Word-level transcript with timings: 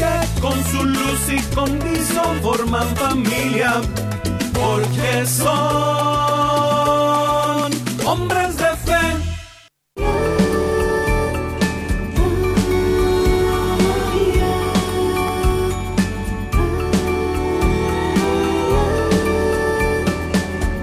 que 0.00 0.40
con 0.40 0.56
su 0.64 0.82
luz 0.82 1.22
y 1.28 1.38
condición 1.54 2.40
forman 2.42 2.88
familia, 2.96 3.82
porque 4.54 5.26
son 5.26 5.50
hombres 8.06 8.56
de 8.56 8.70
fe. 8.86 9.04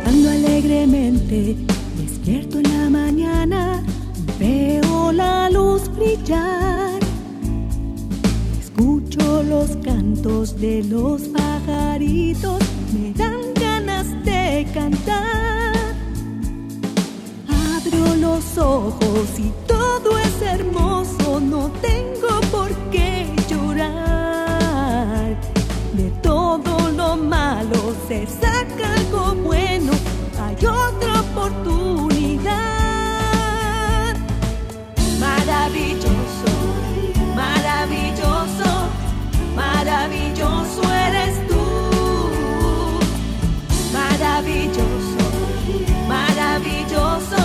Ando 0.05 0.29
alegremente, 0.29 1.55
despierto 1.97 2.59
en 2.59 2.67
la 2.77 2.89
mañana, 2.89 3.83
veo 4.39 5.11
la 5.11 5.49
luz 5.49 5.89
brillar. 5.95 6.56
Cantos 10.17 10.59
de 10.59 10.83
los 10.83 11.21
pajaritos, 11.29 12.59
me 12.93 13.13
dan 13.13 13.53
ganas 13.53 14.07
de 14.25 14.67
cantar. 14.73 15.95
Abro 17.47 18.15
los 18.15 18.57
ojos 18.57 19.27
y 19.37 19.51
todo 19.67 20.17
es 20.17 20.41
hermoso, 20.41 21.39
no 21.39 21.69
tengo 21.81 22.41
por 22.51 22.73
qué 22.91 23.27
llorar. 23.49 25.37
De 25.93 26.09
todo 26.23 26.91
lo 26.91 27.15
malo 27.17 27.93
se 28.07 28.25
saca 28.25 28.93
algo 28.95 29.35
bueno, 29.43 29.91
hay 30.41 30.55
otra 30.65 31.21
oportunidad. 31.21 32.57
Maravilloso, 35.19 36.26
maravilloso 39.87 40.81
eres 41.07 41.47
tú. 41.47 41.63
Maravilloso, 43.93 45.25
maravilloso, 46.07 47.41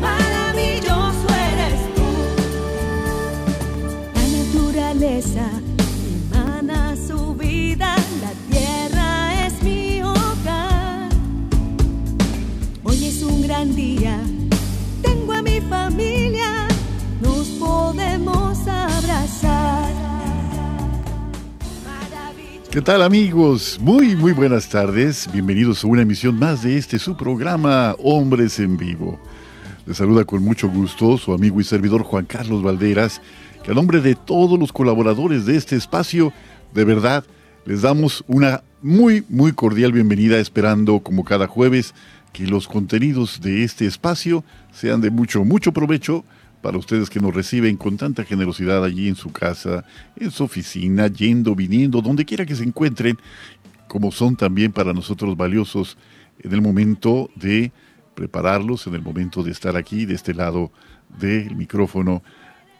maravilloso 0.00 1.26
eres 1.52 1.80
tú. 1.94 2.08
La 4.14 4.24
naturaleza 4.38 5.44
¿Qué 22.80 22.86
tal 22.86 23.02
amigos? 23.02 23.78
Muy, 23.78 24.16
muy 24.16 24.32
buenas 24.32 24.70
tardes. 24.70 25.30
Bienvenidos 25.30 25.84
a 25.84 25.86
una 25.86 26.00
emisión 26.00 26.38
más 26.38 26.62
de 26.62 26.78
este 26.78 26.98
su 26.98 27.14
programa 27.14 27.94
Hombres 27.98 28.58
en 28.58 28.78
Vivo. 28.78 29.20
Les 29.84 29.98
saluda 29.98 30.24
con 30.24 30.42
mucho 30.42 30.66
gusto 30.70 31.18
su 31.18 31.34
amigo 31.34 31.60
y 31.60 31.64
servidor 31.64 32.04
Juan 32.04 32.24
Carlos 32.24 32.62
Valderas, 32.62 33.20
que 33.62 33.72
a 33.72 33.74
nombre 33.74 34.00
de 34.00 34.14
todos 34.14 34.58
los 34.58 34.72
colaboradores 34.72 35.44
de 35.44 35.58
este 35.58 35.76
espacio, 35.76 36.32
de 36.72 36.84
verdad, 36.86 37.22
les 37.66 37.82
damos 37.82 38.24
una 38.26 38.62
muy, 38.80 39.26
muy 39.28 39.52
cordial 39.52 39.92
bienvenida, 39.92 40.38
esperando 40.38 41.00
como 41.00 41.22
cada 41.22 41.48
jueves 41.48 41.94
que 42.32 42.46
los 42.46 42.66
contenidos 42.66 43.42
de 43.42 43.62
este 43.62 43.84
espacio 43.84 44.42
sean 44.72 45.02
de 45.02 45.10
mucho, 45.10 45.44
mucho 45.44 45.72
provecho 45.72 46.24
para 46.62 46.78
ustedes 46.78 47.08
que 47.08 47.20
nos 47.20 47.34
reciben 47.34 47.76
con 47.76 47.96
tanta 47.96 48.24
generosidad 48.24 48.84
allí 48.84 49.08
en 49.08 49.16
su 49.16 49.32
casa, 49.32 49.84
en 50.16 50.30
su 50.30 50.44
oficina, 50.44 51.06
yendo, 51.06 51.54
viniendo, 51.54 52.02
donde 52.02 52.24
quiera 52.24 52.44
que 52.44 52.54
se 52.54 52.64
encuentren, 52.64 53.18
como 53.88 54.12
son 54.12 54.36
también 54.36 54.72
para 54.72 54.92
nosotros 54.92 55.36
valiosos 55.36 55.96
en 56.38 56.52
el 56.52 56.62
momento 56.62 57.30
de 57.34 57.72
prepararlos, 58.14 58.86
en 58.86 58.94
el 58.94 59.02
momento 59.02 59.42
de 59.42 59.50
estar 59.50 59.76
aquí, 59.76 60.04
de 60.04 60.14
este 60.14 60.34
lado 60.34 60.70
del 61.18 61.56
micrófono, 61.56 62.22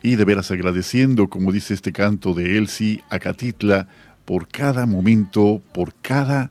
y 0.03 0.17
de 0.17 0.25
veras 0.25 0.51
agradeciendo, 0.51 1.29
como 1.29 1.53
dice 1.53 1.75
este 1.75 1.93
canto 1.93 2.33
de 2.33 2.57
Elsie 2.57 3.03
Acatitla, 3.11 3.89
por 4.25 4.49
cada 4.49 4.87
momento, 4.87 5.63
por 5.73 5.95
cada 6.01 6.51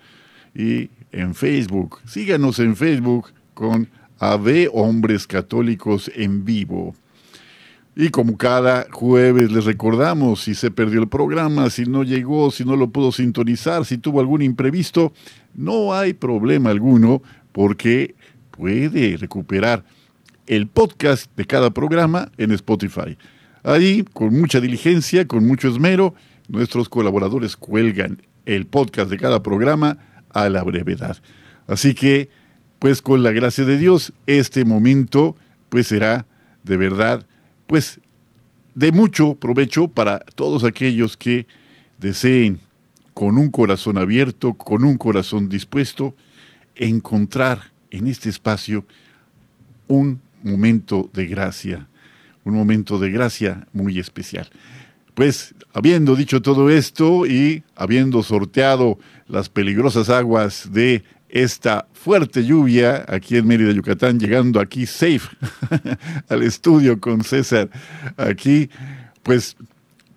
y 0.55 0.91
en 1.13 1.35
Facebook. 1.35 2.01
Síganos 2.07 2.59
en 2.59 2.77
Facebook 2.77 3.33
con 3.55 3.89
AV 4.19 4.69
Hombres 4.73 5.27
Católicos 5.27 6.11
en 6.15 6.45
Vivo. 6.45 6.95
Y 7.95 8.11
como 8.11 8.37
cada 8.37 8.87
jueves 8.93 9.51
les 9.51 9.65
recordamos, 9.65 10.43
si 10.43 10.55
se 10.55 10.71
perdió 10.71 11.01
el 11.01 11.09
programa, 11.09 11.71
si 11.71 11.87
no 11.87 12.03
llegó, 12.03 12.51
si 12.51 12.65
no 12.65 12.77
lo 12.77 12.91
pudo 12.91 13.11
sintonizar, 13.11 13.87
si 13.87 13.97
tuvo 13.97 14.21
algún 14.21 14.43
imprevisto, 14.43 15.15
no 15.55 15.95
hay 15.95 16.13
problema 16.13 16.71
alguno 16.71 17.23
porque 17.53 18.15
puede 18.51 19.17
recuperar 19.17 19.85
el 20.47 20.67
podcast 20.67 21.35
de 21.37 21.47
cada 21.47 21.71
programa 21.71 22.31
en 22.37 22.53
Spotify. 22.53 23.17
Ahí, 23.63 24.05
con 24.13 24.39
mucha 24.39 24.61
diligencia, 24.61 25.27
con 25.27 25.47
mucho 25.47 25.69
esmero, 25.69 26.15
nuestros 26.49 26.89
colaboradores 26.89 27.57
cuelgan 27.57 28.23
el 28.45 28.67
podcast 28.67 29.11
de 29.11 29.17
cada 29.17 29.43
programa 29.43 29.99
a 30.31 30.49
la 30.49 30.63
brevedad. 30.63 31.17
Así 31.67 31.95
que, 31.95 32.29
pues 32.79 33.03
con 33.03 33.23
la 33.23 33.33
gracia 33.33 33.65
de 33.65 33.79
Dios, 33.79 34.13
este 34.27 34.65
momento 34.65 35.37
pues 35.69 35.89
será 35.89 36.27
de 36.63 36.77
verdad, 36.77 37.27
pues 37.67 38.01
de 38.75 38.93
mucho 38.93 39.35
provecho 39.35 39.89
para 39.89 40.19
todos 40.19 40.65
aquellos 40.65 41.17
que 41.17 41.47
deseen 41.99 42.61
con 43.15 43.39
un 43.39 43.51
corazón 43.51 43.97
abierto, 43.97 44.55
con 44.55 44.85
un 44.85 44.99
corazón 44.99 45.49
dispuesto, 45.49 46.15
encontrar 46.75 47.73
en 47.91 48.09
este 48.09 48.29
espacio 48.29 48.85
un 49.89 50.21
momento 50.43 51.09
de 51.15 51.27
gracia, 51.27 51.89
un 52.45 52.55
momento 52.55 52.99
de 52.99 53.11
gracia 53.11 53.67
muy 53.73 53.99
especial. 53.99 54.49
Pues 55.15 55.55
habiendo 55.73 56.15
dicho 56.15 56.43
todo 56.43 56.69
esto 56.69 57.27
y 57.27 57.63
habiendo 57.75 58.23
sorteado 58.23 58.99
las 59.29 59.49
peligrosas 59.49 60.11
aguas 60.11 60.71
de 60.73 61.03
esta 61.43 61.87
fuerte 61.93 62.47
lluvia 62.47 63.05
aquí 63.09 63.37
en 63.37 63.47
Mérida, 63.47 63.71
Yucatán, 63.71 64.19
llegando 64.19 64.59
aquí 64.59 64.87
safe 64.87 65.29
al 66.29 66.43
estudio 66.43 66.99
con 66.99 67.23
César, 67.23 67.69
aquí, 68.17 68.71
pues, 69.23 69.57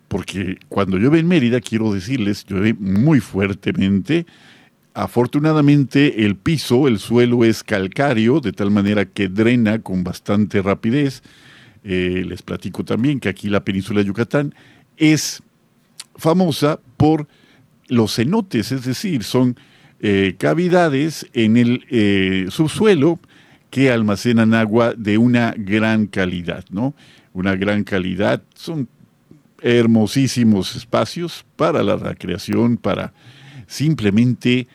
porque 0.08 0.58
cuando 0.70 0.96
llueve 0.96 1.18
en 1.18 1.28
Mérida, 1.28 1.60
quiero 1.60 1.92
decirles, 1.92 2.46
llueve 2.46 2.74
muy 2.74 3.20
fuertemente. 3.20 4.24
Afortunadamente 4.94 6.24
el 6.24 6.36
piso, 6.36 6.88
el 6.88 6.98
suelo 6.98 7.44
es 7.44 7.62
calcáreo, 7.62 8.40
de 8.40 8.52
tal 8.52 8.70
manera 8.70 9.04
que 9.04 9.28
drena 9.28 9.80
con 9.80 10.02
bastante 10.02 10.62
rapidez. 10.62 11.22
Eh, 11.84 12.24
les 12.26 12.40
platico 12.40 12.82
también 12.82 13.20
que 13.20 13.28
aquí 13.28 13.50
la 13.50 13.62
península 13.62 14.00
de 14.00 14.06
Yucatán 14.06 14.54
es 14.96 15.42
famosa 16.16 16.80
por 16.96 17.28
los 17.88 18.16
cenotes, 18.16 18.72
es 18.72 18.84
decir, 18.84 19.22
son 19.22 19.56
eh, 20.00 20.34
cavidades 20.38 21.26
en 21.32 21.56
el 21.56 21.84
eh, 21.90 22.46
subsuelo 22.50 23.18
que 23.70 23.90
almacenan 23.90 24.54
agua 24.54 24.94
de 24.96 25.18
una 25.18 25.54
gran 25.56 26.06
calidad, 26.06 26.64
¿no? 26.70 26.94
Una 27.32 27.54
gran 27.54 27.84
calidad, 27.84 28.42
son 28.54 28.88
hermosísimos 29.62 30.74
espacios 30.74 31.44
para 31.56 31.82
la 31.82 31.96
recreación, 31.96 32.76
para 32.76 33.12
simplemente 33.66 34.66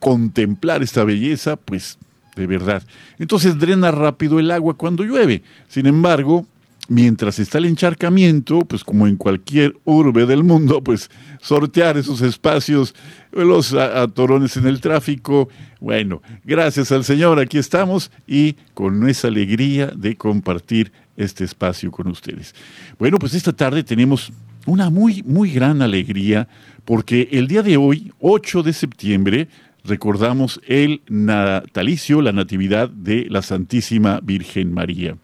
contemplar 0.00 0.82
esta 0.82 1.04
belleza, 1.04 1.56
pues 1.56 1.98
de 2.34 2.46
verdad. 2.46 2.82
Entonces 3.18 3.58
drena 3.58 3.90
rápido 3.90 4.38
el 4.38 4.50
agua 4.50 4.76
cuando 4.76 5.04
llueve. 5.04 5.42
Sin 5.68 5.86
embargo, 5.86 6.46
mientras 6.88 7.38
está 7.38 7.58
el 7.58 7.66
encharcamiento, 7.66 8.60
pues 8.60 8.82
como 8.82 9.06
en 9.06 9.16
cualquier 9.16 9.76
urbe 9.84 10.26
del 10.26 10.42
mundo, 10.42 10.82
pues 10.82 11.10
sortear 11.40 11.96
esos 11.98 12.22
espacios, 12.22 12.94
los 13.30 13.74
atorones 13.74 14.56
en 14.56 14.66
el 14.66 14.80
tráfico. 14.80 15.48
Bueno, 15.80 16.22
gracias 16.44 16.90
al 16.90 17.04
Señor, 17.04 17.38
aquí 17.38 17.58
estamos 17.58 18.10
y 18.26 18.54
con 18.74 19.08
esa 19.08 19.28
alegría 19.28 19.86
de 19.94 20.16
compartir 20.16 20.90
este 21.16 21.44
espacio 21.44 21.90
con 21.90 22.08
ustedes. 22.08 22.54
Bueno, 22.98 23.18
pues 23.18 23.34
esta 23.34 23.52
tarde 23.52 23.84
tenemos 23.84 24.32
una 24.66 24.90
muy, 24.90 25.22
muy 25.22 25.50
gran 25.50 25.82
alegría 25.82 26.48
porque 26.84 27.28
el 27.32 27.48
día 27.48 27.62
de 27.62 27.76
hoy, 27.76 28.12
8 28.20 28.62
de 28.62 28.72
septiembre, 28.72 29.48
recordamos 29.84 30.60
el 30.66 31.02
natalicio, 31.08 32.22
la 32.22 32.32
natividad 32.32 32.88
de 32.88 33.26
la 33.28 33.42
Santísima 33.42 34.20
Virgen 34.22 34.72
María. 34.72 35.16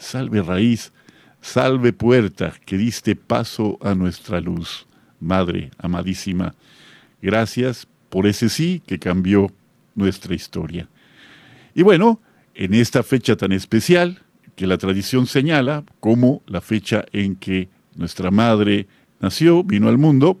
Salve 0.00 0.40
raíz, 0.40 0.92
salve 1.42 1.92
puerta 1.92 2.54
que 2.64 2.78
diste 2.78 3.14
paso 3.14 3.78
a 3.82 3.94
nuestra 3.94 4.40
luz. 4.40 4.86
Madre 5.20 5.70
amadísima, 5.76 6.54
gracias 7.20 7.86
por 8.08 8.26
ese 8.26 8.48
sí 8.48 8.82
que 8.86 8.98
cambió 8.98 9.52
nuestra 9.94 10.34
historia. 10.34 10.88
Y 11.74 11.82
bueno, 11.82 12.18
en 12.54 12.72
esta 12.72 13.02
fecha 13.02 13.36
tan 13.36 13.52
especial 13.52 14.22
que 14.56 14.66
la 14.66 14.78
tradición 14.78 15.26
señala 15.26 15.84
como 16.00 16.42
la 16.46 16.62
fecha 16.62 17.04
en 17.12 17.36
que 17.36 17.68
nuestra 17.94 18.30
madre 18.30 18.88
nació, 19.20 19.62
vino 19.62 19.90
al 19.90 19.98
mundo, 19.98 20.38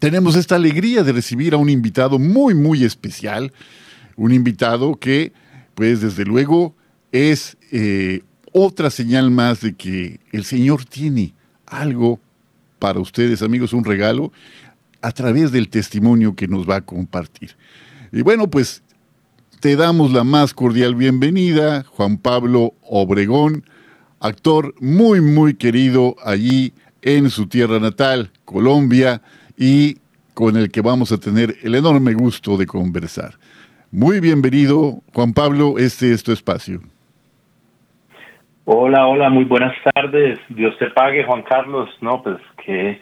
tenemos 0.00 0.34
esta 0.34 0.56
alegría 0.56 1.04
de 1.04 1.12
recibir 1.12 1.54
a 1.54 1.58
un 1.58 1.70
invitado 1.70 2.18
muy, 2.18 2.54
muy 2.54 2.82
especial, 2.82 3.52
un 4.16 4.32
invitado 4.32 4.96
que, 4.96 5.32
pues 5.76 6.00
desde 6.00 6.24
luego, 6.24 6.74
es 7.16 7.56
eh, 7.72 8.22
otra 8.52 8.90
señal 8.90 9.30
más 9.30 9.60
de 9.60 9.74
que 9.74 10.20
el 10.32 10.44
Señor 10.44 10.84
tiene 10.84 11.34
algo 11.66 12.20
para 12.78 13.00
ustedes, 13.00 13.42
amigos, 13.42 13.72
un 13.72 13.84
regalo 13.84 14.32
a 15.02 15.12
través 15.12 15.52
del 15.52 15.68
testimonio 15.68 16.34
que 16.34 16.48
nos 16.48 16.68
va 16.68 16.76
a 16.76 16.80
compartir. 16.80 17.56
Y 18.12 18.22
bueno, 18.22 18.48
pues 18.48 18.82
te 19.60 19.76
damos 19.76 20.12
la 20.12 20.24
más 20.24 20.54
cordial 20.54 20.94
bienvenida, 20.94 21.84
Juan 21.84 22.18
Pablo 22.18 22.74
Obregón, 22.82 23.64
actor 24.20 24.74
muy, 24.80 25.20
muy 25.20 25.54
querido 25.54 26.16
allí 26.24 26.72
en 27.02 27.30
su 27.30 27.46
tierra 27.46 27.78
natal, 27.78 28.30
Colombia, 28.44 29.22
y 29.56 29.98
con 30.34 30.56
el 30.56 30.70
que 30.70 30.82
vamos 30.82 31.12
a 31.12 31.18
tener 31.18 31.56
el 31.62 31.74
enorme 31.74 32.14
gusto 32.14 32.56
de 32.56 32.66
conversar. 32.66 33.38
Muy 33.90 34.20
bienvenido, 34.20 35.02
Juan 35.14 35.32
Pablo, 35.32 35.78
este 35.78 36.12
es 36.12 36.22
tu 36.22 36.32
espacio. 36.32 36.82
Hola, 38.68 39.06
hola, 39.06 39.30
muy 39.30 39.44
buenas 39.44 39.76
tardes. 39.94 40.40
Dios 40.48 40.76
te 40.80 40.90
pague, 40.90 41.24
Juan 41.24 41.44
Carlos. 41.44 41.88
No, 42.00 42.20
pues 42.20 42.38
qué, 42.64 43.00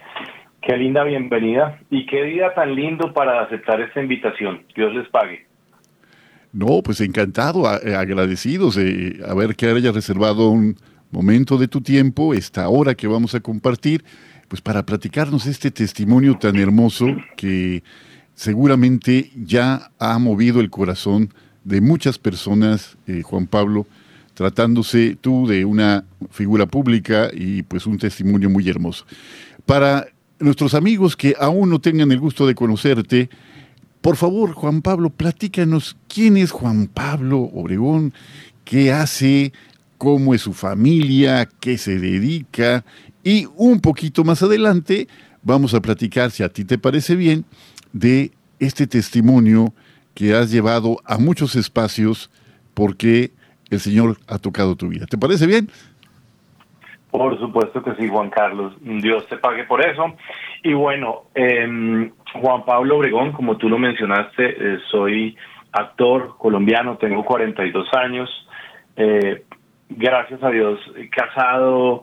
qué 0.60 0.76
linda 0.76 1.02
bienvenida 1.04 1.80
y 1.88 2.04
qué 2.04 2.22
día 2.24 2.52
tan 2.54 2.74
lindo 2.74 3.14
para 3.14 3.40
aceptar 3.40 3.80
esta 3.80 4.02
invitación. 4.02 4.62
Dios 4.76 4.94
les 4.94 5.08
pague. 5.08 5.46
No, 6.52 6.82
pues 6.84 7.00
encantado, 7.00 7.64
eh, 7.82 7.96
agradecidos 7.96 8.74
de 8.74 9.24
haber 9.26 9.56
que 9.56 9.64
haya 9.64 9.90
reservado 9.90 10.50
un 10.50 10.76
momento 11.10 11.56
de 11.56 11.66
tu 11.66 11.80
tiempo, 11.80 12.34
esta 12.34 12.68
hora 12.68 12.94
que 12.94 13.06
vamos 13.06 13.34
a 13.34 13.40
compartir 13.40 14.04
pues 14.48 14.60
para 14.60 14.84
platicarnos 14.84 15.46
este 15.46 15.70
testimonio 15.70 16.36
tan 16.36 16.56
hermoso 16.56 17.06
que 17.38 17.82
seguramente 18.34 19.30
ya 19.34 19.90
ha 19.98 20.18
movido 20.18 20.60
el 20.60 20.68
corazón 20.68 21.30
de 21.64 21.80
muchas 21.80 22.18
personas, 22.18 22.98
eh, 23.06 23.22
Juan 23.22 23.46
Pablo, 23.46 23.86
tratándose 24.34 25.16
tú 25.20 25.46
de 25.46 25.64
una 25.64 26.04
figura 26.30 26.66
pública 26.66 27.30
y 27.32 27.62
pues 27.62 27.86
un 27.86 27.98
testimonio 27.98 28.50
muy 28.50 28.68
hermoso. 28.68 29.06
Para 29.64 30.06
nuestros 30.38 30.74
amigos 30.74 31.16
que 31.16 31.34
aún 31.38 31.70
no 31.70 31.80
tengan 31.80 32.12
el 32.12 32.20
gusto 32.20 32.46
de 32.46 32.54
conocerte, 32.54 33.30
por 34.00 34.16
favor, 34.16 34.52
Juan 34.52 34.82
Pablo, 34.82 35.10
platícanos 35.10 35.96
quién 36.08 36.36
es 36.36 36.50
Juan 36.50 36.88
Pablo 36.88 37.38
Obregón, 37.54 38.12
qué 38.64 38.92
hace, 38.92 39.52
cómo 39.96 40.34
es 40.34 40.42
su 40.42 40.52
familia, 40.52 41.48
qué 41.60 41.78
se 41.78 41.98
dedica 41.98 42.84
y 43.22 43.46
un 43.56 43.80
poquito 43.80 44.22
más 44.22 44.42
adelante 44.42 45.08
vamos 45.42 45.74
a 45.74 45.80
platicar, 45.80 46.30
si 46.30 46.42
a 46.42 46.48
ti 46.48 46.64
te 46.64 46.78
parece 46.78 47.16
bien, 47.16 47.44
de 47.92 48.32
este 48.58 48.86
testimonio 48.86 49.72
que 50.14 50.34
has 50.34 50.50
llevado 50.50 51.00
a 51.04 51.18
muchos 51.18 51.56
espacios 51.56 52.30
porque 52.74 53.32
el 53.74 53.80
Señor 53.80 54.16
ha 54.28 54.38
tocado 54.38 54.76
tu 54.76 54.88
vida. 54.88 55.06
¿Te 55.06 55.18
parece 55.18 55.46
bien? 55.46 55.68
Por 57.10 57.38
supuesto 57.38 57.82
que 57.82 57.94
sí, 57.94 58.08
Juan 58.08 58.30
Carlos. 58.30 58.74
Dios 58.80 59.26
te 59.28 59.36
pague 59.36 59.64
por 59.64 59.84
eso. 59.84 60.14
Y 60.62 60.72
bueno, 60.72 61.24
em, 61.34 62.10
Juan 62.40 62.64
Pablo 62.64 62.96
Obregón, 62.96 63.32
como 63.32 63.56
tú 63.56 63.68
lo 63.68 63.78
mencionaste, 63.78 64.44
eh, 64.46 64.78
soy 64.90 65.36
actor 65.70 66.36
colombiano, 66.38 66.96
tengo 66.96 67.24
42 67.24 67.86
años. 67.94 68.28
Eh, 68.96 69.44
gracias 69.90 70.42
a 70.42 70.50
Dios, 70.50 70.80
casado, 71.10 72.02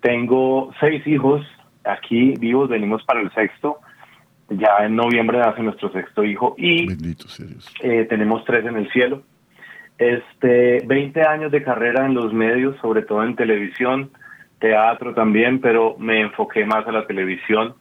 tengo 0.00 0.72
seis 0.80 1.06
hijos 1.06 1.42
aquí 1.84 2.34
vivos, 2.38 2.68
venimos 2.68 3.02
para 3.04 3.20
el 3.20 3.32
sexto. 3.32 3.78
Ya 4.48 4.84
en 4.84 4.96
noviembre 4.96 5.38
nace 5.38 5.62
nuestro 5.62 5.90
sexto 5.92 6.24
hijo 6.24 6.54
y 6.58 6.86
eh, 7.82 8.06
tenemos 8.08 8.44
tres 8.44 8.66
en 8.66 8.76
el 8.76 8.90
cielo. 8.92 9.22
Este, 10.10 10.84
20 10.86 11.22
años 11.22 11.52
de 11.52 11.62
carrera 11.62 12.06
en 12.06 12.14
los 12.14 12.32
medios, 12.32 12.76
sobre 12.80 13.02
todo 13.02 13.22
en 13.22 13.36
televisión, 13.36 14.10
teatro 14.58 15.14
también, 15.14 15.60
pero 15.60 15.96
me 15.98 16.20
enfoqué 16.20 16.64
más 16.64 16.86
a 16.86 16.92
la 16.92 17.06
televisión. 17.06 17.74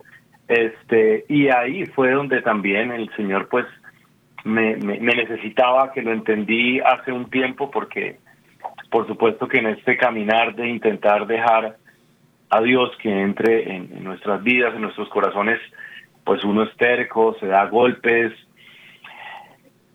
Este, 0.48 1.26
y 1.30 1.48
ahí 1.50 1.86
fue 1.88 2.12
donde 2.12 2.42
también 2.42 2.92
el 2.92 3.10
Señor 3.16 3.48
pues 3.50 3.66
me, 4.44 4.76
me 4.76 5.00
necesitaba, 5.00 5.94
que 5.94 6.02
lo 6.02 6.12
entendí 6.12 6.80
hace 6.80 7.12
un 7.12 7.30
tiempo, 7.30 7.72
porque 7.72 8.18
por 8.92 9.08
supuesto 9.08 9.48
que 9.48 9.60
en 9.60 9.68
este 9.68 9.98
caminar 9.98 10.54
de 10.56 10.68
intentar 10.68 11.26
dejar 11.26 11.78
a 12.50 12.62
Dios 12.62 12.92
que 13.02 13.10
entre 13.10 13.76
en, 13.76 14.04
nuestras 14.04 14.44
vidas, 14.44 14.76
en 14.76 14.82
nuestros 14.82 15.08
corazones, 15.10 15.60
pues 16.26 16.44
uno 16.44 16.64
es 16.64 16.76
terco, 16.76 17.36
se 17.40 17.48
da 17.48 17.66
golpes. 17.68 18.34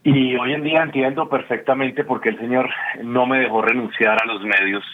Y 0.09 0.37
hoy 0.37 0.53
en 0.53 0.63
día 0.63 0.85
entiendo 0.85 1.29
perfectamente 1.29 2.05
por 2.05 2.21
qué 2.21 2.29
el 2.29 2.39
Señor 2.39 2.71
no 3.03 3.27
me 3.27 3.41
dejó 3.41 3.61
renunciar 3.61 4.23
a 4.23 4.25
los 4.25 4.41
medios, 4.41 4.85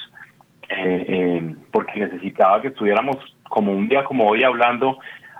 eh, 0.71 1.05
eh, 1.07 1.55
porque 1.71 2.01
necesitaba 2.01 2.63
que 2.63 2.69
estuviéramos 2.69 3.19
como 3.43 3.73
un 3.73 3.89
día 3.91 4.05
como 4.05 4.27
hoy 4.27 4.43
hablando 4.43 4.99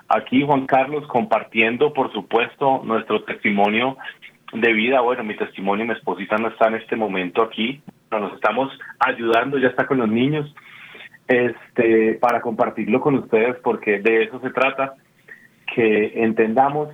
aquí, 0.09 0.43
Juan 0.45 0.67
Carlos, 0.67 1.07
compartiendo, 1.07 1.91
por 1.91 2.13
supuesto, 2.13 2.83
nuestro 2.83 3.23
testimonio 3.23 3.97
de 4.53 4.73
vida. 4.73 5.01
Bueno, 5.01 5.23
mi 5.23 5.35
testimonio, 5.35 5.87
mi 5.87 5.93
esposita 5.93 6.37
no 6.37 6.49
está 6.49 6.67
en 6.67 6.75
este 6.75 6.95
momento 6.95 7.41
aquí, 7.41 7.81
nos 8.11 8.31
estamos 8.33 8.71
ayudando, 8.99 9.57
ya 9.57 9.69
está 9.69 9.87
con 9.87 9.97
los 9.97 10.07
niños, 10.07 10.53
este, 11.27 12.13
para 12.21 12.41
compartirlo 12.41 13.01
con 13.01 13.15
ustedes, 13.15 13.55
porque 13.63 14.01
de 14.01 14.25
eso 14.25 14.39
se 14.39 14.51
trata, 14.51 14.93
que 15.73 16.23
entendamos 16.23 16.89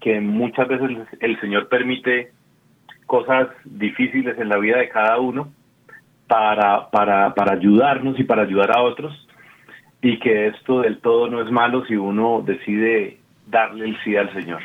que 0.00 0.20
muchas 0.20 0.68
veces 0.68 0.90
el 1.20 1.40
Señor 1.40 1.68
permite 1.68 2.32
cosas 3.06 3.48
difíciles 3.64 4.38
en 4.38 4.48
la 4.48 4.58
vida 4.58 4.78
de 4.78 4.88
cada 4.88 5.18
uno 5.18 5.52
para, 6.26 6.90
para, 6.90 7.34
para 7.34 7.54
ayudarnos 7.54 8.18
y 8.18 8.24
para 8.24 8.42
ayudar 8.42 8.76
a 8.76 8.82
otros 8.82 9.12
y 10.02 10.18
que 10.18 10.48
esto 10.48 10.80
del 10.80 11.00
todo 11.00 11.28
no 11.28 11.42
es 11.42 11.50
malo 11.50 11.84
si 11.86 11.96
uno 11.96 12.42
decide 12.46 13.18
darle 13.46 13.86
el 13.86 13.96
sí 14.02 14.16
al 14.16 14.32
Señor. 14.32 14.62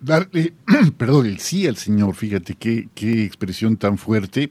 Darle, 0.00 0.52
perdón, 0.98 1.26
el 1.26 1.38
sí 1.38 1.66
al 1.66 1.76
Señor, 1.76 2.14
fíjate 2.14 2.54
qué, 2.54 2.88
qué 2.94 3.24
expresión 3.24 3.76
tan 3.76 3.98
fuerte. 3.98 4.50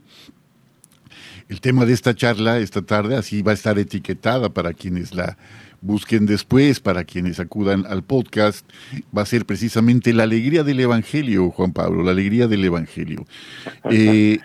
El 1.49 1.61
tema 1.61 1.85
de 1.85 1.93
esta 1.93 2.15
charla 2.15 2.57
esta 2.57 2.81
tarde 2.81 3.15
así 3.15 3.41
va 3.41 3.51
a 3.51 3.55
estar 3.55 3.77
etiquetada 3.77 4.49
para 4.49 4.73
quienes 4.73 5.13
la 5.13 5.37
busquen 5.85 6.25
después, 6.25 6.79
para 6.79 7.03
quienes 7.03 7.39
acudan 7.39 7.85
al 7.87 8.03
podcast, 8.03 8.67
va 9.15 9.21
a 9.21 9.25
ser 9.25 9.45
precisamente 9.45 10.13
la 10.13 10.23
alegría 10.23 10.63
del 10.63 10.79
Evangelio, 10.79 11.51
Juan 11.51 11.73
Pablo, 11.73 12.03
la 12.03 12.11
alegría 12.11 12.47
del 12.47 12.65
Evangelio. 12.65 13.25
Eh, 13.89 14.39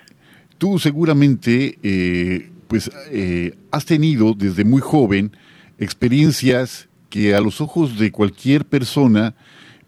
tú 0.57 0.79
seguramente, 0.79 1.77
eh, 1.81 2.49
pues, 2.67 2.91
eh, 3.09 3.55
has 3.71 3.85
tenido 3.85 4.33
desde 4.33 4.63
muy 4.63 4.81
joven 4.81 5.35
experiencias 5.79 6.87
que 7.09 7.33
a 7.35 7.41
los 7.41 7.59
ojos 7.59 7.97
de 7.97 8.11
cualquier 8.11 8.65
persona, 8.65 9.33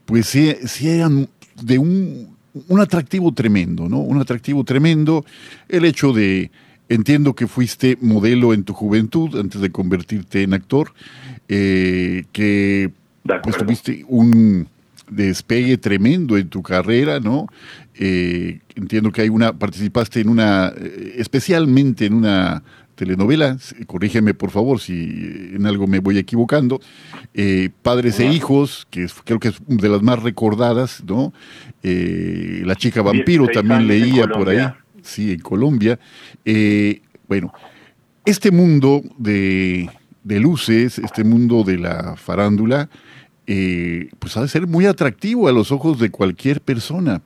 pues, 0.05 0.27
sean 0.27 1.29
de 1.61 1.77
un, 1.77 2.35
un 2.67 2.79
atractivo 2.81 3.31
tremendo, 3.31 3.87
¿no? 3.87 3.99
Un 3.99 4.19
atractivo 4.19 4.63
tremendo, 4.63 5.23
el 5.69 5.85
hecho 5.85 6.11
de 6.13 6.51
Entiendo 6.89 7.33
que 7.33 7.47
fuiste 7.47 7.97
modelo 8.01 8.53
en 8.53 8.65
tu 8.65 8.73
juventud 8.73 9.39
antes 9.39 9.61
de 9.61 9.71
convertirte 9.71 10.43
en 10.43 10.53
actor, 10.53 10.93
eh, 11.47 12.23
que 12.31 12.91
pues, 13.43 13.57
tuviste 13.57 14.05
un 14.07 14.67
despegue 15.09 15.77
tremendo 15.77 16.37
en 16.37 16.47
tu 16.49 16.61
carrera, 16.61 17.19
¿no? 17.19 17.47
Eh, 17.95 18.59
entiendo 18.75 19.11
que 19.11 19.21
hay 19.21 19.29
una, 19.29 19.53
participaste 19.53 20.21
en 20.21 20.29
una, 20.29 20.73
eh, 20.75 21.15
especialmente 21.17 22.05
en 22.05 22.13
una 22.13 22.63
telenovela, 22.95 23.57
corrígeme 23.87 24.33
por 24.35 24.51
favor 24.51 24.79
si 24.79 24.93
en 24.93 25.65
algo 25.65 25.87
me 25.87 25.99
voy 25.99 26.19
equivocando, 26.19 26.79
Padres 27.81 28.19
e 28.19 28.27
Hijos, 28.31 28.87
que 28.91 29.07
creo 29.25 29.39
que 29.39 29.47
es 29.47 29.55
de 29.65 29.89
las 29.89 30.03
más 30.03 30.21
recordadas, 30.21 31.03
¿no? 31.03 31.33
la 31.81 32.75
chica 32.75 33.01
vampiro 33.01 33.47
también 33.47 33.87
leía 33.87 34.27
por 34.27 34.47
ahí 34.47 34.67
sí, 35.01 35.31
en 35.31 35.39
Colombia. 35.39 35.99
Bueno, 37.27 37.51
este 38.25 38.51
mundo 38.51 39.01
de, 39.17 39.89
luces, 40.25 40.99
este 40.99 41.23
mundo 41.23 41.63
de 41.63 41.77
la 41.77 42.15
farándula, 42.15 42.89
eh, 43.47 44.09
pues 44.19 44.37
ha 44.37 44.41
de 44.41 44.47
ser 44.47 44.67
muy 44.67 44.85
atractivo 44.85 45.47
a 45.47 45.51
los 45.51 45.71
ojos 45.71 45.99
de 45.99 46.09
cualquier 46.09 46.61
persona. 46.61 47.21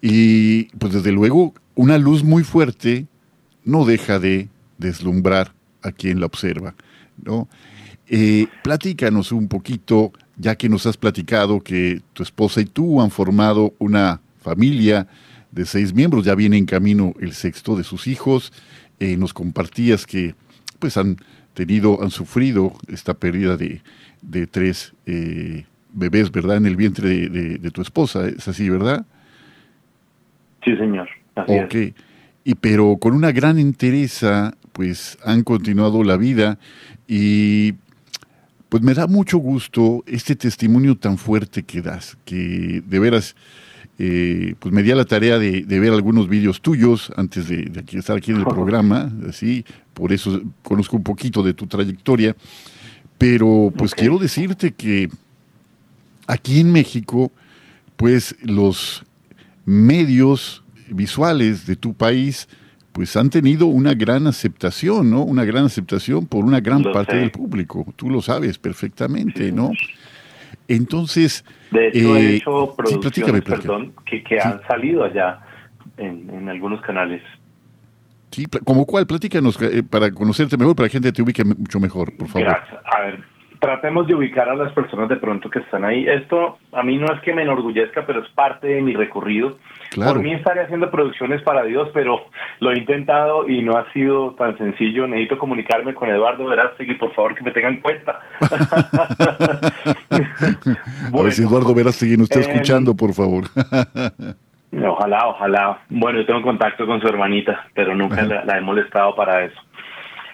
Y 0.00 0.64
pues 0.78 0.92
desde 0.92 1.12
luego, 1.12 1.54
una 1.74 1.98
luz 1.98 2.22
muy 2.24 2.44
fuerte 2.44 3.06
no 3.64 3.84
deja 3.84 4.18
de 4.18 4.48
deslumbrar 4.78 5.52
a 5.82 5.92
quien 5.92 6.20
la 6.20 6.26
observa. 6.26 6.74
¿no? 7.22 7.48
Eh, 8.08 8.46
platícanos 8.62 9.32
un 9.32 9.48
poquito, 9.48 10.12
ya 10.36 10.56
que 10.56 10.68
nos 10.68 10.86
has 10.86 10.96
platicado 10.96 11.60
que 11.60 12.02
tu 12.12 12.22
esposa 12.22 12.60
y 12.60 12.66
tú 12.66 13.00
han 13.00 13.10
formado 13.10 13.74
una 13.78 14.20
familia, 14.40 15.06
de 15.54 15.64
seis 15.64 15.94
miembros, 15.94 16.24
ya 16.24 16.34
viene 16.34 16.56
en 16.56 16.66
camino 16.66 17.14
el 17.20 17.32
sexto 17.32 17.76
de 17.76 17.84
sus 17.84 18.06
hijos. 18.06 18.52
Eh, 18.98 19.16
nos 19.16 19.32
compartías 19.32 20.04
que 20.04 20.34
pues 20.78 20.96
han 20.96 21.16
tenido, 21.54 22.02
han 22.02 22.10
sufrido 22.10 22.72
esta 22.88 23.14
pérdida 23.14 23.56
de, 23.56 23.80
de 24.22 24.46
tres 24.46 24.92
eh, 25.06 25.64
bebés, 25.92 26.30
¿verdad? 26.30 26.56
En 26.56 26.66
el 26.66 26.76
vientre 26.76 27.28
de, 27.28 27.70
tu 27.70 27.80
esposa, 27.80 28.28
¿es 28.28 28.46
así, 28.48 28.68
verdad? 28.68 29.06
Sí, 30.64 30.76
señor. 30.76 31.08
ok. 31.36 31.74
Y 32.44 32.54
pero 32.56 32.98
con 32.98 33.14
una 33.14 33.32
gran 33.32 33.58
entereza, 33.58 34.54
pues 34.72 35.16
han 35.24 35.42
continuado 35.42 36.04
la 36.04 36.16
vida 36.16 36.58
y 37.08 37.74
pues 38.68 38.82
me 38.82 38.92
da 38.92 39.06
mucho 39.06 39.38
gusto 39.38 40.02
este 40.06 40.36
testimonio 40.36 40.96
tan 40.96 41.16
fuerte 41.16 41.62
que 41.62 41.80
das, 41.80 42.18
que 42.24 42.82
de 42.84 42.98
veras 42.98 43.36
eh, 43.98 44.54
pues 44.58 44.74
me 44.74 44.82
di 44.82 44.90
a 44.90 44.96
la 44.96 45.04
tarea 45.04 45.38
de, 45.38 45.62
ver 45.62 45.92
algunos 45.92 46.28
vídeos 46.28 46.60
tuyos 46.60 47.12
antes 47.16 47.48
de, 47.48 47.70
estar 47.92 48.16
aquí 48.16 48.32
en 48.32 48.38
el 48.38 48.44
programa, 48.44 49.12
así, 49.28 49.64
por 49.92 50.12
eso 50.12 50.42
conozco 50.62 50.96
un 50.96 51.04
poquito 51.04 51.42
de 51.42 51.54
tu 51.54 51.66
trayectoria, 51.66 52.34
pero 53.18 53.72
pues 53.76 53.94
quiero 53.94 54.18
decirte 54.18 54.72
que 54.72 55.08
aquí 56.26 56.60
en 56.60 56.72
México, 56.72 57.30
pues 57.96 58.34
los 58.42 59.04
medios 59.64 60.64
visuales 60.88 61.66
de 61.66 61.76
tu 61.76 61.94
país, 61.94 62.48
pues 62.92 63.16
han 63.16 63.30
tenido 63.30 63.66
una 63.66 63.94
gran 63.94 64.26
aceptación, 64.26 65.10
¿no? 65.10 65.22
Una 65.22 65.44
gran 65.44 65.64
aceptación 65.64 66.26
por 66.26 66.44
una 66.44 66.60
gran 66.60 66.82
parte 66.82 67.16
del 67.16 67.30
público. 67.30 67.86
Tú 67.96 68.10
lo 68.10 68.22
sabes 68.22 68.58
perfectamente, 68.58 69.50
¿no? 69.50 69.72
Entonces, 70.68 71.44
de 71.70 71.88
hecho, 71.88 72.16
he 72.16 72.20
eh, 72.20 72.36
hecho 72.36 72.74
producciones, 72.76 73.42
perdón, 73.42 73.92
que, 74.06 74.22
que 74.22 74.40
han 74.40 74.62
salido 74.66 75.04
allá 75.04 75.40
en, 75.98 76.30
en, 76.30 76.48
algunos 76.48 76.80
canales. 76.80 77.22
Sí, 78.30 78.46
como 78.64 78.86
cuál, 78.86 79.06
platícanos 79.06 79.60
eh, 79.62 79.82
para 79.82 80.10
conocerte 80.10 80.56
mejor, 80.56 80.74
para 80.74 80.88
que 80.88 80.98
la 80.98 81.02
gente 81.02 81.12
te 81.12 81.22
ubique 81.22 81.44
mucho 81.44 81.78
mejor, 81.78 82.16
por 82.16 82.28
favor. 82.28 82.48
Gracias. 82.48 82.80
A 82.84 83.00
ver, 83.02 83.20
tratemos 83.64 84.06
de 84.06 84.14
ubicar 84.14 84.46
a 84.50 84.54
las 84.54 84.72
personas 84.72 85.08
de 85.08 85.16
pronto 85.16 85.48
que 85.48 85.60
están 85.60 85.84
ahí. 85.84 86.06
Esto 86.06 86.58
a 86.72 86.82
mí 86.82 86.98
no 86.98 87.06
es 87.06 87.20
que 87.22 87.32
me 87.32 87.42
enorgullezca, 87.42 88.04
pero 88.04 88.22
es 88.22 88.28
parte 88.30 88.66
de 88.66 88.82
mi 88.82 88.94
recorrido. 88.94 89.56
Por 89.94 90.18
mí 90.18 90.34
estaré 90.34 90.62
haciendo 90.62 90.90
producciones 90.90 91.40
para 91.42 91.62
Dios, 91.64 91.88
pero 91.94 92.26
lo 92.60 92.72
he 92.72 92.78
intentado 92.78 93.48
y 93.48 93.62
no 93.62 93.78
ha 93.78 93.90
sido 93.92 94.34
tan 94.34 94.58
sencillo. 94.58 95.06
Necesito 95.06 95.38
comunicarme 95.38 95.94
con 95.94 96.10
Eduardo 96.10 96.44
Verástegui, 96.44 96.94
por 96.96 97.14
favor, 97.14 97.34
que 97.34 97.42
me 97.42 97.52
tengan 97.52 97.74
en 97.74 97.80
cuenta. 97.80 98.20
a 100.14 101.22
ver 101.22 101.32
si 101.32 101.42
Eduardo 101.42 101.74
Verástegui 101.74 102.16
nos 102.16 102.30
está 102.30 102.40
eh, 102.40 102.52
escuchando, 102.52 102.94
por 102.94 103.12
favor. 103.12 103.44
ojalá, 104.86 105.28
ojalá. 105.28 105.78
Bueno, 105.88 106.20
yo 106.20 106.26
tengo 106.26 106.42
contacto 106.42 106.86
con 106.86 107.00
su 107.00 107.08
hermanita, 107.08 107.66
pero 107.74 107.94
nunca 107.94 108.22
la, 108.22 108.58
he 108.58 108.60
molestado 108.60 109.14
para 109.14 109.44
eso. 109.44 109.60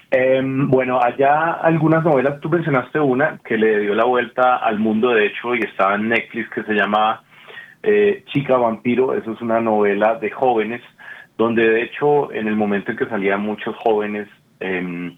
Em, 0.09 0.67
bueno, 0.69 0.99
allá 1.01 1.53
algunas 1.53 2.03
novelas, 2.03 2.39
tú 2.41 2.49
mencionaste 2.49 2.99
una 2.99 3.39
que 3.45 3.57
le 3.57 3.79
dio 3.79 3.95
la 3.95 4.03
vuelta 4.03 4.57
al 4.57 4.77
mundo, 4.77 5.09
de 5.09 5.27
hecho, 5.27 5.55
y 5.55 5.59
estaba 5.59 5.95
en 5.95 6.09
Netflix, 6.09 6.49
que 6.49 6.63
se 6.63 6.73
llama 6.73 7.23
eh, 7.83 8.23
Chica 8.27 8.57
Vampiro, 8.57 9.13
eso 9.13 9.31
es 9.31 9.41
una 9.41 9.59
novela 9.59 10.15
de 10.15 10.29
jóvenes, 10.29 10.81
donde 11.37 11.67
de 11.67 11.83
hecho 11.83 12.31
en 12.31 12.47
el 12.47 12.55
momento 12.55 12.91
en 12.91 12.97
que 12.97 13.07
salían 13.07 13.41
muchos 13.41 13.75
jóvenes 13.77 14.27
em, 14.59 15.17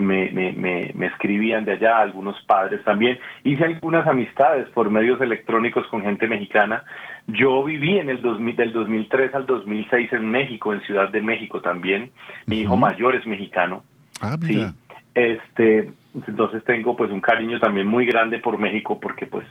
me, 0.00 0.30
me, 0.30 0.92
me, 0.94 1.06
escribían 1.06 1.64
de 1.64 1.72
allá, 1.72 1.98
algunos 1.98 2.40
padres 2.42 2.82
también. 2.84 3.18
Hice 3.44 3.64
algunas 3.64 4.06
amistades 4.06 4.68
por 4.70 4.90
medios 4.90 5.20
electrónicos 5.20 5.86
con 5.88 6.02
gente 6.02 6.26
mexicana. 6.26 6.84
Yo 7.26 7.62
viví 7.64 7.98
en 7.98 8.10
el 8.10 8.20
2000, 8.22 8.56
del 8.56 8.72
2003 8.72 9.34
al 9.34 9.46
2006 9.46 10.12
en 10.12 10.30
México, 10.30 10.72
en 10.72 10.80
Ciudad 10.82 11.08
de 11.10 11.22
México 11.22 11.60
también. 11.60 12.10
Mi 12.46 12.60
hijo 12.60 12.76
mayor 12.76 13.14
es 13.14 13.26
mexicano. 13.26 13.82
Ah, 14.20 14.36
sí. 14.40 14.66
Este, 15.14 15.90
entonces 16.14 16.64
tengo 16.64 16.96
pues 16.96 17.10
un 17.10 17.20
cariño 17.20 17.58
también 17.60 17.86
muy 17.86 18.06
grande 18.06 18.38
por 18.38 18.58
México 18.58 18.98
porque 19.00 19.26
pues 19.26 19.46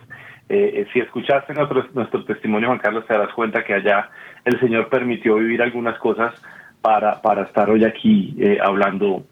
eh, 0.49 0.71
eh, 0.75 0.87
si 0.91 0.99
escuchaste 0.99 1.53
nuestro, 1.53 1.85
nuestro 1.93 2.23
testimonio, 2.25 2.69
Juan 2.69 2.79
Carlos, 2.79 3.05
te 3.05 3.13
darás 3.13 3.33
cuenta 3.33 3.63
que 3.63 3.73
allá 3.73 4.09
el 4.45 4.59
Señor 4.59 4.89
permitió 4.89 5.35
vivir 5.35 5.61
algunas 5.61 5.97
cosas 5.99 6.33
para, 6.81 7.21
para 7.21 7.43
estar 7.43 7.69
hoy 7.69 7.83
aquí 7.83 8.35
eh, 8.39 8.57
hablando 8.61 9.25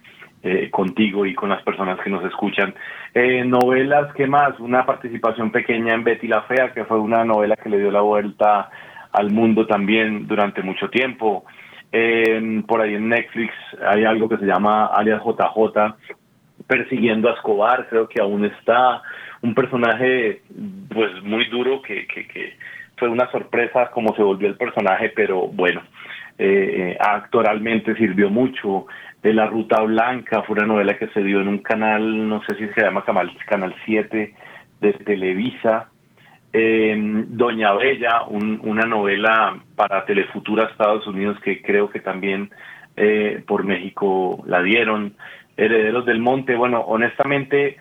contigo 0.72 1.26
y 1.26 1.34
con 1.34 1.50
las 1.50 1.62
personas 1.64 2.00
que 2.00 2.10
nos 2.10 2.24
escuchan. 2.24 2.74
novelas, 3.46 4.14
¿qué 4.14 4.28
más? 4.28 4.58
Una 4.60 4.86
participación 4.86 5.52
pequeña 5.52 5.94
en 5.94 6.04
Betty 6.04 6.28
la 6.28 6.44
Fea, 6.44 6.72
que 6.74 6.86
fue 6.86 7.00
una 7.00 7.26
novela 7.26 7.56
que 7.58 7.70
le 7.70 7.80
dio 7.80 7.92
la 7.92 8.02
vuelta 8.02 8.70
al 9.12 9.32
mundo 9.32 9.68
también 9.68 10.28
durante 10.28 10.62
mucho 10.62 10.90
tiempo. 10.90 11.44
por 12.68 12.82
ahí 12.82 12.96
en 12.96 13.10
Netflix 13.10 13.54
hay 13.86 14.06
algo 14.06 14.30
que 14.30 14.38
se 14.38 14.46
llama 14.46 14.86
alias 14.86 15.22
JJ, 15.22 15.96
persiguiendo 16.68 17.30
a 17.30 17.34
Escobar, 17.34 17.88
creo 17.90 18.08
que 18.08 18.22
aún 18.22 18.46
está 18.46 19.02
un 19.42 19.54
personaje 19.54 20.42
pues 20.94 21.24
muy 21.24 21.46
duro 21.46 21.82
que, 21.82 22.08
que, 22.08 22.58
fue 22.98 23.10
una 23.10 23.30
sorpresa 23.32 23.92
cómo 23.92 24.16
se 24.16 24.24
volvió 24.24 24.48
el 24.48 24.58
personaje, 24.58 25.14
pero 25.16 25.48
bueno, 25.48 25.82
eh, 26.40 26.96
eh, 26.96 26.98
actoralmente 27.00 27.96
sirvió 27.96 28.32
mucho. 28.32 28.88
De 29.22 29.34
La 29.34 29.48
Ruta 29.48 29.82
Blanca 29.82 30.44
fue 30.44 30.58
una 30.58 30.68
novela 30.68 30.98
que 30.98 31.08
se 31.08 31.24
dio 31.24 31.42
en 31.42 31.48
un 31.48 31.58
canal, 31.60 32.30
no 32.30 32.42
sé 32.44 32.56
si 32.56 32.68
se 32.74 32.82
llama 32.82 33.04
Canal, 33.04 33.36
canal 33.48 33.76
7 33.86 34.34
de 34.80 34.94
Televisa. 34.94 35.90
Eh, 36.54 36.96
Doña 37.28 37.74
Bella, 37.74 38.24
una 38.30 38.86
novela 38.86 39.58
para 39.76 40.06
Telefutura 40.06 40.66
Estados 40.66 41.06
Unidos 41.06 41.38
que 41.42 41.62
creo 41.62 41.90
que 41.90 42.00
también 42.00 42.50
eh, 42.96 43.44
por 43.46 43.64
México 43.64 44.44
la 44.46 44.62
dieron. 44.62 45.16
Herederos 45.58 46.06
del 46.06 46.20
Monte, 46.20 46.56
bueno, 46.56 46.82
honestamente 46.82 47.78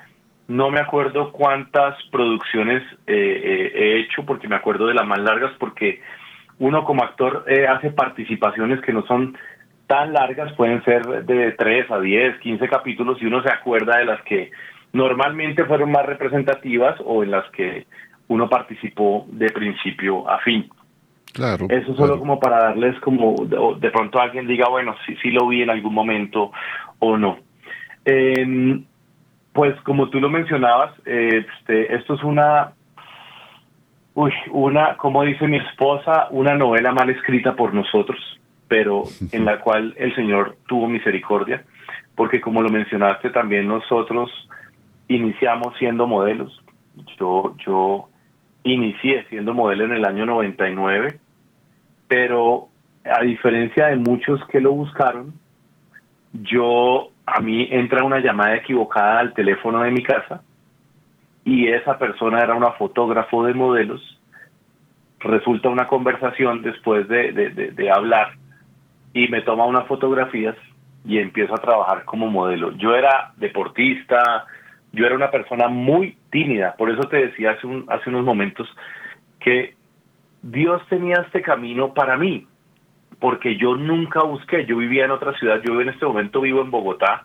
no 0.48 0.70
me 0.70 0.80
acuerdo 0.80 1.32
cuántas 1.32 1.96
producciones 2.10 2.82
eh, 3.06 3.72
he 3.74 4.00
hecho 4.00 4.24
porque 4.24 4.48
me 4.48 4.56
acuerdo 4.56 4.86
de 4.86 4.94
las 4.94 5.06
más 5.06 5.20
largas 5.20 5.52
porque 5.58 6.00
uno 6.58 6.84
como 6.84 7.04
actor 7.04 7.44
hace 7.68 7.90
participaciones 7.90 8.80
que 8.80 8.92
no 8.92 9.06
son 9.06 9.36
tan 9.86 10.12
largas, 10.12 10.52
pueden 10.54 10.82
ser 10.84 11.24
de 11.24 11.52
3 11.52 11.90
a 11.90 12.00
10, 12.00 12.38
15 12.40 12.68
capítulos 12.68 13.18
y 13.20 13.26
uno 13.26 13.42
se 13.42 13.52
acuerda 13.52 13.98
de 13.98 14.04
las 14.04 14.22
que 14.22 14.50
normalmente 14.92 15.64
fueron 15.64 15.92
más 15.92 16.06
representativas 16.06 16.96
o 17.04 17.22
en 17.22 17.30
las 17.30 17.48
que 17.50 17.86
uno 18.28 18.48
participó 18.48 19.26
de 19.30 19.50
principio 19.50 20.28
a 20.28 20.38
fin. 20.40 20.68
Claro. 21.32 21.66
Eso 21.68 21.94
solo 21.94 22.18
como 22.18 22.40
para 22.40 22.58
darles 22.64 22.98
como 23.00 23.34
de, 23.44 23.90
pronto 23.90 24.18
alguien 24.18 24.46
diga, 24.46 24.68
bueno, 24.68 24.94
sí, 25.04 25.16
sí 25.22 25.30
lo 25.30 25.46
vi 25.48 25.62
en 25.62 25.70
algún 25.70 25.92
momento 25.92 26.50
o 26.98 27.16
no. 27.16 27.38
pues 29.52 29.78
como 29.82 30.08
tú 30.08 30.18
lo 30.18 30.30
mencionabas, 30.30 30.94
este, 31.04 31.94
esto 31.94 32.14
es 32.14 32.24
una, 32.24 32.72
uy, 34.14 34.32
una, 34.50 34.96
como 34.96 35.22
dice 35.24 35.46
mi 35.46 35.58
esposa, 35.58 36.28
una 36.30 36.54
novela 36.54 36.92
mal 36.92 37.10
escrita 37.10 37.54
por 37.54 37.74
nosotros, 37.74 38.18
pero 38.68 39.04
en 39.32 39.44
la 39.44 39.60
cual 39.60 39.94
el 39.96 40.14
Señor 40.14 40.56
tuvo 40.66 40.88
misericordia, 40.88 41.64
porque 42.14 42.40
como 42.40 42.62
lo 42.62 42.70
mencionaste 42.70 43.30
también 43.30 43.68
nosotros 43.68 44.30
iniciamos 45.08 45.76
siendo 45.78 46.06
modelos. 46.06 46.62
Yo, 47.18 47.54
yo 47.64 48.08
inicié 48.62 49.24
siendo 49.28 49.54
modelo 49.54 49.84
en 49.84 49.92
el 49.92 50.04
año 50.04 50.26
99, 50.26 51.18
pero 52.08 52.68
a 53.04 53.22
diferencia 53.22 53.86
de 53.86 53.96
muchos 53.96 54.40
que 54.48 54.60
lo 54.60 54.72
buscaron, 54.72 55.34
yo 56.32 57.10
a 57.26 57.40
mí 57.40 57.68
entra 57.70 58.04
una 58.04 58.20
llamada 58.20 58.56
equivocada 58.56 59.20
al 59.20 59.34
teléfono 59.34 59.82
de 59.82 59.90
mi 59.90 60.02
casa 60.02 60.42
y 61.44 61.68
esa 61.68 61.98
persona 61.98 62.40
era 62.40 62.54
una 62.54 62.72
fotógrafo 62.72 63.44
de 63.44 63.54
modelos. 63.54 64.02
Resulta 65.20 65.68
una 65.68 65.86
conversación 65.86 66.62
después 66.62 67.08
de, 67.08 67.32
de 67.32 67.90
hablar 67.90 68.34
y 69.16 69.28
me 69.28 69.40
toma 69.40 69.64
unas 69.64 69.86
fotografías 69.86 70.54
y 71.06 71.16
empiezo 71.16 71.54
a 71.54 71.62
trabajar 71.62 72.04
como 72.04 72.28
modelo. 72.28 72.76
Yo 72.76 72.94
era 72.94 73.32
deportista, 73.38 74.44
yo 74.92 75.06
era 75.06 75.14
una 75.14 75.30
persona 75.30 75.68
muy 75.68 76.18
tímida, 76.30 76.74
por 76.76 76.90
eso 76.90 77.00
te 77.08 77.28
decía 77.28 77.52
hace, 77.52 77.66
un, 77.66 77.86
hace 77.88 78.10
unos 78.10 78.26
momentos 78.26 78.68
que 79.40 79.74
Dios 80.42 80.82
tenía 80.90 81.22
este 81.24 81.40
camino 81.40 81.94
para 81.94 82.18
mí, 82.18 82.46
porque 83.18 83.56
yo 83.56 83.74
nunca 83.74 84.22
busqué, 84.22 84.66
yo 84.66 84.76
vivía 84.76 85.06
en 85.06 85.12
otra 85.12 85.32
ciudad, 85.38 85.62
yo 85.66 85.80
en 85.80 85.88
este 85.88 86.04
momento 86.04 86.42
vivo 86.42 86.60
en 86.60 86.70
Bogotá, 86.70 87.24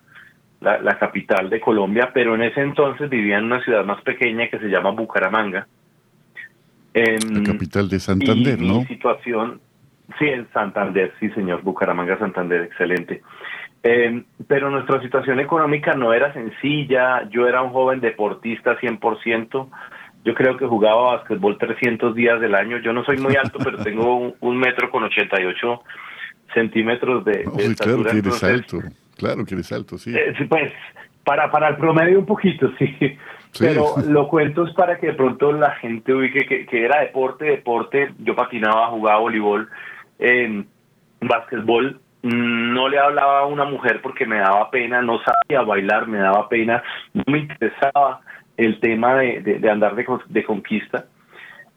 la, 0.62 0.98
capital 0.98 1.50
de 1.50 1.60
Colombia, 1.60 2.12
pero 2.14 2.36
en 2.36 2.44
ese 2.44 2.62
entonces 2.62 3.10
vivía 3.10 3.38
en 3.38 3.46
una 3.46 3.62
ciudad 3.66 3.84
más 3.84 4.02
pequeña 4.04 4.48
que 4.48 4.60
se 4.60 4.70
llama 4.70 4.92
Bucaramanga. 4.92 5.68
la 6.94 7.44
capital 7.44 7.90
de 7.90 8.00
Santander, 8.00 8.62
y 8.62 8.66
¿no? 8.66 8.76
Mi 8.76 8.86
situación, 8.86 9.60
sí, 10.20 10.26
en 10.26 10.48
Santander, 10.54 11.14
sí 11.20 11.30
señor, 11.32 11.62
Bucaramanga, 11.62 12.18
Santander, 12.18 12.62
excelente. 12.62 13.22
Eh, 13.84 14.24
pero 14.48 14.70
nuestra 14.70 15.02
situación 15.02 15.40
económica 15.40 15.94
no 15.94 16.14
era 16.14 16.34
sencilla. 16.34 17.28
Yo 17.30 17.48
era 17.48 17.62
un 17.62 17.72
joven 17.72 18.00
deportista 18.00 18.78
100%. 18.80 19.70
Yo 20.24 20.36
creo 20.36 20.56
que 20.58 20.68
jugaba 20.68 21.16
básquetbol 21.16 21.58
300 21.58 22.14
días 22.14 22.40
del 22.40 22.54
año. 22.54 22.78
Yo 22.78 22.94
no 22.94 23.04
soy 23.04 23.18
muy 23.18 23.36
alto, 23.36 23.60
pero 23.64 23.78
tengo 23.84 24.34
un, 24.40 24.58
metro 24.58 24.92
con 24.92 25.04
88 25.04 25.82
centímetros 26.54 27.26
de, 27.26 27.46
de 27.56 27.76
Claro 27.76 28.04
que 28.04 28.18
eres 28.20 28.44
alto. 28.44 28.80
Claro 29.18 29.46
que 29.46 29.56
eres 29.56 29.72
alto, 29.72 29.98
sí. 29.98 30.14
Eh, 30.16 30.34
pues 30.48 30.72
para, 31.24 31.50
para 31.50 31.70
el 31.70 31.78
promedio 31.78 32.20
un 32.20 32.26
poquito, 32.26 32.72
sí. 32.80 33.18
Pero 33.60 33.96
lo 34.08 34.28
cuento 34.28 34.66
es 34.66 34.74
para 34.74 34.98
que 34.98 35.08
de 35.08 35.14
pronto 35.14 35.52
la 35.52 35.72
gente 35.76 36.14
ubique 36.14 36.46
que, 36.46 36.66
que 36.66 36.86
era 36.86 37.02
deporte, 37.02 37.46
deporte. 37.46 38.14
Yo 38.20 38.36
patinaba, 38.36 38.88
jugaba 38.88 39.20
voleibol, 39.20 39.70
en 40.20 40.68
básquetbol 41.20 42.00
no 42.24 42.88
le 42.88 43.00
hablaba 43.00 43.40
a 43.40 43.46
una 43.46 43.66
mujer 43.66 44.00
porque 44.02 44.26
me 44.26 44.38
daba 44.38 44.70
pena, 44.70 45.02
no 45.02 45.20
sabía 45.24 45.64
bailar, 45.64 46.08
me 46.08 46.20
daba 46.20 46.48
pena, 46.50 46.84
no 47.14 47.24
me 47.28 47.40
interesaba 47.40 48.22
el 48.58 48.80
tema 48.80 49.16
de, 49.16 49.42
de, 49.42 49.70
andar 49.70 49.96
de, 49.96 50.06
de, 50.30 50.44
conquista. 50.44 51.06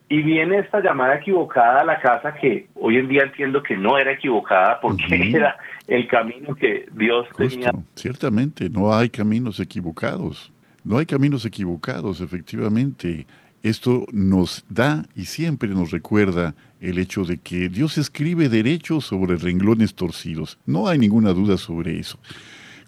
Y 0.08 0.22
viene 0.22 0.58
esta 0.58 0.80
llamada 0.80 1.16
equivocada 1.16 1.80
a 1.80 1.84
la 1.84 1.98
casa 1.98 2.34
que 2.34 2.68
hoy 2.74 2.98
en 2.98 3.08
día 3.08 3.22
entiendo 3.22 3.62
que 3.62 3.76
no 3.76 3.96
era 3.96 4.12
equivocada 4.12 4.80
porque 4.80 5.06
era 5.34 5.56
el 5.88 6.06
camino 6.08 6.54
que 6.54 6.86
Dios 6.92 7.26
tenía. 7.36 7.72
Ciertamente, 7.94 8.68
no 8.68 8.94
hay 8.94 9.08
caminos 9.08 9.60
equivocados. 9.60 10.52
No 10.84 10.98
hay 10.98 11.06
caminos 11.06 11.44
equivocados, 11.46 12.20
efectivamente. 12.20 13.26
Esto 13.62 14.06
nos 14.12 14.64
da 14.68 15.06
y 15.16 15.24
siempre 15.24 15.70
nos 15.70 15.90
recuerda 15.90 16.54
el 16.80 16.98
hecho 16.98 17.24
de 17.24 17.38
que 17.38 17.70
Dios 17.70 17.96
escribe 17.96 18.50
derecho 18.50 19.00
sobre 19.00 19.36
renglones 19.36 19.94
torcidos. 19.94 20.58
No 20.66 20.86
hay 20.86 20.98
ninguna 20.98 21.32
duda 21.32 21.56
sobre 21.56 21.98
eso. 21.98 22.18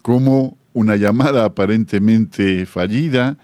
Como 0.03 0.59
una 0.75 0.97
llamada 0.97 1.47
aparentemente 1.47 2.67
fallida 2.67 3.39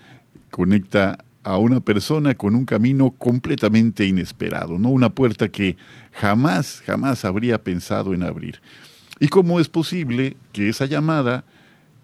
conecta 0.51 1.25
a 1.43 1.57
una 1.57 1.81
persona 1.81 2.35
con 2.35 2.55
un 2.55 2.67
camino 2.67 3.11
completamente 3.13 4.07
inesperado, 4.07 4.79
no 4.79 4.91
una 4.91 5.09
puerta 5.09 5.49
que 5.49 5.77
jamás, 6.13 6.83
jamás 6.85 7.25
habría 7.25 7.65
pensado 7.65 8.13
en 8.13 8.23
abrir. 8.23 8.61
¿Y 9.19 9.29
cómo 9.29 9.59
es 9.59 9.69
posible 9.69 10.37
que 10.53 10.69
esa 10.69 10.85
llamada 10.85 11.45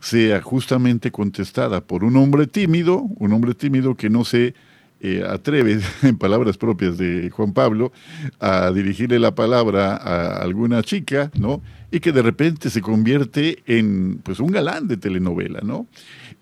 sea 0.00 0.40
justamente 0.42 1.11
contestada 1.11 1.80
por 1.80 2.04
un 2.04 2.16
hombre 2.16 2.46
tímido, 2.46 3.02
un 3.16 3.32
hombre 3.32 3.54
tímido 3.54 3.94
que 3.94 4.11
no 4.11 4.24
se 4.24 4.54
eh, 5.00 5.24
atreve, 5.28 5.80
en 6.02 6.18
palabras 6.18 6.56
propias 6.56 6.98
de 6.98 7.30
Juan 7.30 7.52
Pablo, 7.52 7.92
a 8.40 8.70
dirigirle 8.72 9.18
la 9.18 9.34
palabra 9.34 9.96
a 9.96 10.42
alguna 10.42 10.82
chica, 10.82 11.30
¿no? 11.38 11.62
Y 11.90 12.00
que 12.00 12.12
de 12.12 12.22
repente 12.22 12.68
se 12.68 12.82
convierte 12.82 13.62
en 13.66 14.18
pues 14.22 14.40
un 14.40 14.50
galán 14.50 14.88
de 14.88 14.96
telenovela, 14.96 15.61
¿no? 15.62 15.87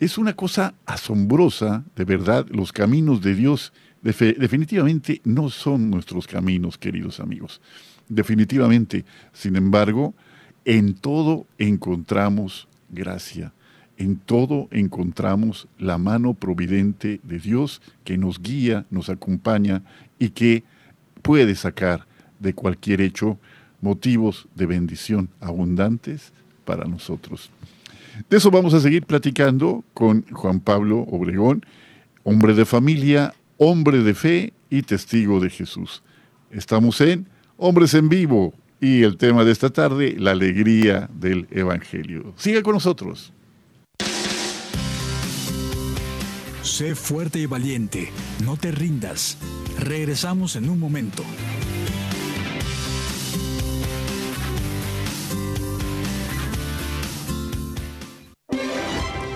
Es 0.00 0.18
una 0.18 0.34
cosa 0.34 0.74
asombrosa, 0.86 1.84
de 1.94 2.04
verdad, 2.04 2.46
los 2.50 2.72
caminos 2.72 3.20
de 3.20 3.34
Dios 3.34 3.72
definitivamente 4.02 5.20
no 5.24 5.50
son 5.50 5.90
nuestros 5.90 6.26
caminos, 6.26 6.78
queridos 6.78 7.20
amigos. 7.20 7.60
Definitivamente, 8.08 9.04
sin 9.32 9.56
embargo, 9.56 10.14
en 10.64 10.94
todo 10.94 11.46
encontramos 11.58 12.68
gracia 12.96 13.52
en 13.98 14.16
todo 14.16 14.68
encontramos 14.70 15.68
la 15.78 15.98
mano 15.98 16.34
providente 16.34 17.20
de 17.22 17.38
Dios 17.38 17.80
que 18.04 18.18
nos 18.18 18.40
guía, 18.40 18.84
nos 18.90 19.08
acompaña 19.08 19.82
y 20.18 20.30
que 20.30 20.64
puede 21.22 21.54
sacar 21.54 22.06
de 22.38 22.52
cualquier 22.52 23.00
hecho 23.00 23.38
motivos 23.80 24.48
de 24.54 24.66
bendición 24.66 25.30
abundantes 25.40 26.32
para 26.64 26.84
nosotros. 26.84 27.50
De 28.28 28.36
eso 28.36 28.50
vamos 28.50 28.74
a 28.74 28.80
seguir 28.80 29.04
platicando 29.04 29.84
con 29.94 30.26
Juan 30.30 30.60
Pablo 30.60 31.00
Obregón, 31.00 31.64
hombre 32.22 32.54
de 32.54 32.64
familia, 32.64 33.34
hombre 33.56 34.02
de 34.02 34.14
fe 34.14 34.52
y 34.68 34.82
testigo 34.82 35.40
de 35.40 35.50
Jesús. 35.50 36.02
Estamos 36.50 37.00
en 37.00 37.26
Hombres 37.56 37.94
en 37.94 38.10
Vivo 38.10 38.52
y 38.80 39.02
el 39.02 39.16
tema 39.16 39.44
de 39.44 39.52
esta 39.52 39.70
tarde, 39.70 40.16
la 40.18 40.32
alegría 40.32 41.08
del 41.12 41.46
Evangelio. 41.50 42.34
Siga 42.36 42.62
con 42.62 42.74
nosotros. 42.74 43.32
Sé 46.62 46.94
fuerte 46.94 47.38
y 47.38 47.46
valiente, 47.46 48.10
no 48.44 48.56
te 48.56 48.72
rindas. 48.72 49.38
Regresamos 49.78 50.56
en 50.56 50.68
un 50.68 50.78
momento. 50.78 51.22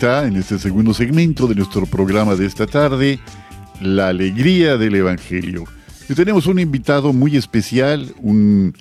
En 0.00 0.36
este 0.36 0.60
segundo 0.60 0.94
segmento 0.94 1.48
de 1.48 1.56
nuestro 1.56 1.84
programa 1.84 2.36
de 2.36 2.46
esta 2.46 2.68
tarde, 2.68 3.18
La 3.80 4.10
Alegría 4.10 4.76
del 4.76 4.94
Evangelio. 4.94 5.64
Y 6.08 6.14
tenemos 6.14 6.46
un 6.46 6.60
invitado 6.60 7.12
muy 7.12 7.36
especial, 7.36 8.14
un 8.20 8.74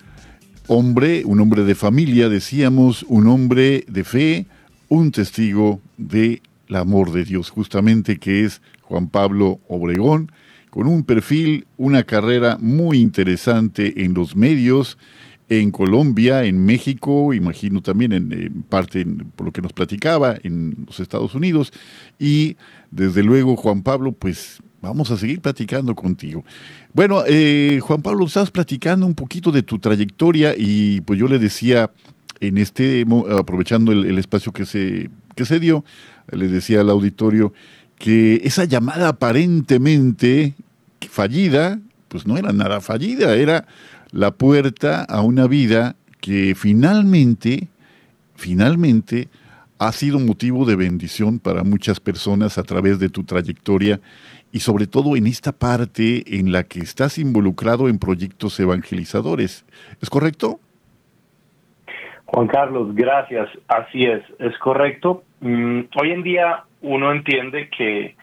hombre, 0.68 1.24
un 1.26 1.40
hombre 1.40 1.64
de 1.64 1.74
familia, 1.74 2.30
decíamos, 2.30 3.04
un 3.10 3.26
hombre 3.26 3.84
de 3.88 4.04
fe, 4.04 4.46
un 4.90 5.10
testigo 5.10 5.82
del 5.98 6.40
amor 6.70 7.12
de 7.12 7.24
Dios, 7.24 7.50
justamente 7.50 8.20
que 8.20 8.46
es 8.46 8.62
Juan 8.84 9.08
Pablo 9.08 9.60
Obregón, 9.68 10.32
con 10.70 10.86
un 10.86 11.04
perfil, 11.04 11.66
una 11.78 12.04
carrera 12.04 12.60
muy 12.62 13.00
interesante 13.00 14.04
en 14.04 14.14
los 14.14 14.36
medios, 14.36 15.00
en 15.50 15.72
Colombia, 15.72 16.44
en 16.44 16.66
México, 16.66 17.34
imagino 17.34 17.82
también 17.82 18.12
en, 18.12 18.64
parte, 18.64 19.06
por 19.36 19.46
lo 19.46 19.52
que 19.54 19.62
nos 19.62 19.74
platicaba, 19.74 20.36
en 20.44 20.86
los 20.86 21.00
Estados 21.00 21.36
Unidos. 21.36 21.72
Y 22.20 22.58
desde 22.92 23.24
luego, 23.24 23.56
Juan 23.56 23.82
Pablo, 23.82 24.12
pues 24.12 24.62
vamos 24.82 25.10
a 25.12 25.18
seguir 25.18 25.42
platicando 25.42 25.96
contigo. 25.96 26.44
Bueno, 26.94 27.24
eh, 27.26 27.80
Juan 27.82 28.02
Pablo, 28.02 28.26
estás 28.26 28.52
platicando 28.52 29.06
un 29.06 29.16
poquito 29.16 29.52
de 29.52 29.64
tu 29.64 29.80
trayectoria 29.80 30.54
y 30.58 31.02
pues 31.02 31.18
yo 31.20 31.28
le 31.28 31.40
decía, 31.40 31.92
en 32.40 32.58
este, 32.58 33.06
aprovechando 33.38 33.92
el, 33.92 34.18
espacio 34.18 34.52
que 34.52 34.66
se, 34.66 35.10
que 35.36 35.46
se 35.46 35.60
dio, 35.60 35.86
le 36.32 36.48
decía 36.50 36.82
al 36.82 36.90
auditorio 36.90 37.54
que 37.98 38.42
esa 38.44 38.66
llamada 38.66 39.10
aparentemente 39.10 40.56
fallida, 41.10 41.80
pues 42.10 42.28
no 42.28 42.38
era 42.38 42.52
nada 42.52 42.82
fallida, 42.82 43.36
era 43.36 43.66
la 44.12 44.32
puerta 44.32 45.04
a 45.04 45.22
una 45.22 45.48
vida 45.48 45.96
que 46.22 46.56
finalmente, 46.56 47.68
finalmente, 48.36 49.28
ha 49.80 49.92
sido 49.92 50.20
motivo 50.20 50.66
de 50.66 50.76
bendición 50.76 51.40
para 51.40 51.64
muchas 51.64 52.00
personas 52.00 52.58
a 52.58 52.64
través 52.64 53.00
de 53.00 53.10
tu 53.10 53.24
trayectoria 53.24 54.00
y 54.52 54.60
sobre 54.60 54.88
todo 54.88 55.16
en 55.16 55.28
esta 55.28 55.52
parte 55.52 56.24
en 56.40 56.52
la 56.52 56.64
que 56.64 56.80
estás 56.80 57.18
involucrado 57.18 57.90
en 57.90 58.00
proyectos 58.00 58.60
evangelizadores. 58.60 59.66
¿Es 60.02 60.10
correcto? 60.10 60.60
Juan 62.26 62.48
Carlos, 62.48 62.94
gracias. 62.96 63.50
Así 63.68 64.06
es, 64.06 64.24
es 64.40 64.58
correcto. 64.60 65.24
Mm, 65.42 65.82
hoy 66.00 66.12
en 66.12 66.24
día 66.24 66.64
uno 66.82 67.12
entiende 67.12 67.70
que 67.70 68.16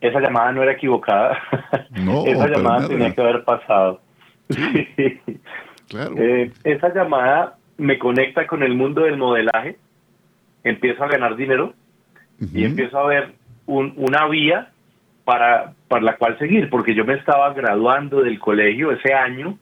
esa 0.00 0.20
llamada 0.20 0.52
no 0.52 0.62
era 0.62 0.72
equivocada. 0.72 1.38
No, 1.90 2.26
esa 2.26 2.48
llamada 2.48 2.88
tenía 2.88 3.14
que 3.14 3.20
haber 3.20 3.44
pasado. 3.44 4.00
Claro. 5.88 6.14
Eh, 6.16 6.50
esa 6.64 6.94
llamada 6.94 7.56
me 7.76 7.98
conecta 7.98 8.46
con 8.46 8.62
el 8.62 8.74
mundo 8.74 9.02
del 9.02 9.18
modelaje, 9.18 9.76
empiezo 10.64 11.04
a 11.04 11.08
ganar 11.08 11.36
dinero 11.36 11.74
y 12.54 12.64
empiezo 12.64 12.98
a 12.98 13.06
ver 13.08 13.32
una 13.66 14.26
vía 14.28 14.70
para, 15.24 15.74
para 15.88 16.02
la 16.02 16.16
cual 16.16 16.38
seguir, 16.38 16.70
porque 16.70 16.94
yo 16.94 17.04
me 17.04 17.14
estaba 17.14 17.52
graduando 17.52 18.22
del 18.22 18.38
colegio 18.38 18.90
ese 18.92 19.12
año, 19.12 19.58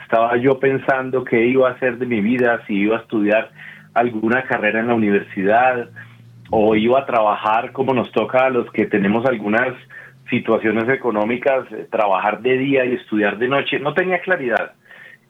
estaba 0.00 0.36
yo 0.36 0.60
pensando 0.60 1.24
qué 1.24 1.46
iba 1.46 1.68
a 1.68 1.72
hacer 1.72 1.98
de 1.98 2.06
mi 2.06 2.20
vida, 2.20 2.62
si 2.66 2.74
iba 2.74 2.98
a 2.98 3.00
estudiar 3.00 3.50
alguna 3.94 4.44
carrera 4.44 4.80
en 4.80 4.88
la 4.88 4.94
universidad 4.94 5.90
o 6.50 6.74
iba 6.76 7.00
a 7.00 7.06
trabajar 7.06 7.72
como 7.72 7.92
nos 7.94 8.10
toca 8.12 8.46
a 8.46 8.50
los 8.50 8.70
que 8.72 8.86
tenemos 8.86 9.26
algunas 9.26 9.74
situaciones 10.32 10.88
económicas, 10.88 11.70
eh, 11.72 11.86
trabajar 11.90 12.40
de 12.40 12.56
día 12.56 12.86
y 12.86 12.94
estudiar 12.94 13.36
de 13.36 13.48
noche, 13.48 13.78
no 13.78 13.92
tenía 13.92 14.22
claridad. 14.22 14.72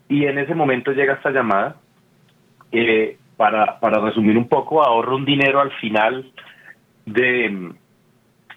Y 0.08 0.26
en 0.26 0.38
ese 0.38 0.54
momento 0.54 0.92
llega 0.92 1.14
esta 1.14 1.30
llamada. 1.30 1.76
Eh, 2.70 3.18
para, 3.36 3.80
para 3.80 4.00
resumir 4.00 4.38
un 4.38 4.46
poco, 4.46 4.84
ahorro 4.84 5.16
un 5.16 5.24
dinero 5.24 5.60
al 5.60 5.72
final 5.72 6.30
de, 7.06 7.72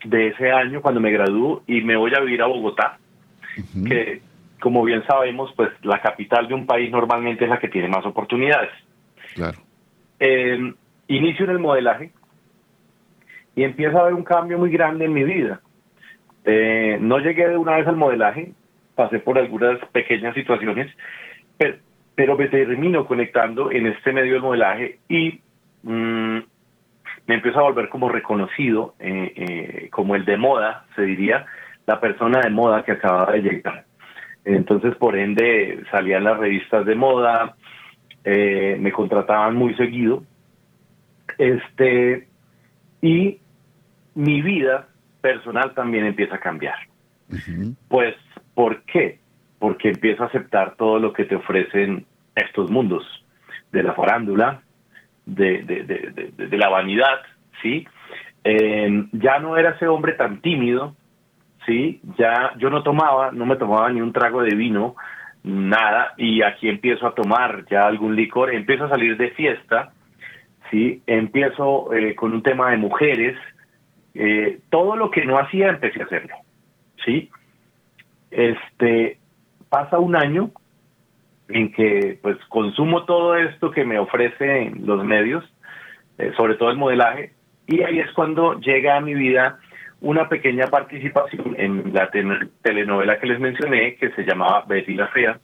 de 0.03 0.27
ese 0.27 0.51
año 0.51 0.81
cuando 0.81 1.01
me 1.01 1.11
gradúo 1.11 1.63
y 1.65 1.81
me 1.81 1.95
voy 1.95 2.13
a 2.13 2.19
vivir 2.19 2.43
a 2.43 2.45
Bogotá, 2.45 2.99
que 3.87 4.21
como 4.59 4.83
bien 4.83 5.03
sabemos, 5.07 5.51
pues 5.55 5.69
la 5.81 6.01
capital 6.01 6.47
de 6.47 6.53
un 6.53 6.67
país 6.67 6.91
normalmente 6.91 7.45
es 7.45 7.49
la 7.49 7.59
que 7.59 7.69
tiene 7.69 7.87
más 7.87 8.05
oportunidades. 8.05 8.69
Claro. 9.33 9.57
Eh, 10.19 10.73
inicio 11.07 11.45
en 11.45 11.51
el 11.51 11.59
modelaje 11.59 12.11
y 13.55 13.63
empiezo 13.63 13.99
a 13.99 14.03
ver 14.03 14.13
un 14.13 14.23
cambio 14.23 14.59
muy 14.59 14.69
grande 14.69 15.05
en 15.05 15.13
mi 15.13 15.23
vida. 15.23 15.61
Eh, 16.45 16.97
no 17.01 17.17
llegué 17.19 17.47
de 17.49 17.57
una 17.57 17.77
vez 17.77 17.87
al 17.87 17.95
modelaje, 17.95 18.51
pasé 18.93 19.19
por 19.19 19.37
algunas 19.37 19.79
pequeñas 19.89 20.35
situaciones, 20.35 20.95
pero, 22.15 22.37
me 22.37 22.47
termino 22.47 23.05
conectando 23.07 23.71
en 23.71 23.87
este 23.87 24.13
medio 24.13 24.33
del 24.33 24.41
modelaje 24.41 24.99
y 25.09 25.41
mm, 25.83 26.37
me 27.27 27.35
empiezo 27.35 27.59
a 27.59 27.63
volver 27.63 27.89
como 27.89 28.09
reconocido, 28.09 28.93
eh, 28.99 29.33
eh, 29.35 29.89
como 29.89 30.15
el 30.15 30.23
de 30.23 30.37
moda, 30.37 30.85
se 30.95 31.01
diría, 31.01 31.45
la 31.87 31.99
persona 31.99 32.41
de 32.41 32.51
moda 32.51 32.83
que 32.83 32.93
acababa 32.93 33.33
de 33.33 33.41
llegar. 33.41 33.85
Entonces, 34.45 34.95
por 34.95 35.17
ende, 35.17 35.83
salían 35.89 36.23
las 36.23 36.37
revistas 36.37 36.85
de 36.85 36.95
moda, 36.95 37.55
me 38.23 38.91
contrataban 38.91 39.55
muy 39.55 39.73
seguido. 39.75 40.23
Este, 41.37 42.27
y 43.01 43.39
mi 44.13 44.41
vida 44.41 44.87
personal 45.25 45.73
también 45.73 46.05
empieza 46.05 46.35
a 46.35 46.39
cambiar. 46.39 46.75
Pues, 47.87 48.13
¿por 48.53 48.83
qué? 48.83 49.17
Porque 49.57 49.89
empiezo 49.89 50.21
a 50.21 50.27
aceptar 50.27 50.75
todo 50.75 50.99
lo 50.99 51.13
que 51.13 51.25
te 51.25 51.35
ofrecen 51.35 52.05
estos 52.35 52.69
mundos, 52.69 53.03
de 53.71 53.81
la 53.81 53.93
farándula, 53.93 54.61
de, 55.25 55.63
de, 55.63 56.57
la 56.57 56.69
vanidad, 56.69 57.21
¿sí? 57.59 57.87
Em, 58.43 59.09
ya 59.13 59.39
no 59.39 59.57
era 59.57 59.71
ese 59.71 59.87
hombre 59.87 60.13
tan 60.13 60.41
tímido, 60.41 60.95
¿sí? 61.65 62.01
Ya 62.19 62.51
yo 62.59 62.69
no 62.69 62.83
tomaba, 62.83 63.31
no 63.31 63.47
me 63.47 63.55
tomaba 63.55 63.89
ni 63.89 64.01
un 64.01 64.13
trago 64.13 64.43
de 64.43 64.55
vino, 64.55 64.95
nada, 65.43 66.13
y 66.17 66.43
aquí 66.43 66.69
empiezo 66.69 67.07
a 67.07 67.15
tomar 67.15 67.65
ya 67.71 67.87
algún 67.87 68.15
licor, 68.15 68.53
empiezo 68.53 68.85
a 68.85 68.89
salir 68.89 69.17
de 69.17 69.31
fiesta, 69.31 69.91
¿sí? 70.69 71.01
Empiezo 71.07 71.91
eh, 71.95 72.13
con 72.13 72.31
un 72.31 72.43
tema 72.43 72.69
de 72.69 72.77
mujeres, 72.77 73.35
eh, 74.15 74.59
todo 74.69 74.95
lo 74.95 75.11
que 75.11 75.25
no 75.25 75.37
hacía 75.37 75.69
empecé 75.69 76.01
a 76.01 76.05
hacerlo, 76.05 76.35
¿sí? 77.03 77.29
Este, 78.31 79.19
pasa 79.69 79.99
un 79.99 80.15
año 80.15 80.51
en 81.49 81.71
que 81.73 82.17
pues 82.21 82.37
consumo 82.49 83.03
todo 83.03 83.35
esto 83.35 83.71
que 83.71 83.85
me 83.85 83.99
ofrecen 83.99 84.85
los 84.85 85.03
medios, 85.03 85.43
eh, 86.17 86.31
sobre 86.37 86.55
todo 86.55 86.71
el 86.71 86.77
modelaje, 86.77 87.33
y 87.67 87.81
ahí 87.81 87.99
es 87.99 88.11
cuando 88.13 88.59
llega 88.59 88.95
a 88.95 89.01
mi 89.01 89.13
vida 89.13 89.59
una 90.01 90.29
pequeña 90.29 90.67
participación 90.67 91.55
en 91.57 91.93
la 91.93 92.09
telenovela 92.61 93.19
que 93.19 93.27
les 93.27 93.39
mencioné, 93.39 93.95
que 93.95 94.11
se 94.11 94.23
llamaba 94.23 94.63
Betty 94.67 94.93
la 94.93 95.07
Fea. 95.07 95.39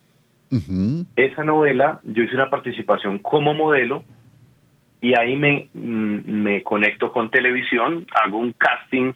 Esa 1.15 1.43
novela, 1.43 1.99
yo 2.03 2.23
hice 2.23 2.35
una 2.35 2.49
participación 2.49 3.19
como 3.19 3.53
modelo 3.53 4.03
y 5.01 5.17
ahí 5.17 5.35
me, 5.35 5.67
mm, 5.73 6.31
me 6.31 6.63
conecto 6.63 7.11
con 7.11 7.31
televisión, 7.31 8.05
hago 8.23 8.37
un 8.37 8.53
casting 8.53 9.13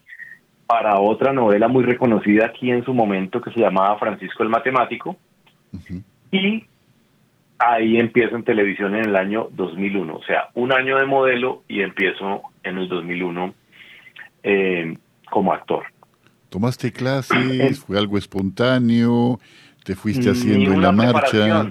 para 0.68 1.00
otra 1.00 1.32
novela 1.32 1.68
muy 1.68 1.84
reconocida 1.84 2.48
aquí 2.48 2.72
en 2.72 2.84
su 2.84 2.94
momento 2.94 3.40
que 3.40 3.52
se 3.52 3.60
llamaba 3.60 3.98
Francisco 4.00 4.42
el 4.42 4.50
Matemático. 4.50 5.16
Y 6.32 6.66
ahí 7.60 7.98
empiezo 7.98 8.36
en 8.36 8.44
televisión 8.44 8.96
en 8.96 9.06
el 9.06 9.16
año 9.16 9.48
2001, 9.52 10.16
o 10.16 10.24
sea, 10.24 10.50
un 10.56 10.74
año 10.74 10.98
de 10.98 11.06
modelo 11.06 11.64
y 11.68 11.82
empiezo 11.82 12.42
en 12.64 12.80
el 12.80 12.90
2001 12.90 13.54
eh, 14.44 14.98
como 15.30 15.54
actor. 15.54 15.84
¿Tomaste 16.50 16.92
clases? 16.92 17.80
¿Fue 17.86 17.98
algo 17.98 18.18
espontáneo? 18.18 19.40
¿Te 19.84 19.96
fuiste 19.96 20.32
haciendo 20.32 20.74
en 20.74 20.82
la 20.82 20.92
marcha? 20.92 21.70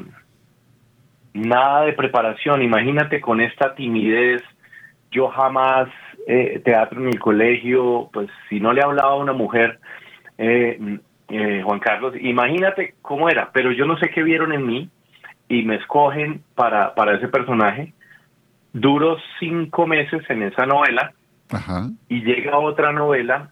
Nada 1.34 1.84
de 1.84 1.92
preparación. 1.92 2.62
Imagínate 2.62 3.20
con 3.20 3.40
esta 3.40 3.74
timidez. 3.74 4.40
Yo 5.10 5.28
jamás 5.28 5.88
eh, 6.26 6.62
teatro 6.64 7.00
en 7.00 7.08
el 7.08 7.18
colegio, 7.18 8.08
pues 8.12 8.30
si 8.48 8.60
no 8.60 8.72
le 8.72 8.82
hablaba 8.82 9.10
a 9.10 9.16
una 9.16 9.32
mujer, 9.32 9.78
eh, 10.38 10.98
eh, 11.28 11.62
Juan 11.64 11.80
Carlos, 11.80 12.14
imagínate 12.20 12.94
cómo 13.02 13.28
era, 13.28 13.50
pero 13.52 13.72
yo 13.72 13.84
no 13.84 13.98
sé 13.98 14.10
qué 14.10 14.22
vieron 14.22 14.52
en 14.52 14.66
mí 14.66 14.88
y 15.48 15.64
me 15.64 15.76
escogen 15.76 16.42
para, 16.54 16.94
para 16.94 17.16
ese 17.16 17.28
personaje. 17.28 17.92
Duro 18.72 19.18
cinco 19.38 19.86
meses 19.86 20.22
en 20.30 20.44
esa 20.44 20.66
novela 20.66 21.12
y 22.08 22.22
llega 22.22 22.58
otra 22.58 22.92
novela 22.92 23.50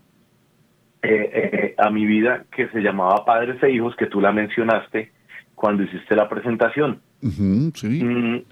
a 1.79 1.91
mi 1.91 2.07
vida 2.07 2.45
que 2.51 2.69
se 2.69 2.81
llamaba 2.81 3.25
Padres 3.25 3.63
e 3.63 3.71
Hijos, 3.71 3.95
que 3.97 4.07
tú 4.07 4.21
la 4.21 4.33
mencionaste 4.33 5.13
cuando 5.55 5.83
hiciste 5.83 6.17
la 6.17 6.29
presentación. 6.29 7.01
Sí. 7.75 8.05
Mm, 8.05 8.43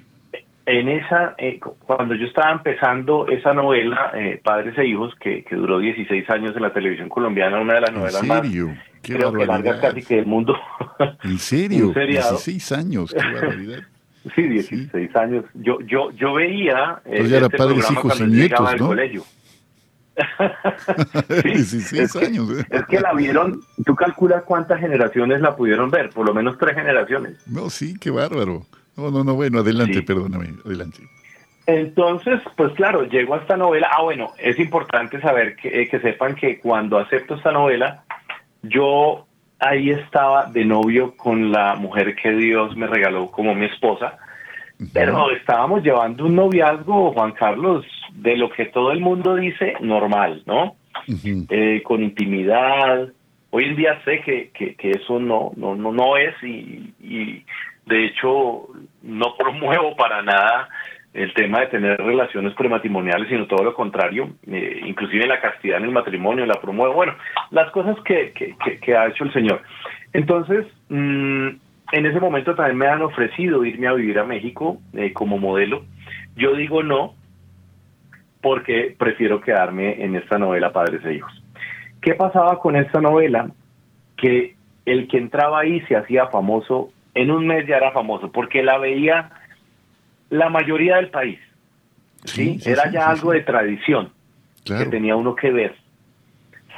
en 0.67 0.89
esa, 0.89 1.35
eh, 1.39 1.59
cuando 1.59 2.15
yo 2.15 2.27
estaba 2.27 2.53
empezando 2.53 3.27
esa 3.29 3.53
novela, 3.53 4.13
eh, 4.15 4.41
Padres 4.43 4.79
e 4.79 4.87
Hijos, 4.87 5.13
que, 5.21 5.45
duró 5.51 5.79
16 5.79 6.29
años 6.31 6.55
en 6.55 6.63
la 6.63 6.73
televisión 6.73 7.09
colombiana, 7.09 7.61
una 7.61 7.75
de 7.75 7.81
las 7.81 7.93
novelas 7.93 8.23
más, 8.25 8.43
creo 9.03 9.33
que 9.33 9.47
largas 9.47 9.81
casi 9.81 10.03
que 10.03 10.17
del 10.17 10.27
mundo. 10.27 10.57
¿En 11.25 11.39
serio? 11.39 11.93
16 11.93 12.73
años, 12.73 13.15
qué 13.15 13.35
barbaridad. 13.35 13.81
Sí, 14.35 14.43
16 14.43 15.17
años. 15.17 15.47
Yo, 15.55 15.81
yo, 15.81 16.11
yo 16.11 16.35
veía. 16.35 17.01
Eh, 17.07 17.25
ya 17.27 17.39
era 17.39 17.47
este 17.47 17.57
padres, 17.57 17.91
hijos 17.91 18.21
y 18.21 18.25
nietos, 18.25 18.77
¿no? 18.79 18.89
Colegio. 18.89 19.23
16 21.45 22.17
años. 22.17 22.51
¿eh? 22.51 22.67
Es 22.71 22.87
que 22.87 23.01
la 23.01 23.13
vieron, 23.15 23.61
tú 23.85 23.95
calculas 23.95 24.43
cuántas 24.45 24.81
generaciones 24.81 25.41
la 25.41 25.57
pudieron 25.57 25.91
ver, 25.91 26.11
por 26.11 26.27
lo 26.27 26.35
menos 26.35 26.59
tres 26.59 26.75
generaciones. 26.75 27.39
No, 27.47 27.71
sí, 27.71 27.95
qué 27.99 28.11
bárbaro. 28.11 28.67
No, 28.97 29.11
no, 29.11 29.25
no, 29.25 29.35
bueno, 29.35 29.61
adelante, 29.61 30.03
perdóname, 30.03 30.55
adelante. 30.65 30.99
Entonces, 31.67 32.41
pues 32.57 32.73
claro, 32.75 33.05
llego 33.05 33.35
a 33.35 33.39
esta 33.39 33.57
novela. 33.57 33.89
Ah, 33.97 34.03
bueno, 34.03 34.33
es 34.39 34.59
importante 34.59 35.21
saber 35.21 35.57
que, 35.57 35.83
eh, 35.83 35.89
que 35.89 36.01
sepan 36.01 36.35
que 36.35 36.59
cuando 36.59 36.99
acepto 36.99 37.37
esta 37.37 37.53
novela, 37.53 38.05
yo 38.63 39.27
ahí 39.61 39.91
estaba 39.91 40.47
de 40.47 40.65
novio 40.65 41.15
con 41.17 41.53
la 41.53 41.77
mujer 41.77 42.17
que 42.17 42.33
Dios 42.33 42.77
me 42.77 42.87
regaló 42.87 43.31
como 43.31 43.55
mi 43.55 43.67
esposa, 43.67 44.19
pero 44.93 45.31
estábamos 45.31 45.83
llevando 45.83 46.27
un 46.27 46.37
noviazgo, 46.37 47.13
Juan 47.13 47.33
Carlos, 47.33 47.85
de 48.13 48.37
lo 48.37 48.51
que 48.51 48.67
todo 48.67 48.93
el 48.93 49.01
mundo 49.01 49.37
dice 49.37 49.75
normal, 49.81 50.43
¿no? 50.47 50.77
Eh, 51.07 51.83
con 51.85 52.01
Hoy 53.53 53.65
en 53.65 53.75
día 53.77 54.01
sé 54.05 54.21
que, 54.21 54.51
que, 54.51 54.77
que, 54.77 54.91
eso 54.91 55.19
no, 55.19 55.51
no, 55.57 55.75
no, 55.75 55.93
no 55.93 56.17
es 56.17 56.35
y, 56.43 56.95
y 57.01 57.45
de 57.87 58.07
hecho, 58.07 58.69
no 59.03 59.37
promuevo 59.37 59.97
para 59.97 60.23
nada 60.23 60.69
el 61.13 61.35
tema 61.35 61.61
de 61.61 61.67
tener 61.67 62.01
relaciones 62.01 62.55
prematrimoniales, 62.55 63.29
sino 63.29 63.47
todo 63.47 63.65
lo 63.65 63.75
contrario, 63.75 64.31
eh, 64.47 64.81
inclusive 64.87 65.27
la 65.27 65.41
castidad 65.41 65.79
en 65.79 65.87
el 65.87 65.91
matrimonio 65.91 66.47
la 66.47 66.61
promuevo. 66.61 66.95
Bueno, 66.95 67.17
las 67.51 67.71
cosas 67.73 67.97
que, 68.05 68.33
que, 68.33 68.97
ha 68.97 69.09
hecho 69.09 69.25
el 69.25 69.33
Señor. 69.33 69.63
Entonces, 70.13 70.67
mm, 70.89 71.49
en 71.93 72.07
ese 72.07 72.21
momento 72.21 72.55
también 72.55 72.79
me 72.79 72.87
han 72.87 73.03
ofrecido 73.03 73.65
irme 73.65 73.89
a 73.89 73.93
vivir 73.93 74.19
a 74.19 74.25
México 74.25 74.81
eh, 74.93 75.13
como 75.13 75.39
modelo. 75.39 75.85
Yo 76.37 76.55
digo 76.55 76.83
no, 76.83 77.15
porque 78.41 78.95
prefiero 78.97 79.41
quedarme 79.41 80.03
en 80.05 80.15
esta 80.15 80.39
novela 80.39 80.73
Padres 80.73 81.05
e 81.05 81.15
Hijos. 81.15 81.33
¿Qué 82.01 82.15
pasaba 82.15 82.59
con 82.59 82.77
esta 82.77 83.01
novela? 83.01 83.51
Que 84.17 84.55
el 84.87 85.09
que 85.09 85.19
entraba 85.19 85.61
ahí 85.61 85.81
se 85.83 85.97
hacía 85.97 86.29
famoso 86.29 86.91
en 87.15 87.31
un 87.31 87.47
mes 87.47 87.67
ya 87.67 87.77
era 87.77 87.91
famoso, 87.91 88.31
porque 88.31 88.63
la 88.63 88.79
veía 88.79 89.31
la 90.31 90.49
mayoría 90.49 90.97
del 90.97 91.11
país. 91.11 91.41
Sí, 92.25 92.61
era 92.65 92.91
ya 92.91 93.11
algo 93.11 93.33
de 93.33 93.41
tradición 93.41 94.11
que 94.65 94.87
tenía 94.87 95.17
uno 95.17 95.35
que 95.35 95.51
ver. 95.51 95.75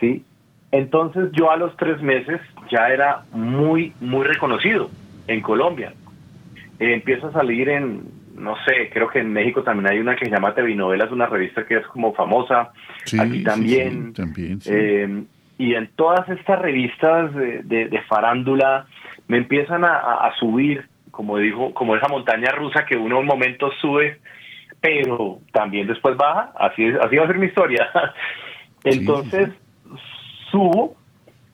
Sí, 0.01 0.25
entonces 0.71 1.31
yo 1.33 1.51
a 1.51 1.57
los 1.57 1.77
tres 1.77 2.01
meses 2.01 2.41
ya 2.71 2.89
era 2.89 3.25
muy, 3.33 3.93
muy 4.01 4.25
reconocido 4.25 4.89
en 5.27 5.41
Colombia. 5.41 5.93
Eh, 6.79 6.95
empiezo 6.95 7.29
a 7.29 7.33
salir 7.33 7.69
en, 7.69 8.03
no 8.37 8.57
sé, 8.65 8.91
creo 8.93 9.09
que 9.09 9.21
en 9.21 9.33
México 9.33 9.63
también 9.63 9.91
hay 9.91 9.99
una 9.99 10.17
que 10.17 10.27
se 10.27 10.31
llama 10.31 10.55
TV 10.55 10.75
Novelas, 10.75 11.11
una 11.11 11.27
revista 11.27 11.67
que 11.67 11.77
es 11.77 11.87
como 11.89 12.15
famosa. 12.15 12.73
Aquí 13.19 13.43
también. 13.43 14.13
también 14.13 14.59
eh, 14.67 15.25
y 15.59 15.75
en 15.75 15.89
todas 15.95 16.29
estas 16.29 16.59
revistas 16.61 17.33
de, 17.35 17.63
de 17.63 18.03
farándula, 18.09 18.87
me 19.29 19.39
empiezan 19.39 19.85
a, 19.85 20.31
subir, 20.39 20.87
como 21.11 21.39
dijo, 21.39 21.73
como 21.73 21.97
esa 21.97 22.09
montaña 22.09 22.51
rusa 22.53 22.85
que 22.85 22.97
uno 22.97 23.17
en 23.17 23.23
un 23.23 23.27
momento 23.27 23.71
sube, 23.81 24.19
pero 24.81 25.39
también 25.53 25.87
después 25.87 26.17
baja, 26.17 26.53
así, 26.59 26.85
así 27.01 27.17
va 27.17 27.25
a 27.25 27.29
ser 27.29 27.39
mi 27.39 27.47
historia. 27.47 27.89
Entonces, 28.85 29.51
subo, 30.51 30.97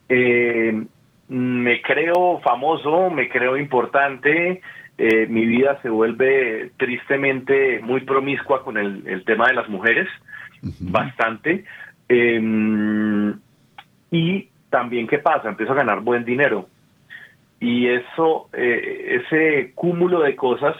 eh, 0.08 0.82
me 1.28 1.82
creo 1.82 2.40
famoso, 2.40 3.10
me 3.10 3.28
creo 3.28 3.56
importante, 3.56 4.60
eh, 4.96 5.26
mi 5.28 5.46
vida 5.46 5.78
se 5.82 5.90
vuelve 5.90 6.72
tristemente 6.76 7.80
muy 7.80 8.00
promiscua 8.00 8.64
con 8.64 8.76
el, 8.78 9.24
tema 9.24 9.46
de 9.48 9.54
las 9.54 9.68
mujeres, 9.68 10.08
bastante. 10.80 11.64
Em, 12.08 13.38
y 14.10 14.48
también, 14.70 15.06
¿qué 15.06 15.18
pasa? 15.18 15.48
Empiezo 15.48 15.72
a 15.72 15.76
ganar 15.76 16.00
buen 16.00 16.24
dinero 16.24 16.68
y 17.60 17.88
eso, 17.88 18.48
eh, 18.52 19.22
ese 19.22 19.72
cúmulo 19.74 20.20
de 20.20 20.36
cosas, 20.36 20.76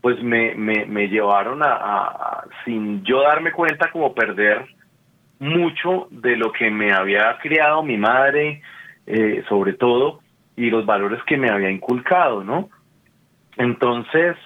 pues 0.00 0.22
me, 0.22 0.54
me, 0.54 1.08
llevaron 1.08 1.60
a, 1.62 2.44
sin 2.64 3.02
yo 3.04 3.22
darme 3.22 3.52
cuenta, 3.52 3.90
como 3.90 4.14
perder 4.14 4.66
mucho 5.38 6.08
de 6.10 6.36
lo 6.36 6.52
que 6.52 6.70
me 6.70 6.92
había 6.92 7.36
criado 7.38 7.82
mi 7.82 7.96
madre, 7.96 8.62
eh, 9.06 9.44
sobre 9.48 9.74
todo, 9.74 10.20
y 10.56 10.70
los 10.70 10.86
valores 10.86 11.22
que 11.24 11.36
me 11.36 11.50
había 11.50 11.70
inculcado, 11.70 12.42
¿no? 12.44 12.68
Entonces, 13.56 14.36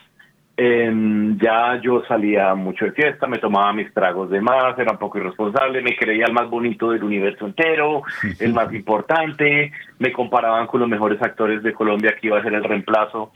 Em, 0.63 1.39
ya 1.39 1.81
yo 1.81 2.05
salía 2.07 2.55
mucho 2.55 2.85
de 2.85 2.93
fiesta, 2.93 3.27
me 3.27 3.39
tomaba 3.39 3.73
mis 3.73 3.95
tragos 3.95 4.29
de 4.29 4.43
más, 4.43 4.79
era 4.79 4.93
un 4.93 4.99
poco 4.99 5.17
irresponsable, 5.17 5.81
me 5.81 5.97
creía 5.97 6.27
el 6.27 6.35
más 6.35 6.51
bonito 6.51 6.91
del 6.91 7.03
universo 7.03 7.47
entero, 7.47 8.03
el 8.41 8.53
más 8.53 8.71
importante, 8.75 9.73
me 9.99 10.13
comparaban 10.13 10.67
con 10.67 10.81
los 10.81 10.89
mejores 10.91 11.23
actores 11.23 11.63
de 11.63 11.73
Colombia 11.73 12.15
que 12.21 12.27
iba 12.27 12.39
a 12.39 12.43
ser 12.43 12.53
el 12.53 12.63
reemplazo 12.63 13.33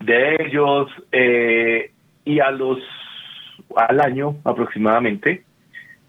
de 0.00 0.36
ellos, 0.40 0.88
eh, 1.12 1.90
y 2.24 2.40
a 2.40 2.50
los 2.50 2.78
al 3.76 4.00
año 4.00 4.36
aproximadamente 4.42 5.44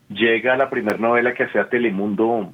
llega 0.08 0.56
la 0.56 0.70
primera 0.70 0.98
novela 0.98 1.34
que 1.34 1.44
hacía 1.44 1.68
Telemundo 1.68 2.54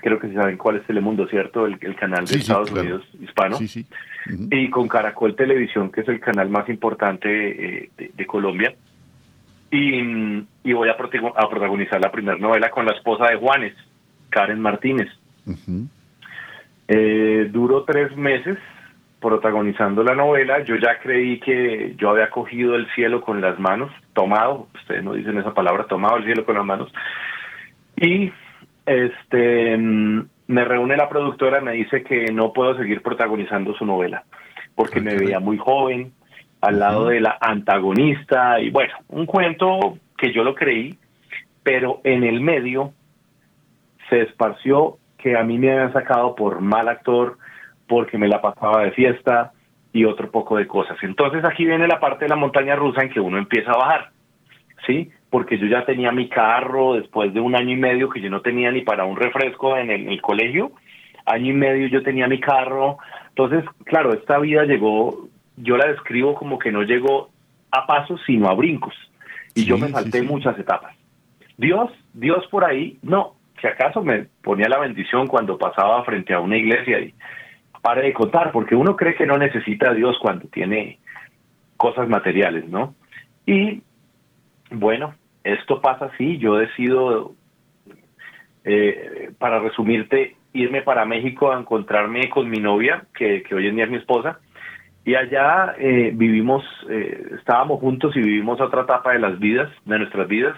creo 0.00 0.18
que 0.18 0.32
saben 0.32 0.56
cuál 0.56 0.76
es 0.76 0.86
Telemundo, 0.86 1.26
¿cierto? 1.28 1.66
El, 1.66 1.78
canal 1.96 2.24
de 2.24 2.36
Estados 2.36 2.70
Unidos 2.72 3.04
hispano. 3.20 3.58
Y 4.50 4.70
con 4.70 4.88
Caracol 4.88 5.34
Televisión, 5.34 5.90
que 5.90 6.02
es 6.02 6.08
el 6.08 6.20
canal 6.20 6.48
más 6.48 6.68
importante 6.68 7.84
eh, 7.84 7.90
de, 7.96 8.26
Colombia. 8.26 8.74
Y, 9.70 10.02
voy 10.72 10.88
a, 10.88 10.96
protagonizar 10.96 12.00
la 12.00 12.10
primera 12.10 12.38
novela 12.38 12.70
con 12.70 12.86
la 12.86 12.92
esposa 12.92 13.28
de 13.28 13.36
Juanes, 13.36 13.74
Karen 14.28 14.60
Martínez. 14.60 15.08
Eh, 16.88 17.48
duró 17.50 17.84
tres 17.84 18.16
meses 18.16 18.58
protagonizando 19.20 20.02
la 20.02 20.14
novela. 20.14 20.64
Yo 20.64 20.76
ya 20.76 20.98
creí 20.98 21.38
que 21.40 21.94
yo 21.96 22.10
había 22.10 22.30
cogido 22.30 22.74
el 22.74 22.90
cielo 22.94 23.20
con 23.20 23.40
las 23.40 23.58
manos, 23.58 23.92
tomado, 24.12 24.68
ustedes 24.74 25.04
no 25.04 25.12
dicen 25.12 25.38
esa 25.38 25.54
palabra, 25.54 25.84
tomado 25.84 26.16
el 26.16 26.24
cielo 26.24 26.44
con 26.44 26.56
las 26.56 26.64
manos. 26.64 26.92
Y 27.96 28.32
este 28.90 29.76
mm, 29.76 30.26
me 30.48 30.64
reúne 30.64 30.96
la 30.96 31.08
productora 31.08 31.60
y 31.60 31.64
me 31.64 31.72
dice 31.72 32.02
que 32.02 32.32
no 32.32 32.52
puedo 32.52 32.76
seguir 32.76 33.02
protagonizando 33.02 33.74
su 33.74 33.86
novela 33.86 34.24
porque 34.74 35.00
me 35.00 35.14
veía 35.14 35.40
muy 35.40 35.58
joven 35.58 36.12
al 36.60 36.78
lado 36.78 37.08
de 37.08 37.20
la 37.20 37.38
antagonista 37.40 38.60
y 38.60 38.70
bueno, 38.70 38.94
un 39.08 39.26
cuento 39.26 39.98
que 40.16 40.32
yo 40.32 40.44
lo 40.44 40.54
creí, 40.54 40.98
pero 41.62 42.00
en 42.04 42.24
el 42.24 42.40
medio 42.40 42.92
se 44.08 44.22
esparció 44.22 44.98
que 45.18 45.36
a 45.36 45.44
mí 45.44 45.58
me 45.58 45.70
habían 45.70 45.92
sacado 45.92 46.34
por 46.34 46.60
mal 46.60 46.88
actor, 46.88 47.38
porque 47.86 48.18
me 48.18 48.28
la 48.28 48.40
pasaba 48.40 48.84
de 48.84 48.92
fiesta 48.92 49.52
y 49.92 50.04
otro 50.04 50.30
poco 50.30 50.56
de 50.56 50.66
cosas. 50.66 50.96
Entonces 51.02 51.44
aquí 51.44 51.64
viene 51.64 51.86
la 51.86 52.00
parte 52.00 52.24
de 52.24 52.30
la 52.30 52.36
montaña 52.36 52.76
rusa 52.76 53.02
en 53.02 53.10
que 53.10 53.20
uno 53.20 53.38
empieza 53.38 53.72
a 53.72 53.78
bajar, 53.78 54.10
¿sí? 54.86 55.10
Porque 55.30 55.58
yo 55.58 55.66
ya 55.66 55.84
tenía 55.84 56.10
mi 56.12 56.28
carro 56.28 56.94
después 56.94 57.32
de 57.32 57.40
un 57.40 57.54
año 57.54 57.72
y 57.72 57.76
medio 57.76 58.08
que 58.10 58.20
yo 58.20 58.28
no 58.30 58.40
tenía 58.40 58.70
ni 58.72 58.82
para 58.82 59.04
un 59.04 59.16
refresco 59.16 59.76
en 59.76 59.90
el, 59.90 60.02
en 60.02 60.08
el 60.10 60.20
colegio, 60.20 60.72
año 61.24 61.50
y 61.50 61.54
medio 61.54 61.86
yo 61.86 62.02
tenía 62.02 62.26
mi 62.26 62.40
carro. 62.40 62.98
Entonces, 63.28 63.64
claro, 63.84 64.12
esta 64.12 64.38
vida 64.38 64.64
llegó, 64.64 65.28
yo 65.56 65.76
la 65.76 65.86
describo 65.86 66.34
como 66.34 66.58
que 66.58 66.72
no 66.72 66.82
llegó 66.82 67.30
a 67.70 67.86
pasos, 67.86 68.20
sino 68.26 68.48
a 68.48 68.54
brincos. 68.54 68.94
Y 69.54 69.64
yo 69.64 69.78
me 69.78 69.88
salté 69.88 70.22
muchas 70.22 70.58
etapas. 70.58 70.96
Dios, 71.56 71.90
Dios 72.12 72.46
por 72.50 72.64
ahí, 72.64 72.98
no, 73.02 73.34
si 73.60 73.66
acaso 73.66 74.02
me 74.02 74.26
ponía 74.42 74.68
la 74.68 74.78
bendición 74.78 75.26
cuando 75.26 75.58
pasaba 75.58 76.02
frente 76.04 76.32
a 76.32 76.40
una 76.40 76.56
iglesia 76.56 77.00
y 77.00 77.14
pare 77.82 78.02
de 78.02 78.12
contar, 78.12 78.52
porque 78.52 78.74
uno 78.74 78.96
cree 78.96 79.14
que 79.14 79.26
no 79.26 79.38
necesita 79.38 79.90
a 79.90 79.94
Dios 79.94 80.18
cuando 80.20 80.48
tiene 80.48 80.98
cosas 81.76 82.08
materiales, 82.08 82.68
¿no? 82.68 82.94
Y 83.46 83.82
bueno, 84.70 85.14
esto 85.44 85.80
pasa 85.80 86.06
así, 86.06 86.38
yo 86.38 86.56
decido, 86.56 87.34
eh, 88.64 89.30
para 89.38 89.60
resumirte, 89.60 90.36
irme 90.52 90.82
para 90.82 91.04
México 91.04 91.52
a 91.52 91.58
encontrarme 91.58 92.28
con 92.28 92.48
mi 92.48 92.58
novia, 92.58 93.04
que, 93.14 93.42
que 93.42 93.54
hoy 93.54 93.66
en 93.68 93.76
día 93.76 93.84
es 93.84 93.90
mi 93.90 93.96
esposa, 93.96 94.40
y 95.04 95.14
allá 95.14 95.74
eh, 95.78 96.12
vivimos, 96.14 96.62
eh, 96.88 97.32
estábamos 97.38 97.80
juntos 97.80 98.14
y 98.16 98.20
vivimos 98.20 98.60
otra 98.60 98.82
etapa 98.82 99.12
de 99.12 99.18
las 99.18 99.38
vidas, 99.38 99.70
de 99.84 99.98
nuestras 99.98 100.28
vidas. 100.28 100.56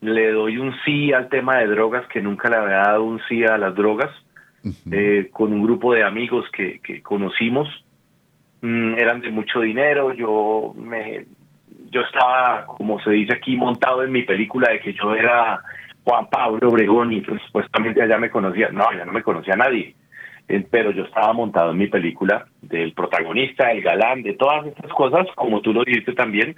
Le 0.00 0.32
doy 0.32 0.58
un 0.58 0.74
sí 0.84 1.12
al 1.12 1.28
tema 1.28 1.58
de 1.58 1.66
drogas, 1.66 2.06
que 2.08 2.22
nunca 2.22 2.48
le 2.48 2.56
había 2.56 2.78
dado 2.78 3.04
un 3.04 3.20
sí 3.28 3.44
a 3.44 3.58
las 3.58 3.74
drogas, 3.74 4.10
eh, 4.90 5.28
con 5.30 5.52
un 5.52 5.62
grupo 5.62 5.92
de 5.92 6.04
amigos 6.04 6.46
que, 6.52 6.80
que 6.80 7.02
conocimos. 7.02 7.68
Mm, 8.62 8.94
eran 8.94 9.20
de 9.20 9.30
mucho 9.30 9.60
dinero, 9.60 10.14
yo 10.14 10.74
me 10.76 11.26
yo 11.94 12.00
estaba, 12.02 12.66
como 12.66 13.00
se 13.00 13.10
dice 13.10 13.34
aquí, 13.34 13.56
montado 13.56 14.02
en 14.02 14.12
mi 14.12 14.22
película 14.22 14.70
de 14.70 14.80
que 14.80 14.92
yo 14.92 15.14
era 15.14 15.62
Juan 16.02 16.26
Pablo 16.26 16.68
Obregón 16.68 17.12
y 17.12 17.20
pues, 17.20 17.40
supuestamente 17.46 18.02
allá 18.02 18.18
me 18.18 18.30
conocía. 18.30 18.68
No, 18.70 18.92
ya 18.92 19.04
no 19.04 19.12
me 19.12 19.22
conocía 19.22 19.54
nadie 19.54 19.94
eh, 20.48 20.66
pero 20.70 20.90
yo 20.90 21.04
estaba 21.04 21.32
montado 21.32 21.70
en 21.70 21.78
mi 21.78 21.86
película 21.86 22.46
del 22.60 22.92
protagonista, 22.92 23.70
el 23.70 23.82
galán, 23.82 24.22
de 24.22 24.34
todas 24.34 24.66
estas 24.66 24.92
cosas, 24.92 25.26
como 25.36 25.60
tú 25.62 25.72
lo 25.72 25.84
dijiste 25.84 26.12
también, 26.12 26.54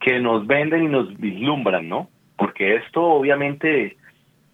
que 0.00 0.20
nos 0.20 0.46
venden 0.46 0.84
y 0.84 0.88
nos 0.88 1.16
vislumbran, 1.18 1.88
¿no? 1.88 2.08
Porque 2.36 2.76
esto 2.76 3.02
obviamente, 3.02 3.96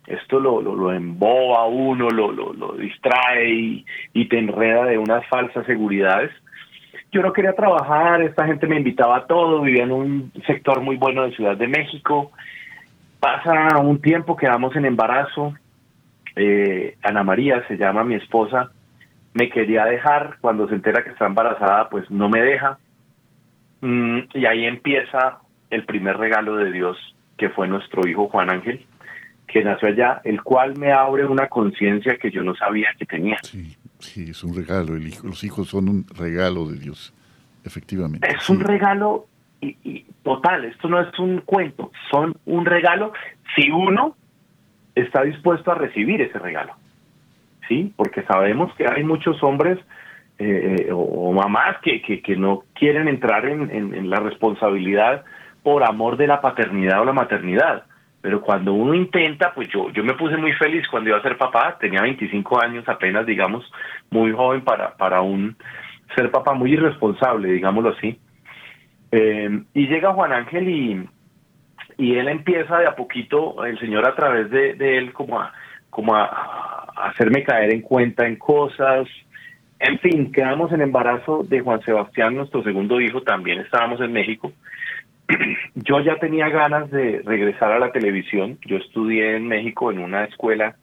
esto 0.07 0.38
lo, 0.38 0.62
lo, 0.62 0.77
lo 0.77 0.93
emboba 0.93 1.67
uno, 1.67 2.09
lo, 2.11 2.31
lo, 2.31 2.53
lo 2.53 2.73
distrae 2.75 3.51
y, 3.51 3.87
y 4.12 4.29
te 4.29 4.38
enreda 4.38 4.85
de 4.85 4.99
unas 4.99 5.27
falsas 5.27 5.67
seguridades. 5.67 6.31
Yo 7.11 7.23
no 7.23 7.33
quería 7.33 7.55
trabajar, 7.55 8.21
esta 8.23 8.47
gente 8.47 8.66
me 8.66 8.77
invitaba 8.77 9.16
a 9.16 9.27
todo, 9.27 9.62
vivía 9.62 9.85
en 9.85 9.92
un 9.92 10.33
sector 10.47 10.81
muy 10.81 10.97
bueno 10.97 11.25
de 11.25 11.35
Ciudad 11.35 11.57
de 11.57 11.66
México. 11.66 12.33
Pasa 13.18 13.79
un 13.79 14.01
tiempo, 14.01 14.37
quedamos 14.37 14.77
en 14.77 14.85
embarazo, 14.85 15.55
eh, 16.37 16.97
Ana 17.03 17.25
María, 17.25 17.66
se 17.66 17.77
llama 17.77 18.05
mi 18.05 18.14
esposa, 18.14 18.71
me 19.35 19.49
quería 19.49 19.85
dejar, 19.85 20.37
cuando 20.40 20.68
se 20.68 20.75
entera 20.75 21.03
que 21.03 21.11
está 21.11 21.27
embarazada, 21.27 21.88
pues 21.88 22.11
no 22.11 22.29
me 22.29 22.42
deja. 22.42 22.79
Mm, 23.81 24.21
y 24.35 24.47
ahí 24.47 24.64
empieza 24.64 25.38
el 25.71 25.85
primer 25.85 26.16
regalo 26.16 26.57
de 26.57 26.71
Dios, 26.71 26.97
que 27.37 27.49
fue 27.49 27.68
nuestro 27.68 28.07
hijo 28.07 28.29
Juan 28.29 28.51
Ángel, 28.51 28.85
que 29.47 29.64
nació 29.64 29.88
allá, 29.88 30.21
el 30.25 30.42
cual 30.42 30.77
me 30.77 30.92
abre 30.92 31.25
una 31.25 31.49
conciencia 31.49 32.16
que 32.18 32.31
yo 32.31 32.42
no 32.42 32.55
sabía 32.55 32.88
que 32.99 33.07
tenía. 33.07 33.38
Sí, 33.42 33.77
sí, 33.98 34.30
es 34.30 34.44
un 34.44 34.54
regalo, 34.54 34.96
el 34.96 35.06
hijo, 35.06 35.26
los 35.26 35.42
hijos 35.44 35.68
son 35.68 35.88
un 35.88 36.06
regalo 36.16 36.66
de 36.66 36.78
Dios, 36.78 37.12
efectivamente. 37.64 38.28
Es 38.28 38.48
un 38.48 38.61
regalo 38.61 39.26
y, 39.61 39.76
y 39.84 40.06
total, 40.22 40.64
esto 40.64 40.88
no 40.88 41.00
es 41.00 41.18
un 41.18 41.40
cuento, 41.40 41.90
son 42.11 42.37
un 42.46 42.64
regalo 42.64 43.12
si 43.54 43.70
uno 43.70 44.16
está 44.94 45.22
dispuesto 45.22 45.70
a 45.72 45.74
recibir 45.74 46.20
ese 46.20 46.38
regalo. 46.38 46.74
¿Sí? 47.68 47.92
Porque 47.96 48.22
sabemos 48.22 48.74
que 48.76 48.87
hay 48.88 49.04
muchos 49.04 49.42
hombres 49.42 49.78
eh, 50.38 50.87
eh, 50.87 50.88
o, 50.92 51.32
mamás 51.32 51.78
que, 51.82 52.00
que, 52.00 52.37
no 52.37 52.62
quieren 52.72 53.08
entrar 53.08 53.44
en, 53.44 53.70
en, 53.70 54.08
la 54.08 54.20
responsabilidad 54.20 55.24
por 55.62 55.82
amor 55.82 56.16
de 56.16 56.28
la 56.28 56.40
paternidad 56.40 57.00
o 57.00 57.04
la 57.04 57.12
maternidad. 57.12 57.84
Pero 58.20 58.40
cuando 58.40 58.72
uno 58.72 58.94
intenta, 58.94 59.52
pues 59.54 59.68
yo, 59.68 59.90
yo 59.90 60.02
me 60.02 60.14
puse 60.14 60.37
muy 60.37 60.52
feliz 60.52 60.87
cuando 60.88 61.11
iba 61.11 61.18
a 61.18 61.22
ser 61.22 61.38
papá, 61.38 61.76
tenía 61.78 62.02
25 62.02 62.61
años 62.61 62.88
apenas, 62.88 63.24
digamos, 63.26 63.64
muy 64.11 64.33
joven 64.33 64.62
para, 64.62 64.96
para 64.96 65.20
un 65.20 65.57
ser 66.16 66.31
papá 66.31 66.54
muy 66.54 66.72
irresponsable, 66.72 67.52
digámoslo 67.52 67.90
así. 67.90 68.18
Eh, 69.12 69.62
y 69.72 69.87
llega 69.87 70.12
Juan 70.12 70.33
Ángel 70.33 70.68
y, 70.68 71.09
y 71.96 72.16
él 72.16 72.28
empieza 72.28 72.78
de 72.78 72.87
a 72.87 72.94
poquito, 72.96 73.64
el 73.64 73.78
Señor 73.78 74.07
a 74.07 74.14
través 74.14 74.50
de, 74.50 74.98
él, 74.98 75.12
como 75.12 75.40
a, 75.40 75.52
como 75.90 76.14
a, 76.14 76.87
hacerme 77.09 77.44
caer 77.44 77.72
en 77.72 77.83
cuenta 77.83 78.26
en 78.26 78.37
cosas. 78.37 79.09
En 79.81 79.98
fin, 80.00 80.33
quedamos 80.33 80.72
en 80.72 80.81
embarazo 80.81 81.44
de 81.44 81.61
Juan 81.61 81.81
Sebastián, 81.83 82.35
nuestro 82.35 82.62
segundo 82.62 83.00
hijo, 83.00 83.22
también 83.22 83.61
estábamos 83.61 84.00
en 84.00 84.12
México. 84.12 84.52
Yo 85.75 86.01
ya 86.01 86.19
tenía 86.19 86.49
ganas 86.49 86.91
de 86.91 87.23
regresar 87.25 87.73
a 87.73 87.79
la 87.79 87.93
televisión. 87.93 88.59
Yo 88.67 88.77
estudié 88.77 89.37
en 89.37 89.47
México 89.47 89.91
en 89.91 89.99
una 89.99 90.25
escuela 90.25 90.77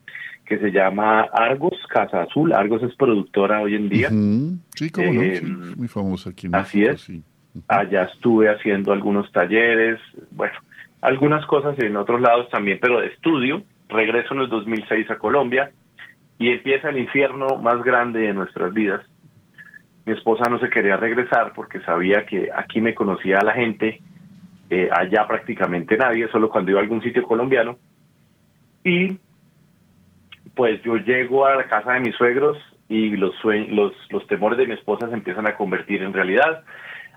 que 0.46 0.60
se 0.60 0.72
llama 0.72 1.22
Argos, 1.34 1.74
Casa 1.90 2.22
Azul. 2.22 2.54
Argos 2.54 2.84
es 2.84 2.96
productora 2.96 3.62
hoy 3.62 3.76
en 3.76 3.90
día. 3.90 4.10
Sí, 4.76 4.90
cómo 4.92 5.14
no, 5.14 5.22
eh, 5.22 5.42
muy 5.76 5.88
famosa 5.88 6.30
aquí 6.30 6.48
en 6.48 6.56
Así 6.56 6.84
es. 6.84 7.12
Allá 7.68 8.04
estuve 8.04 8.50
haciendo 8.50 8.94
algunos 8.94 9.32
talleres. 9.32 10.00
Bueno, 10.32 10.54
algunas 11.02 11.46
cosas 11.48 11.78
en 11.80 11.96
otros 11.98 12.22
lados 12.22 12.50
también, 12.50 12.78
pero 12.82 13.02
de 13.02 13.08
estudio. 13.08 13.64
Regreso 13.90 14.34
en 14.34 14.42
el 14.42 14.50
2006 14.50 15.10
a 15.12 15.18
Colombia 15.18 15.72
y 16.38 16.50
empieza 16.50 16.90
el 16.90 16.98
infierno 16.98 17.58
más 17.62 17.82
grande 17.84 18.22
de 18.22 18.34
nuestras 18.34 18.74
vidas. 18.74 19.02
Mi 20.06 20.14
esposa 20.14 20.50
no 20.50 20.60
se 20.60 20.70
quería 20.70 20.98
regresar 20.98 21.54
porque 21.56 21.80
sabía 21.82 22.26
que 22.26 22.50
aquí 22.56 22.82
me 22.82 22.94
conocía 22.94 23.40
la 23.42 23.54
gente, 23.54 24.02
eh, 24.69 24.89
allá 24.91 25.28
prácticamente 25.28 25.97
nadie, 25.97 26.28
solo 26.30 26.49
cuando 26.49 26.71
iba 26.71 26.80
a 26.80 26.84
algún 26.84 27.01
sitio 27.01 27.23
colombiano. 27.23 27.78
Y 28.84 29.17
pues 30.56 30.82
yo 30.84 30.97
llego 30.97 31.45
a 31.45 31.56
la 31.56 31.67
casa 31.67 31.93
de 31.93 31.99
mis 31.99 32.15
suegros 32.15 32.58
y 32.88 33.10
los, 33.17 33.34
los, 33.43 33.93
los 34.10 34.28
temores 34.28 34.58
de 34.58 34.67
mi 34.67 34.73
esposa 34.73 35.08
se 35.08 35.13
empiezan 35.13 35.47
a 35.47 35.56
convertir 35.56 36.01
en 36.01 36.13
realidad. 36.13 36.63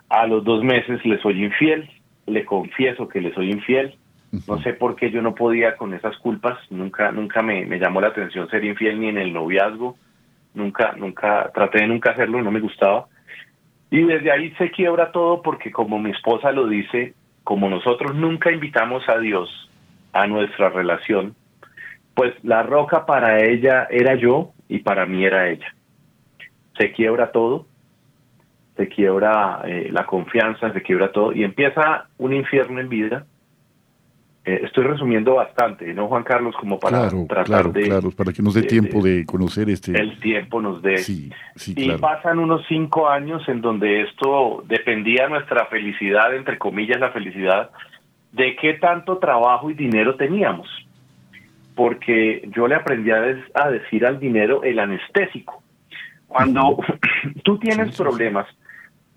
A 0.09 0.27
los 0.27 0.45
dos 0.45 0.65
meses 0.65 1.05
le 1.05 1.21
soy 1.21 1.45
infiel, 1.45 1.89
le 2.27 2.45
confieso 2.45 3.09
que 3.09 3.21
le 3.21 3.33
soy 3.35 3.51
infiel. 3.51 3.97
No 4.47 4.61
sé 4.61 4.75
por 4.75 4.95
qué 4.95 5.11
yo 5.11 5.23
no 5.23 5.35
podía 5.35 5.77
con 5.77 5.95
esas 5.95 6.17
culpas. 6.19 6.59
Nunca, 6.71 7.13
nunca 7.13 7.43
me, 7.43 7.65
me 7.65 7.79
llamó 7.79 8.01
la 8.01 8.09
atención 8.09 8.49
ser 8.51 8.65
infiel 8.65 9.01
ni 9.01 9.09
en 9.09 9.19
el 9.19 9.33
noviazgo. 9.33 9.97
Nunca, 10.55 10.93
nunca, 10.97 11.51
traté 11.55 11.81
de 11.81 11.87
nunca 11.87 12.11
hacerlo, 12.11 12.43
no 12.43 12.51
me 12.51 12.61
gustaba. 12.61 13.07
Y 13.91 14.03
desde 14.03 14.31
ahí 14.31 14.51
se 14.59 14.71
quiebra 14.71 15.13
todo 15.13 15.41
porque 15.41 15.71
como 15.71 15.99
mi 15.99 16.11
esposa 16.11 16.53
lo 16.53 16.67
dice, 16.67 17.15
como 17.49 17.71
nosotros 17.71 18.15
nunca 18.15 18.53
invitamos 18.53 19.09
a 19.09 19.17
Dios 19.17 19.49
a 20.13 20.27
nuestra 20.27 20.69
relación, 20.69 21.35
pues 22.13 22.35
la 22.45 22.63
roca 22.63 23.07
para 23.07 23.43
ella 23.43 23.89
era 23.91 24.17
yo 24.17 24.51
y 24.69 24.81
para 24.81 25.07
mí 25.07 25.25
era 25.25 25.49
ella. 25.49 25.75
Se 26.77 26.93
quiebra 26.93 27.33
todo 27.33 27.65
se 28.77 28.87
quiebra 28.87 29.63
eh, 29.65 29.89
la 29.91 30.05
confianza, 30.05 30.71
se 30.75 30.83
quiebra 30.83 31.11
todo 31.11 31.33
y 31.33 31.43
empieza 31.43 32.09
un 32.19 32.35
infierno 32.35 32.81
en 32.81 32.91
vida. 32.91 33.25
Eh, 34.49 34.63
estoy 34.65 34.85
resumiendo 34.85 35.35
bastante, 35.35 35.93
¿no, 35.93 36.09
Juan 36.09 36.23
Carlos? 36.23 36.57
Como 36.59 36.79
para 36.79 37.11
tratar 37.29 37.71
de... 37.71 37.83
Claro, 37.83 38.11
para 38.11 38.33
que 38.33 38.41
nos 38.41 38.55
dé 38.55 38.63
tiempo 38.63 39.03
de, 39.03 39.27
conocer 39.27 39.69
este... 39.69 39.93
El 39.93 40.19
tiempo 40.21 40.63
nos 40.63 40.81
dé. 40.81 40.97
Sí, 40.97 41.31
sí, 41.55 41.75
y 41.77 41.93
pasan 41.99 42.39
unos 42.39 42.65
cinco 42.67 43.11
años 43.11 43.47
en 43.47 43.61
donde 43.61 44.05
esto 44.05 44.65
dependía 44.67 45.29
nuestra 45.29 45.67
felicidad, 45.67 46.35
entre 46.35 46.57
comillas 46.57 46.99
la 46.99 47.11
felicidad, 47.11 47.69
de 48.33 48.57
qué 48.57 48.73
tanto 48.73 49.19
trabajo 49.19 49.71
y 49.71 49.75
dinero 49.75 50.15
teníamos. 50.15 50.67
Porque 51.75 52.49
yo 52.57 52.67
le 52.69 52.77
aprendí 52.77 53.11
a, 53.11 53.23
a 53.53 53.69
decir 53.69 54.07
al 54.07 54.19
dinero 54.19 54.63
el 54.63 54.79
anestésico. 54.79 55.63
Cuando 56.27 56.79
tú 57.45 57.59
tienes 57.59 57.95
problemas, 57.99 58.47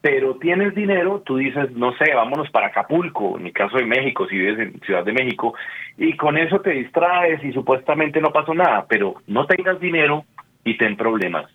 pero 0.02 0.36
tienes 0.38 0.74
dinero, 0.74 1.22
tú 1.24 1.38
dices, 1.38 1.72
no 1.74 1.96
sé, 1.98 2.14
vámonos 2.14 2.50
para 2.50 2.68
Acapulco, 2.68 3.38
en 3.38 3.44
mi 3.44 3.52
caso 3.52 3.78
de 3.78 3.86
México, 3.86 4.28
si 4.28 4.36
vives 4.36 4.60
en 4.60 4.80
Ciudad 4.82 5.06
de 5.06 5.14
México, 5.14 5.54
y 5.96 6.18
con 6.18 6.38
eso 6.38 6.60
te 6.60 6.72
distraes 6.72 7.44
y 7.44 7.54
supuestamente 7.54 8.20
no 8.20 8.32
pasó 8.32 8.56
nada, 8.56 8.86
pero 8.90 9.16
no 9.28 9.46
tengas 9.46 9.80
dinero 9.80 10.26
y 10.64 10.76
ten 10.78 10.98
problemas, 10.98 11.46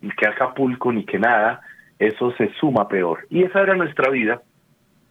ni 0.00 0.10
que 0.10 0.26
Acapulco 0.26 0.92
ni 0.92 1.04
que 1.04 1.20
nada, 1.20 1.60
eso 2.00 2.32
se 2.32 2.52
suma 2.54 2.88
peor. 2.88 3.26
Y 3.30 3.44
esa 3.44 3.62
era 3.62 3.76
nuestra 3.76 4.10
vida, 4.10 4.42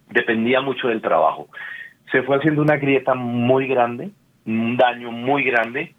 dependía 0.10 0.60
mucho 0.60 0.90
del 0.90 1.02
trabajo. 1.02 1.48
Se 2.12 2.22
fue 2.24 2.36
haciendo 2.36 2.62
una 2.62 2.76
grieta 2.76 3.14
muy 3.14 3.66
grande, 3.68 4.10
un 4.46 4.76
daño 4.76 5.10
muy 5.10 5.44
grande, 5.44 5.94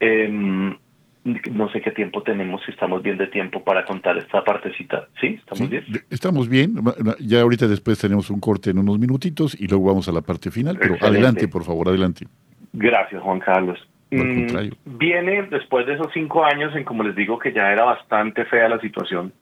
em, 0.00 0.76
no 1.24 1.70
sé 1.70 1.80
qué 1.80 1.92
tiempo 1.92 2.22
tenemos, 2.22 2.62
si 2.64 2.72
estamos 2.72 3.02
bien 3.02 3.16
de 3.16 3.28
tiempo 3.28 3.62
para 3.62 3.84
contar 3.84 4.18
esta 4.18 4.42
partecita. 4.42 5.06
¿Sí? 5.20 5.38
¿Estamos 5.38 5.70
bien? 5.70 5.84
Estamos 6.10 6.48
bien. 6.48 6.74
Ya 7.20 7.42
ahorita 7.42 7.68
después 7.68 7.98
tenemos 7.98 8.30
un 8.30 8.40
corte 8.40 8.70
en 8.70 8.78
unos 8.78 8.98
minutitos 8.98 9.58
y 9.60 9.68
luego 9.68 9.86
vamos 9.86 10.08
a 10.08 10.12
la 10.12 10.22
parte 10.22 10.50
final. 10.50 10.78
Pero 10.80 10.96
adelante, 11.00 11.46
por 11.48 11.64
favor, 11.64 11.88
adelante. 11.88 12.26
Gracias, 12.72 13.22
Juan 13.22 13.38
Carlos. 13.40 13.78
Mm, 14.10 14.70
viene 14.98 15.42
después 15.44 15.86
de 15.86 15.94
esos 15.94 16.08
cinco 16.12 16.44
años 16.44 16.74
en, 16.76 16.84
como 16.84 17.02
les 17.02 17.14
digo, 17.16 17.38
que 17.38 17.52
ya 17.52 17.72
era 17.72 17.84
bastante 17.84 18.44
fea 18.44 18.68
la 18.68 18.80
situación. 18.80 19.32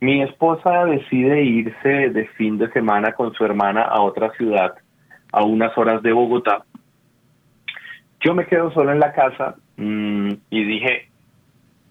Mi 0.00 0.22
esposa 0.22 0.84
decide 0.84 1.42
irse 1.42 2.10
de 2.10 2.26
fin 2.36 2.58
de 2.58 2.70
semana 2.72 3.12
con 3.12 3.32
su 3.32 3.44
hermana 3.44 3.82
a 3.82 4.02
otra 4.02 4.30
ciudad, 4.32 4.74
a 5.32 5.42
unas 5.42 5.76
horas 5.78 6.02
de 6.02 6.12
Bogotá. 6.12 6.64
Yo 8.26 8.34
me 8.34 8.46
quedo 8.46 8.72
solo 8.72 8.90
en 8.90 8.98
la 8.98 9.12
casa 9.12 9.54
mm, 9.76 10.30
y 10.50 10.64
dije, 10.64 11.10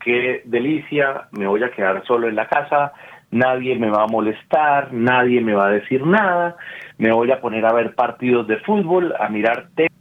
qué 0.03 0.41
delicia, 0.43 1.29
me 1.31 1.47
voy 1.47 1.63
a 1.63 1.71
quedar 1.71 2.05
solo 2.05 2.27
en 2.27 2.35
la 2.35 2.49
casa, 2.49 2.91
nadie 3.31 3.79
me 3.79 3.89
va 3.89 4.03
a 4.03 4.07
molestar, 4.07 4.91
nadie 4.91 5.39
me 5.39 5.53
va 5.53 5.67
a 5.67 5.71
decir 5.71 6.05
nada, 6.05 6.57
me 6.97 7.13
voy 7.13 7.31
a 7.31 7.39
poner 7.39 7.65
a 7.65 7.71
ver 7.71 7.95
partidos 7.95 8.47
de 8.47 8.57
fútbol, 8.57 9.13
a 9.17 9.29
mirar 9.29 9.69
tele 9.75 9.93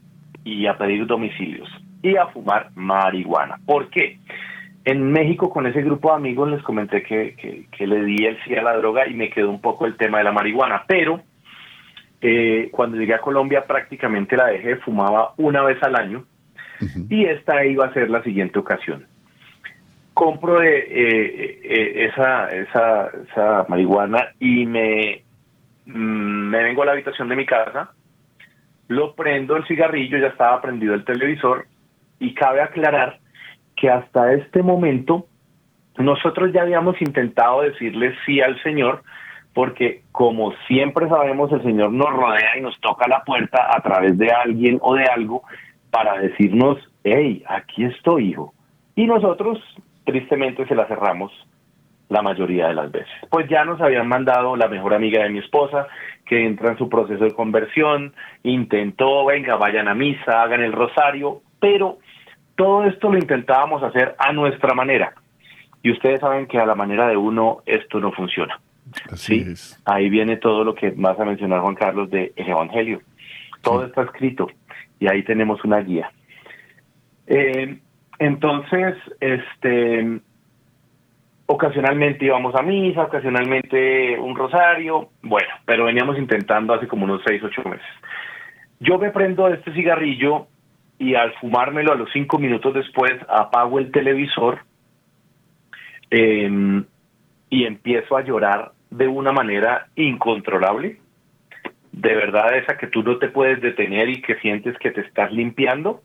y 0.43 0.67
a 0.67 0.77
pedir 0.77 1.07
domicilios 1.07 1.69
y 2.03 2.17
a 2.17 2.27
fumar 2.27 2.71
marihuana. 2.75 3.61
¿Por 3.65 3.89
qué? 3.91 4.19
En 4.85 5.13
México 5.13 5.51
con 5.51 5.69
ese 5.69 5.83
grupo 5.83 6.09
de 6.09 6.17
amigos 6.17 6.51
les 6.51 6.63
comenté 6.65 7.05
que, 7.05 7.37
que, 7.71 7.87
le 7.87 8.05
di 8.05 8.27
el 8.27 8.43
sí 8.43 8.57
a 8.57 8.63
la 8.65 8.77
droga 8.77 9.07
y 9.07 9.15
me 9.15 9.31
quedó 9.31 9.51
un 9.51 9.61
poco 9.61 9.87
el 9.87 9.97
tema 9.97 10.19
de 10.19 10.25
la 10.25 10.33
marihuana, 10.33 10.83
pero 10.89 11.21
eh, 12.27 12.71
cuando 12.73 12.97
llegué 12.97 13.13
a 13.13 13.21
Colombia 13.21 13.67
prácticamente 13.67 14.35
la 14.35 14.47
dejé, 14.47 14.77
fumaba 14.77 15.35
una 15.37 15.63
vez 15.63 15.77
al 15.83 15.95
año 15.95 16.25
y 17.11 17.27
esta 17.27 17.67
iba 17.67 17.85
a 17.85 17.93
ser 17.93 18.09
la 18.09 18.23
siguiente 18.23 18.59
ocasión. 18.59 19.07
Compro 20.15 20.63
eh, 20.63 20.87
eh, 20.89 22.09
esa, 22.09 22.51
esa, 22.51 23.11
esa 23.29 23.67
marihuana 23.69 24.29
y 24.41 24.65
me, 24.65 25.23
mm, 25.85 26.49
me 26.49 26.63
vengo 26.63 26.83
a 26.83 26.87
la 26.87 26.93
habitación 26.93 27.29
de 27.29 27.37
mi 27.37 27.45
casa, 27.45 27.91
lo 28.89 29.15
prendo 29.15 29.59
el 29.59 29.67
cigarrillo, 29.67 30.17
ya 30.17 30.29
estaba 30.29 30.63
prendido 30.63 30.95
el 30.95 31.05
televisor 31.05 31.67
y 32.21 32.33
cabe 32.33 32.63
aclarar 32.63 33.19
que 33.77 33.91
hasta 33.91 34.33
este 34.33 34.63
momento 34.63 35.27
nosotros 35.99 36.55
ya 36.55 36.63
habíamos 36.63 36.99
intentado 37.03 37.61
decirle 37.61 38.15
sí 38.25 38.41
al 38.41 38.59
Señor, 38.63 39.03
porque 39.55 40.03
como 40.13 40.53
siempre 40.67 41.09
sabemos, 41.09 41.51
el 41.53 41.63
Señor 41.63 41.93
nos 41.93 42.11
rodea 42.11 42.59
y 42.59 42.61
nos 42.61 42.79
toca 42.81 43.09
la 43.09 43.23
puerta 43.23 43.69
a 43.75 43.81
través 43.81 44.19
de 44.19 44.31
alguien 44.31 44.79
o 44.83 44.95
de 44.95 45.05
algo 45.05 45.45
para 45.91 46.19
decirnos, 46.19 46.79
hey, 47.05 47.45
aquí 47.49 47.85
estoy, 47.85 48.31
hijo. 48.31 48.53
Y 48.97 49.07
nosotros, 49.07 49.59
tristemente, 50.05 50.67
se 50.67 50.75
la 50.75 50.87
cerramos 50.87 51.33
la 52.09 52.21
mayoría 52.21 52.69
de 52.69 52.75
las 52.75 52.91
veces. 52.91 53.13
Pues 53.31 53.49
ya 53.49 53.65
nos 53.65 53.81
habían 53.81 54.09
mandado 54.09 54.57
la 54.57 54.69
mejor 54.69 54.93
amiga 54.93 55.23
de 55.23 55.31
mi 55.31 55.39
esposa, 55.39 55.87
que 56.27 56.45
entra 56.45 56.71
en 56.71 56.79
su 56.79 56.89
proceso 56.89 57.25
de 57.25 57.33
conversión, 57.33 58.13
intentó, 58.43 59.25
venga, 59.25 59.57
vayan 59.57 59.89
a 59.89 59.95
misa, 59.95 60.43
hagan 60.43 60.63
el 60.63 60.73
rosario, 60.73 61.43
pero 61.61 61.99
todo 62.57 62.85
esto 62.85 63.11
lo 63.11 63.19
intentábamos 63.19 63.83
hacer 63.83 64.15
a 64.19 64.33
nuestra 64.33 64.75
manera. 64.75 65.15
Y 65.83 65.93
ustedes 65.93 66.21
saben 66.21 66.47
que 66.47 66.59
a 66.59 66.67
la 66.67 66.75
manera 66.75 67.09
de 67.09 67.17
uno 67.17 67.59
esto 67.67 68.01
no 68.01 68.11
funciona. 68.13 68.59
Así 69.11 69.55
¿sí? 69.55 69.75
Ahí 69.85 70.09
viene 70.11 70.37
todo 70.37 70.65
lo 70.65 70.75
que 70.75 70.93
vas 70.97 71.19
a 71.19 71.25
mencionar, 71.25 71.61
Juan 71.61 71.75
Carlos, 71.75 72.11
de 72.11 72.33
el 72.37 72.49
Evangelio. 72.49 73.01
Todo 73.63 73.87
está 73.87 74.03
escrito 74.03 74.49
y 75.01 75.09
ahí 75.09 75.23
tenemos 75.23 75.65
una 75.65 75.81
guía. 75.81 76.11
Eh, 77.27 77.79
entonces, 78.19 78.97
este, 79.21 80.21
ocasionalmente 81.47 82.25
íbamos 82.25 82.55
a 82.55 82.63
misa, 82.63 83.05
ocasionalmente 83.05 84.19
un 84.19 84.37
rosario, 84.37 85.11
bueno, 85.23 85.49
pero 85.65 85.85
veníamos 85.85 86.19
intentando 86.19 86.75
hace 86.75 86.87
como 86.87 87.05
unos 87.05 87.23
seis, 87.27 87.43
ocho 87.43 87.63
meses. 87.69 87.87
Yo 88.81 88.99
me 88.99 89.11
prendo 89.11 89.49
este 89.49 89.73
cigarrillo 89.73 90.47
y 90.99 91.15
al 91.15 91.33
fumármelo 91.35 91.93
a 91.93 91.97
los 91.97 92.11
cinco 92.13 92.39
minutos 92.39 92.75
después 92.75 93.13
apago 93.29 93.79
el 93.79 93.91
televisor 93.91 94.61
em, 96.11 96.85
y 97.55 97.67
empiezo 97.67 98.17
a 98.17 98.23
llorar 98.25 98.73
de 98.91 99.07
una 99.07 99.31
manera 99.31 99.87
incontrolable, 99.95 100.99
de 101.93 102.15
verdad 102.17 102.59
esa 102.59 102.77
que 102.77 102.89
tú 102.89 103.05
no 103.05 103.19
te 103.19 103.29
puedes 103.29 103.61
detener 103.61 104.09
y 104.09 104.21
que 104.23 104.35
sientes 104.41 104.77
que 104.79 104.91
te 104.91 105.03
estás 105.03 105.31
limpiando. 105.31 106.03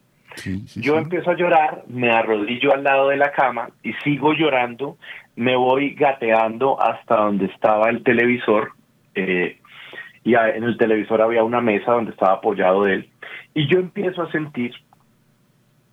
Yo 0.75 0.99
empiezo 0.99 1.31
a 1.31 1.35
llorar, 1.35 1.85
me 1.87 2.11
arrodillo 2.11 2.71
al 2.71 2.83
lado 2.83 3.09
de 3.09 3.17
la 3.17 3.31
cama 3.31 3.71
y 3.81 3.93
sigo 4.03 4.33
llorando, 4.33 4.97
me 5.35 5.55
voy 5.55 5.95
gateando 5.95 6.79
hasta 6.79 7.15
donde 7.15 7.45
estaba 7.47 7.89
el 7.89 8.03
televisor 8.03 8.73
eh, 9.15 9.57
y 10.23 10.35
en 10.35 10.63
el 10.63 10.77
televisor 10.77 11.23
había 11.23 11.43
una 11.43 11.61
mesa 11.61 11.93
donde 11.93 12.11
estaba 12.11 12.33
apoyado 12.33 12.85
él. 12.85 13.09
Y 13.55 13.67
yo 13.67 13.79
empiezo 13.79 14.21
a 14.21 14.31
sentir 14.31 14.75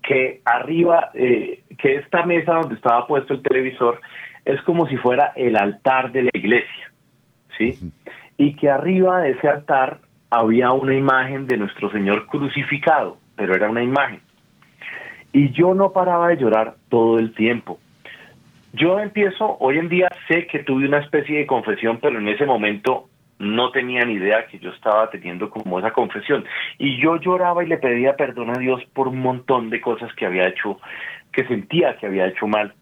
que 0.03 0.43
arriba, 0.45 1.13
eh, 1.15 1.63
que 1.79 1.95
esta 1.95 2.27
mesa 2.27 2.53
donde 2.53 2.75
estaba 2.75 3.07
puesto 3.07 3.33
el 3.33 3.43
televisor 3.43 4.03
es 4.47 4.63
como 4.63 4.87
si 4.87 4.97
fuera 4.97 5.33
el 5.35 5.57
altar 5.57 6.13
de 6.13 6.23
la 6.23 6.31
iglesia, 6.33 6.93
¿sí? 7.59 7.93
Y 8.39 8.55
que 8.55 8.71
arriba 8.71 9.21
de 9.21 9.33
ese 9.33 9.49
altar 9.49 9.99
había 10.31 10.71
una 10.71 10.95
imagen 10.95 11.47
de 11.49 11.57
nuestro 11.57 11.91
Señor 11.91 12.27
crucificado, 12.27 13.19
pero 13.35 13.55
era 13.55 13.69
una 13.69 13.83
imagen. 13.83 14.21
Y 15.33 15.51
yo 15.51 15.75
no 15.75 15.93
paraba 15.93 16.29
de 16.29 16.37
llorar 16.37 16.77
todo 16.89 17.19
el 17.19 17.35
tiempo. 17.35 17.81
Yo 18.73 19.01
empiezo, 19.01 19.57
hoy 19.59 19.79
en 19.79 19.89
día 19.89 20.09
sé 20.29 20.47
que 20.47 20.61
tuve 20.61 20.87
una 20.87 20.99
especie 20.99 21.39
de 21.39 21.47
confesión, 21.47 21.99
pero 22.01 22.19
en 22.19 22.29
ese 22.29 22.47
momento 22.47 23.09
no 23.39 23.71
tenía 23.73 24.05
ni 24.05 24.15
idea 24.15 24.47
que 24.47 24.61
yo 24.61 24.71
estaba 24.71 25.11
teniendo 25.11 25.51
como 25.51 25.81
esa 25.81 25.93
confesión. 25.93 26.45
Y 26.79 27.01
yo 27.03 27.17
lloraba 27.17 27.65
y 27.65 27.67
le 27.67 27.79
pedía 27.79 28.15
perdón 28.15 28.51
a 28.51 28.59
Dios 28.59 28.81
por 28.95 29.09
un 29.09 29.19
montón 29.19 29.71
de 29.71 29.81
cosas 29.81 30.15
que 30.15 30.25
había 30.25 30.47
hecho, 30.47 30.79
que 31.33 31.47
sentía 31.49 31.97
que 31.97 32.07
había 32.07 32.29
hecho 32.29 32.47
mal. 32.47 32.75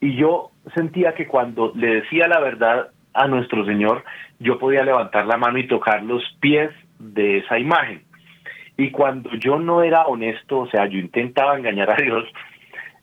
Y 0.00 0.16
yo 0.16 0.49
sentía 0.74 1.14
que 1.14 1.26
cuando 1.26 1.72
le 1.74 1.96
decía 1.96 2.28
la 2.28 2.40
verdad 2.40 2.90
a 3.14 3.26
nuestro 3.26 3.64
Señor, 3.64 4.04
yo 4.38 4.58
podía 4.58 4.84
levantar 4.84 5.26
la 5.26 5.36
mano 5.36 5.58
y 5.58 5.66
tocar 5.66 6.02
los 6.02 6.22
pies 6.40 6.70
de 6.98 7.38
esa 7.38 7.58
imagen. 7.58 8.02
Y 8.76 8.90
cuando 8.90 9.30
yo 9.34 9.58
no 9.58 9.82
era 9.82 10.06
honesto, 10.06 10.60
o 10.60 10.66
sea, 10.68 10.86
yo 10.86 10.98
intentaba 10.98 11.56
engañar 11.56 11.90
a 11.90 12.02
Dios, 12.02 12.24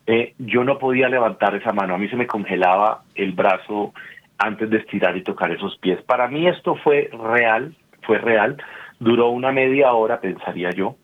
eh, 0.08 0.34
yo 0.40 0.64
no 0.64 0.80
podía 0.80 1.10
levantar 1.10 1.56
esa 1.56 1.74
mano. 1.74 1.94
A 1.94 1.98
mí 1.98 2.08
se 2.10 2.16
me 2.16 2.26
congelaba 2.26 3.04
el 3.14 3.34
brazo 3.34 3.94
antes 4.38 4.70
de 4.70 4.78
estirar 4.78 5.16
y 5.18 5.24
tocar 5.24 5.52
esos 5.52 5.78
pies. 5.78 6.02
Para 6.04 6.28
mí 6.28 6.48
esto 6.48 6.76
fue 6.76 7.10
real, 7.12 7.76
fue 8.04 8.18
real. 8.18 8.58
Duró 9.00 9.30
una 9.30 9.52
media 9.52 9.92
hora, 9.94 10.20
pensaría 10.20 10.72
yo. 10.72 10.96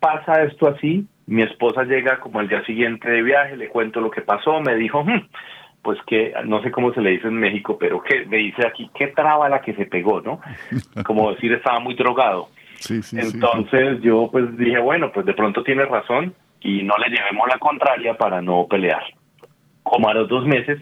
Pasa 0.00 0.42
esto 0.42 0.68
así, 0.68 1.06
mi 1.26 1.42
esposa 1.42 1.84
llega 1.84 2.18
como 2.18 2.40
el 2.40 2.48
día 2.48 2.64
siguiente 2.64 3.08
de 3.08 3.22
viaje, 3.22 3.56
le 3.56 3.68
cuento 3.68 4.00
lo 4.00 4.10
que 4.10 4.22
pasó, 4.22 4.60
me 4.60 4.74
dijo, 4.74 5.04
hmm, 5.04 5.28
pues 5.82 5.98
que 6.06 6.32
no 6.44 6.62
sé 6.62 6.70
cómo 6.70 6.92
se 6.94 7.00
le 7.00 7.10
dice 7.10 7.28
en 7.28 7.34
México, 7.34 7.76
pero 7.78 8.02
que 8.02 8.24
me 8.26 8.38
dice 8.38 8.66
aquí, 8.66 8.90
qué 8.94 9.08
traba 9.08 9.48
la 9.48 9.60
que 9.60 9.74
se 9.74 9.86
pegó, 9.86 10.20
¿no? 10.20 10.40
Como 11.04 11.32
decir, 11.32 11.52
estaba 11.52 11.80
muy 11.80 11.94
drogado. 11.94 12.48
Entonces 12.90 14.00
yo 14.02 14.28
pues 14.30 14.56
dije, 14.56 14.78
bueno, 14.78 15.12
pues 15.12 15.26
de 15.26 15.34
pronto 15.34 15.62
tiene 15.62 15.84
razón 15.84 16.34
y 16.60 16.82
no 16.82 16.96
le 16.98 17.08
llevemos 17.08 17.48
la 17.48 17.58
contraria 17.58 18.16
para 18.16 18.40
no 18.40 18.66
pelear. 18.68 19.02
Como 19.82 20.08
a 20.08 20.14
los 20.14 20.28
dos 20.28 20.46
meses 20.46 20.80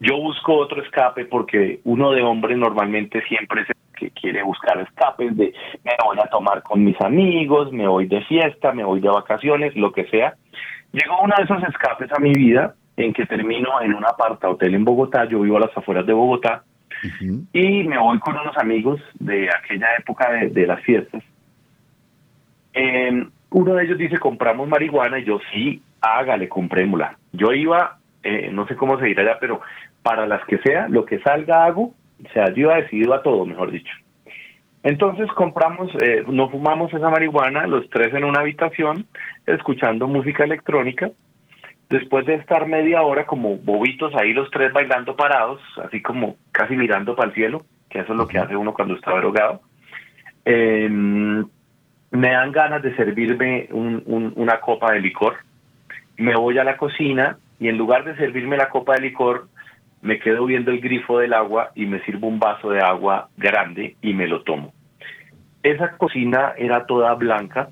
yo 0.00 0.16
busco 0.16 0.56
otro 0.56 0.82
escape 0.82 1.26
porque 1.26 1.80
uno 1.84 2.12
de 2.12 2.22
hombre 2.22 2.56
normalmente 2.56 3.22
siempre 3.26 3.62
es 3.62 3.68
el 3.68 3.76
que 3.98 4.10
quiere 4.12 4.42
buscar 4.42 4.80
escapes 4.80 5.36
de 5.36 5.52
me 5.84 5.92
voy 6.04 6.18
a 6.18 6.28
tomar 6.28 6.62
con 6.62 6.82
mis 6.82 6.98
amigos, 7.00 7.70
me 7.72 7.86
voy 7.86 8.06
de 8.06 8.22
fiesta, 8.24 8.72
me 8.72 8.84
voy 8.84 9.00
de 9.00 9.08
vacaciones, 9.08 9.76
lo 9.76 9.92
que 9.92 10.06
sea. 10.06 10.34
Llegó 10.92 11.20
uno 11.22 11.34
de 11.36 11.44
esos 11.44 11.62
escapes 11.64 12.10
a 12.12 12.18
mi 12.18 12.32
vida 12.32 12.74
en 13.04 13.12
que 13.12 13.26
termino 13.26 13.80
en 13.80 13.94
un 13.94 14.04
aparta 14.04 14.48
hotel 14.48 14.74
en 14.74 14.84
Bogotá, 14.84 15.24
yo 15.24 15.40
vivo 15.40 15.56
a 15.56 15.60
las 15.60 15.76
afueras 15.76 16.06
de 16.06 16.12
Bogotá, 16.12 16.64
y 17.52 17.84
me 17.84 17.98
voy 17.98 18.18
con 18.18 18.36
unos 18.36 18.56
amigos 18.58 19.00
de 19.18 19.48
aquella 19.48 19.88
época 19.98 20.30
de, 20.30 20.66
las 20.66 20.82
fiestas. 20.82 21.22
Em, 22.72 23.30
uno 23.50 23.74
de 23.74 23.84
ellos 23.84 23.98
dice, 23.98 24.18
compramos 24.18 24.68
marihuana, 24.68 25.18
y 25.18 25.24
yo 25.24 25.40
sí, 25.52 25.82
hágale, 26.00 26.48
comprémosla. 26.48 27.16
Yo 27.32 27.52
iba, 27.52 27.98
eh, 28.22 28.50
no 28.52 28.66
sé 28.66 28.76
cómo 28.76 28.98
se 28.98 29.06
dirá 29.06 29.24
ya, 29.24 29.38
pero 29.40 29.60
para 30.02 30.26
las 30.26 30.44
que 30.44 30.58
sea, 30.58 30.88
lo 30.88 31.04
que 31.06 31.20
salga 31.20 31.64
hago, 31.64 31.94
o 32.22 32.32
sea, 32.34 32.52
yo 32.52 32.70
he 32.70 32.82
decidido 32.82 33.14
a 33.14 33.22
todo, 33.22 33.46
mejor 33.46 33.70
dicho. 33.70 33.92
Entonces 34.82 35.30
compramos, 35.32 35.90
eh, 36.02 36.24
no 36.26 36.48
fumamos 36.48 36.92
esa 36.92 37.10
marihuana, 37.10 37.66
los 37.66 37.88
tres 37.90 38.14
en 38.14 38.24
una 38.24 38.40
habitación, 38.40 39.06
escuchando 39.46 40.06
música 40.06 40.44
electrónica. 40.44 41.10
Después 41.90 42.24
de 42.24 42.36
estar 42.36 42.66
media 42.66 43.02
hora 43.02 43.26
como 43.26 43.56
bobitos 43.56 44.14
ahí 44.14 44.32
los 44.32 44.50
tres 44.50 44.72
bailando 44.72 45.16
parados, 45.16 45.60
así 45.84 46.00
como 46.00 46.36
casi 46.52 46.76
mirando 46.76 47.14
para 47.14 47.28
el 47.28 47.34
cielo, 47.34 47.64
que 47.90 47.98
eso 47.98 48.12
es 48.12 48.18
lo 48.18 48.26
que 48.26 48.38
hace 48.38 48.56
uno 48.56 48.72
cuando 48.72 48.94
está 48.94 49.10
drogado, 49.10 49.60
em, 50.44 51.44
me 52.12 52.30
dan 52.30 52.52
ganas 52.52 52.82
de 52.82 52.94
servirme 52.96 53.68
una 53.72 54.60
copa 54.60 54.92
de 54.92 55.00
licor 55.00 55.34
me 56.20 56.36
voy 56.36 56.58
a 56.58 56.64
la 56.64 56.76
cocina 56.76 57.38
y 57.58 57.68
en 57.68 57.78
lugar 57.78 58.04
de 58.04 58.14
servirme 58.16 58.58
la 58.58 58.68
copa 58.68 58.94
de 58.94 59.00
licor, 59.00 59.48
me 60.02 60.18
quedo 60.18 60.44
viendo 60.44 60.70
el 60.70 60.80
grifo 60.80 61.18
del 61.18 61.32
agua 61.32 61.72
y 61.74 61.86
me 61.86 62.00
sirvo 62.04 62.28
un 62.28 62.38
vaso 62.38 62.70
de 62.70 62.80
agua 62.80 63.30
grande 63.38 63.96
y 64.02 64.12
me 64.12 64.28
lo 64.28 64.42
tomo. 64.42 64.72
Esa 65.62 65.96
cocina 65.96 66.52
era 66.58 66.84
toda 66.84 67.14
blanca 67.14 67.70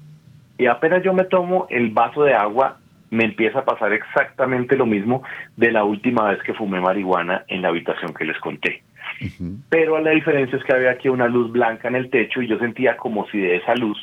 y 0.57 0.67
apenas 0.67 1.03
yo 1.03 1.13
me 1.13 1.25
tomo 1.25 1.67
el 1.69 1.91
vaso 1.91 2.25
de 2.25 2.35
agua, 2.35 2.79
me 3.11 3.25
empieza 3.25 3.61
a 3.61 3.65
pasar 3.65 3.93
exactamente 3.93 4.77
lo 4.77 4.87
mismo 4.87 5.23
de 5.57 5.73
la 5.73 5.85
última 5.85 6.31
vez 6.31 6.43
que 6.43 6.55
fumé 6.55 6.81
marihuana 6.81 7.45
en 7.49 7.63
la 7.63 7.69
habitación 7.69 8.15
que 8.15 8.25
les 8.25 8.39
conté. 8.39 8.83
Pero 9.69 9.99
la 10.01 10.11
diferencia 10.11 10.59
es 10.59 10.65
que 10.65 10.75
había 10.75 10.91
aquí 10.91 11.09
una 11.09 11.29
luz 11.29 11.51
blanca 11.51 11.89
en 11.89 11.97
el 11.97 12.11
techo 12.11 12.43
y 12.43 12.47
yo 12.47 12.59
sentía 12.59 12.97
como 12.97 13.27
si 13.29 13.39
de 13.39 13.57
esa 13.57 13.75
luz 13.75 13.99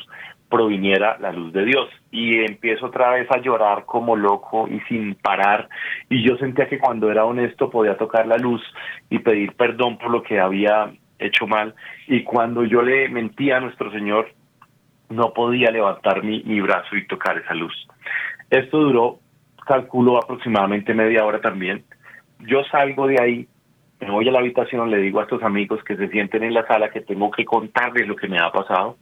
proviniera 0.48 1.16
la 1.18 1.32
luz 1.32 1.52
de 1.52 1.64
Dios. 1.64 1.88
Y 2.10 2.38
empiezo 2.44 2.86
otra 2.86 3.10
vez 3.10 3.30
a 3.30 3.40
llorar 3.40 3.84
como 3.84 4.16
loco 4.16 4.68
y 4.68 4.80
sin 4.88 5.14
parar. 5.14 5.68
Y 6.08 6.22
yo 6.26 6.36
sentía 6.36 6.68
que 6.68 6.78
cuando 6.78 7.10
era 7.10 7.24
honesto 7.24 7.70
podía 7.70 7.96
tocar 7.96 8.26
la 8.26 8.36
luz 8.36 8.62
y 9.10 9.18
pedir 9.18 9.52
perdón 9.54 9.98
por 9.98 10.10
lo 10.10 10.22
que 10.22 10.38
había 10.38 10.90
hecho 11.18 11.46
mal. 11.46 11.74
Y 12.06 12.22
cuando 12.22 12.64
yo 12.64 12.82
le 12.82 13.08
mentía 13.08 13.56
a 13.56 13.60
nuestro 13.60 13.90
Señor, 13.90 14.30
no 15.08 15.32
podía 15.32 15.70
levantar 15.70 16.22
mi, 16.22 16.42
mi 16.44 16.60
brazo 16.60 16.96
y 16.96 17.06
tocar 17.06 17.38
esa 17.38 17.54
luz. 17.54 17.74
Esto 18.50 18.78
duró, 18.78 19.18
calculo, 19.66 20.18
aproximadamente 20.18 20.94
media 20.94 21.24
hora 21.24 21.40
también. 21.40 21.84
Yo 22.40 22.62
salgo 22.64 23.06
de 23.06 23.20
ahí, 23.20 23.48
me 24.00 24.10
voy 24.10 24.28
a 24.28 24.32
la 24.32 24.38
habitación, 24.40 24.90
le 24.90 24.98
digo 24.98 25.20
a 25.20 25.24
estos 25.24 25.42
amigos 25.42 25.82
que 25.84 25.96
se 25.96 26.08
sienten 26.08 26.44
en 26.44 26.54
la 26.54 26.66
sala 26.66 26.90
que 26.90 27.00
tengo 27.00 27.30
que 27.30 27.44
contarles 27.44 28.06
lo 28.06 28.14
que 28.14 28.28
me 28.28 28.38
ha 28.38 28.50
pasado 28.50 28.96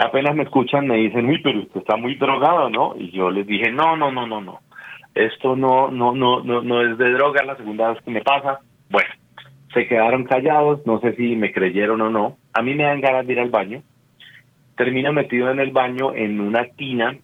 apenas 0.00 0.34
me 0.34 0.44
escuchan 0.44 0.86
me 0.86 0.96
dicen, 0.96 1.26
uy, 1.26 1.40
pero 1.42 1.60
usted 1.60 1.80
está 1.80 1.96
muy 1.96 2.14
drogado, 2.14 2.70
¿no? 2.70 2.94
Y 2.96 3.10
yo 3.10 3.30
les 3.30 3.46
dije, 3.46 3.70
no, 3.70 3.96
no, 3.96 4.10
no, 4.10 4.26
no, 4.26 4.40
no. 4.40 4.60
Esto 5.14 5.56
no, 5.56 5.90
no, 5.90 6.14
no, 6.14 6.42
no, 6.42 6.62
no 6.62 6.82
es 6.82 6.96
de 6.96 7.12
droga, 7.12 7.42
la 7.44 7.56
segunda 7.56 7.92
vez 7.92 8.02
que 8.02 8.10
me 8.10 8.22
pasa. 8.22 8.60
Bueno, 8.88 9.10
se 9.74 9.86
quedaron 9.86 10.24
callados, 10.24 10.80
no 10.86 11.00
sé 11.00 11.14
si 11.16 11.36
me 11.36 11.52
creyeron 11.52 12.00
o 12.00 12.10
no. 12.10 12.38
A 12.54 12.62
mí 12.62 12.74
me 12.74 12.84
dan 12.84 13.00
ganas 13.00 13.26
de 13.26 13.32
ir 13.34 13.40
al 13.40 13.50
baño. 13.50 13.82
Termino 14.76 15.12
metido 15.12 15.50
en 15.50 15.60
el 15.60 15.70
baño 15.70 16.14
en 16.14 16.40
una 16.40 16.64
tina, 16.64 17.18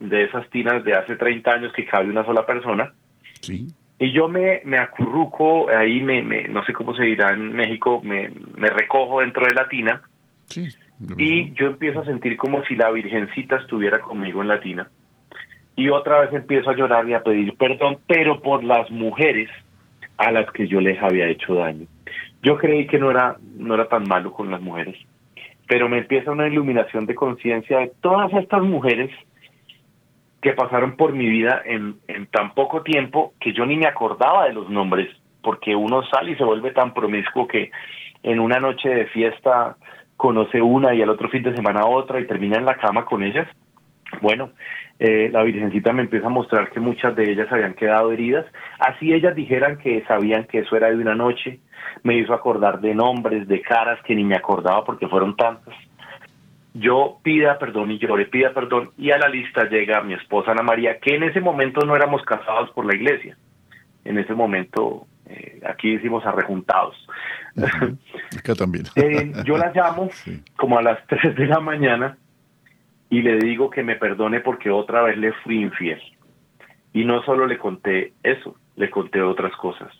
de 0.00 0.24
esas 0.24 0.48
tinas 0.50 0.84
de 0.84 0.94
hace 0.94 1.16
30 1.16 1.50
años 1.50 1.72
que 1.72 1.86
cabe 1.86 2.10
una 2.10 2.24
sola 2.24 2.44
persona. 2.46 2.92
Sí. 3.40 3.68
Y 3.98 4.12
yo 4.12 4.28
me, 4.28 4.60
me 4.64 4.78
acurruco, 4.78 5.68
ahí 5.70 6.02
me, 6.02 6.22
me, 6.22 6.48
no 6.48 6.64
sé 6.64 6.72
cómo 6.72 6.94
se 6.94 7.04
dirá 7.04 7.32
en 7.32 7.52
México, 7.52 8.00
me, 8.02 8.30
me 8.56 8.68
recojo 8.68 9.20
dentro 9.20 9.46
de 9.46 9.54
la 9.54 9.68
tina. 9.68 10.02
Sí. 10.46 10.68
Y 11.16 11.52
yo 11.54 11.66
empiezo 11.66 12.00
a 12.00 12.04
sentir 12.04 12.36
como 12.36 12.64
si 12.64 12.76
la 12.76 12.90
Virgencita 12.90 13.56
estuviera 13.56 14.00
conmigo 14.00 14.42
en 14.42 14.48
la 14.48 14.60
tina. 14.60 14.88
Y 15.76 15.88
otra 15.88 16.20
vez 16.20 16.32
empiezo 16.32 16.70
a 16.70 16.76
llorar 16.76 17.08
y 17.08 17.14
a 17.14 17.22
pedir 17.22 17.56
perdón, 17.56 17.98
pero 18.06 18.40
por 18.40 18.62
las 18.62 18.90
mujeres 18.90 19.50
a 20.16 20.30
las 20.30 20.50
que 20.52 20.68
yo 20.68 20.80
les 20.80 21.00
había 21.02 21.26
hecho 21.28 21.54
daño. 21.54 21.86
Yo 22.42 22.58
creí 22.58 22.86
que 22.86 22.98
no 22.98 23.10
era, 23.10 23.36
no 23.56 23.74
era 23.74 23.88
tan 23.88 24.06
malo 24.06 24.32
con 24.32 24.50
las 24.50 24.60
mujeres, 24.60 24.96
pero 25.66 25.88
me 25.88 25.98
empieza 25.98 26.30
una 26.30 26.46
iluminación 26.46 27.06
de 27.06 27.14
conciencia 27.14 27.78
de 27.78 27.92
todas 28.00 28.32
estas 28.34 28.62
mujeres 28.62 29.10
que 30.44 30.52
pasaron 30.52 30.94
por 30.94 31.14
mi 31.14 31.26
vida 31.26 31.62
en, 31.64 31.96
tan 32.30 32.52
poco 32.52 32.82
tiempo 32.82 33.32
que 33.40 33.54
yo 33.54 33.64
ni 33.64 33.78
me 33.78 33.86
acordaba 33.86 34.44
de 34.44 34.52
los 34.52 34.68
nombres, 34.68 35.08
porque 35.42 35.74
uno 35.74 36.02
sale 36.02 36.32
y 36.32 36.36
se 36.36 36.44
vuelve 36.44 36.70
tan 36.72 36.92
promiscuo 36.92 37.48
que 37.48 37.70
en 38.22 38.40
una 38.40 38.60
noche 38.60 38.90
de 38.90 39.06
fiesta 39.06 39.76
conoce 40.18 40.60
una 40.60 40.94
y 40.94 41.00
al 41.00 41.08
otro 41.08 41.30
fin 41.30 41.42
de 41.42 41.56
semana 41.56 41.86
otra 41.86 42.20
y 42.20 42.26
termina 42.26 42.58
en 42.58 42.66
la 42.66 42.76
cama 42.76 43.06
con 43.06 43.22
ellas. 43.22 43.48
Bueno, 44.20 44.50
eh, 44.98 45.30
la 45.32 45.42
Virgencita 45.44 45.94
me 45.94 46.02
empieza 46.02 46.26
a 46.26 46.30
mostrar 46.30 46.70
que 46.70 46.78
muchas 46.78 47.16
de 47.16 47.32
ellas 47.32 47.50
habían 47.50 47.72
quedado 47.72 48.12
heridas. 48.12 48.44
Así 48.78 49.14
ellas 49.14 49.34
dijeran 49.34 49.78
que 49.78 50.04
sabían 50.04 50.44
que 50.44 50.58
eso 50.58 50.76
era 50.76 50.90
de 50.90 50.96
una 50.96 51.14
noche. 51.14 51.60
Me 52.02 52.18
hizo 52.18 52.34
acordar 52.34 52.82
de 52.82 52.94
nombres, 52.94 53.48
de 53.48 53.62
caras 53.62 53.98
que 54.04 54.14
ni 54.14 54.24
me 54.24 54.36
acordaba 54.36 54.84
porque 54.84 55.08
fueron 55.08 55.36
tantas. 55.36 55.74
Yo 56.74 57.20
pida 57.22 57.58
perdón 57.58 57.92
y 57.92 57.98
lloré, 57.98 58.26
pida 58.26 58.52
perdón. 58.52 58.90
Y 58.98 59.12
a 59.12 59.18
la 59.18 59.28
lista 59.28 59.68
llega 59.68 60.02
mi 60.02 60.14
esposa 60.14 60.50
Ana 60.50 60.62
María, 60.62 60.98
que 60.98 61.14
en 61.14 61.22
ese 61.22 61.40
momento 61.40 61.86
no 61.86 61.94
éramos 61.94 62.22
casados 62.22 62.70
por 62.70 62.84
la 62.84 62.94
iglesia. 62.94 63.36
En 64.04 64.18
ese 64.18 64.34
momento 64.34 65.06
eh, 65.26 65.60
aquí 65.64 65.94
decimos 65.94 66.26
arrejuntados. 66.26 66.96
Acá 68.36 68.54
también. 68.54 68.86
Eh, 68.96 69.32
yo 69.44 69.56
la 69.56 69.72
llamo 69.72 70.10
como 70.56 70.78
a 70.78 70.82
las 70.82 71.06
3 71.08 71.36
de 71.36 71.46
la 71.46 71.60
mañana 71.60 72.18
y 73.08 73.22
le 73.22 73.38
digo 73.38 73.70
que 73.70 73.82
me 73.82 73.96
perdone 73.96 74.40
porque 74.40 74.70
otra 74.70 75.02
vez 75.02 75.16
le 75.16 75.32
fui 75.44 75.60
infiel. 75.60 76.00
Y 76.92 77.04
no 77.04 77.22
solo 77.22 77.46
le 77.46 77.58
conté 77.58 78.12
eso, 78.22 78.56
le 78.76 78.90
conté 78.90 79.20
otras 79.22 79.54
cosas. 79.56 79.92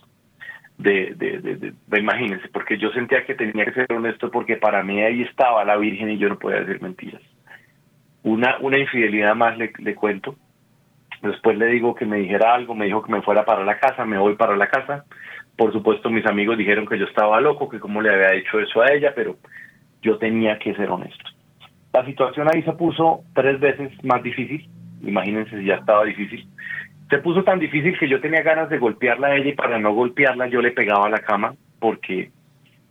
De, 0.76 1.14
de, 1.14 1.38
de, 1.38 2.00
imagínense, 2.00 2.48
porque 2.48 2.76
yo 2.78 2.90
sentía 2.90 3.24
que 3.24 3.34
tenía 3.34 3.64
que 3.64 3.72
ser 3.72 3.92
honesto 3.92 4.30
porque 4.30 4.56
para 4.56 4.82
mí 4.82 5.00
ahí 5.02 5.22
estaba 5.22 5.64
la 5.64 5.76
Virgen 5.76 6.10
y 6.10 6.18
yo 6.18 6.28
no 6.28 6.38
podía 6.38 6.60
decir 6.60 6.82
mentiras. 6.82 7.22
Una, 8.24 8.58
una 8.60 8.78
infidelidad 8.78 9.36
más 9.36 9.56
le, 9.56 9.72
le 9.78 9.94
cuento 9.94 10.36
Después 11.24 11.56
le 11.56 11.66
digo 11.68 11.94
que 11.94 12.04
me 12.04 12.18
dijera 12.18 12.54
algo, 12.54 12.74
me 12.74 12.84
dijo 12.84 13.02
que 13.02 13.10
me 13.10 13.22
fuera 13.22 13.46
para 13.46 13.64
la 13.64 13.78
casa, 13.78 14.04
me 14.04 14.18
voy 14.18 14.36
para 14.36 14.56
la 14.56 14.66
casa. 14.66 15.06
Por 15.56 15.72
supuesto, 15.72 16.10
mis 16.10 16.26
amigos 16.26 16.58
dijeron 16.58 16.86
que 16.86 16.98
yo 16.98 17.06
estaba 17.06 17.40
loco, 17.40 17.70
que 17.70 17.80
cómo 17.80 18.02
le 18.02 18.12
había 18.12 18.34
hecho 18.34 18.60
eso 18.60 18.82
a 18.82 18.92
ella, 18.92 19.14
pero 19.14 19.36
yo 20.02 20.18
tenía 20.18 20.58
que 20.58 20.74
ser 20.74 20.90
honesto. 20.90 21.24
La 21.94 22.04
situación 22.04 22.48
ahí 22.52 22.62
se 22.62 22.72
puso 22.72 23.22
tres 23.34 23.58
veces 23.58 23.90
más 24.04 24.22
difícil. 24.22 24.68
Imagínense 25.02 25.58
si 25.58 25.64
ya 25.64 25.76
estaba 25.76 26.04
difícil. 26.04 26.46
Se 27.11 27.18
puso 27.18 27.44
tan 27.44 27.59
difícil 27.59 27.98
que 27.98 28.09
yo 28.09 28.20
tenía 28.20 28.42
ganas 28.42 28.70
de 28.70 28.78
golpearla 28.78 29.28
a 29.28 29.36
ella 29.36 29.50
y 29.50 29.55
para 29.55 29.78
no 29.78 29.92
golpearla 29.92 30.48
yo 30.48 30.61
le 30.62 30.72
pegaba 30.72 31.07
a 31.07 31.11
la 31.11 31.20
cama 31.20 31.55
porque 31.78 32.30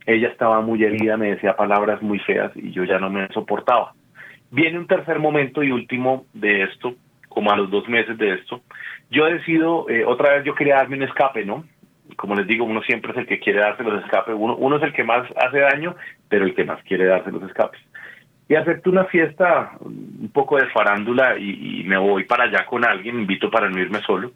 ella 0.06 0.28
estaba 0.28 0.62
muy 0.62 0.84
herida, 0.84 1.18
me 1.18 1.32
decía 1.32 1.56
palabras 1.56 2.02
muy 2.02 2.20
feas 2.20 2.52
y 2.56 2.72
yo 2.72 2.84
ya 2.84 3.00
no 3.00 3.10
me 3.10 3.28
soportaba. 3.30 3.94
Viene 4.52 4.78
un 4.78 4.88
tercer 4.88 5.20
momento 5.20 5.64
y 5.64 5.72
último 5.72 6.26
de 6.34 6.64
esto, 6.64 6.96
como 7.28 7.52
a 7.52 7.58
los 7.58 7.72
dos 7.72 7.88
meses 7.90 8.18
de 8.18 8.34
esto, 8.34 8.62
yo 9.10 9.26
decido, 9.26 9.90
eh, 9.90 10.06
otra 10.06 10.36
vez 10.36 10.46
yo 10.46 10.54
quería 10.54 10.76
darme 10.76 10.98
un 10.98 11.04
escape, 11.04 11.46
¿no? 11.46 11.66
Como 12.16 12.36
les 12.36 12.46
digo, 12.46 12.66
uno 12.66 12.82
siempre 12.84 13.12
es 13.12 13.18
el 13.18 13.26
que 13.26 13.40
quiere 13.40 13.60
darse 13.60 13.84
los 13.84 14.04
escapes, 14.04 14.36
uno, 14.38 14.56
uno 14.58 14.78
es 14.78 14.84
el 14.84 14.94
que 14.94 15.04
más 15.04 15.28
hace 15.38 15.60
daño, 15.60 15.96
pero 16.30 16.46
el 16.46 16.54
que 16.54 16.64
más 16.64 16.84
quiere 16.84 17.06
darse 17.06 17.32
los 17.32 17.44
escapes. 17.44 17.80
Y 18.50 18.56
acepto 18.56 18.90
una 18.90 19.06
fiesta, 19.06 19.72
un 19.80 20.30
poco 20.34 20.58
de 20.58 20.68
farándula 20.68 21.38
y, 21.38 21.84
me 21.86 21.98
voy 21.98 22.26
para 22.26 22.46
allá 22.46 22.66
con 22.66 22.86
alguien, 22.86 23.20
invito 23.20 23.50
para 23.50 23.70
no 23.70 23.80
irme 23.80 24.02
solo. 24.02 24.32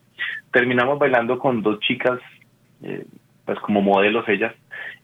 Terminamos 0.51 0.97
bailando 0.97 1.37
con 1.37 1.61
dos 1.61 1.79
chicas, 1.81 2.19
eh, 2.83 3.05
pues 3.45 3.59
como 3.59 3.81
modelos 3.81 4.27
ellas, 4.27 4.53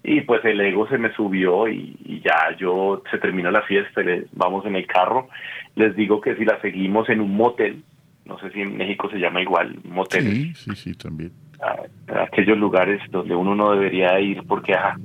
y 0.04 0.22
pues 0.22 0.44
el 0.46 0.60
ego 0.60 0.88
se 0.88 0.98
me 0.98 1.14
subió 1.14 1.68
y, 1.68 2.22
ya 2.24 2.56
yo 2.58 3.02
se 3.10 3.18
terminó 3.18 3.52
la 3.52 3.62
fiesta, 3.64 4.02
vamos 4.34 4.66
en 4.66 4.76
el 4.76 4.86
carro, 4.86 5.30
les 5.76 5.96
digo 5.96 6.22
que 6.22 6.36
si 6.36 6.46
la 6.46 6.60
seguimos 6.62 7.10
en 7.10 7.22
un 7.22 7.36
motel, 7.36 7.84
no 8.26 8.38
sé 8.40 8.52
si 8.52 8.62
en 8.62 8.78
México 8.78 9.10
se 9.10 9.18
llama 9.18 9.42
igual, 9.42 9.78
motel. 9.84 10.24
Sí, 10.24 10.54
sí, 10.56 10.76
sí, 10.76 10.94
también. 10.94 11.32
A, 11.62 12.24
aquellos 12.24 12.58
lugares 12.58 13.02
donde 13.12 13.36
uno 13.36 13.56
no 13.56 13.72
debería 13.72 14.20
ir 14.20 14.44
porque, 14.48 14.74
ajá. 14.74 14.98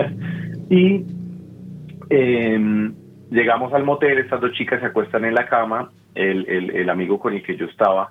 y 0.70 1.04
em, 2.10 2.94
llegamos 3.30 3.72
al 3.72 3.84
motel, 3.84 4.18
estas 4.18 4.40
dos 4.40 4.52
chicas 4.52 4.80
se 4.80 4.86
acuestan 4.86 5.24
en 5.24 5.34
la 5.34 5.46
cama, 5.46 5.90
el, 6.14 6.88
amigo 6.88 7.18
con 7.18 7.34
el 7.34 7.42
que 7.42 7.56
yo 7.56 7.66
estaba 7.66 8.10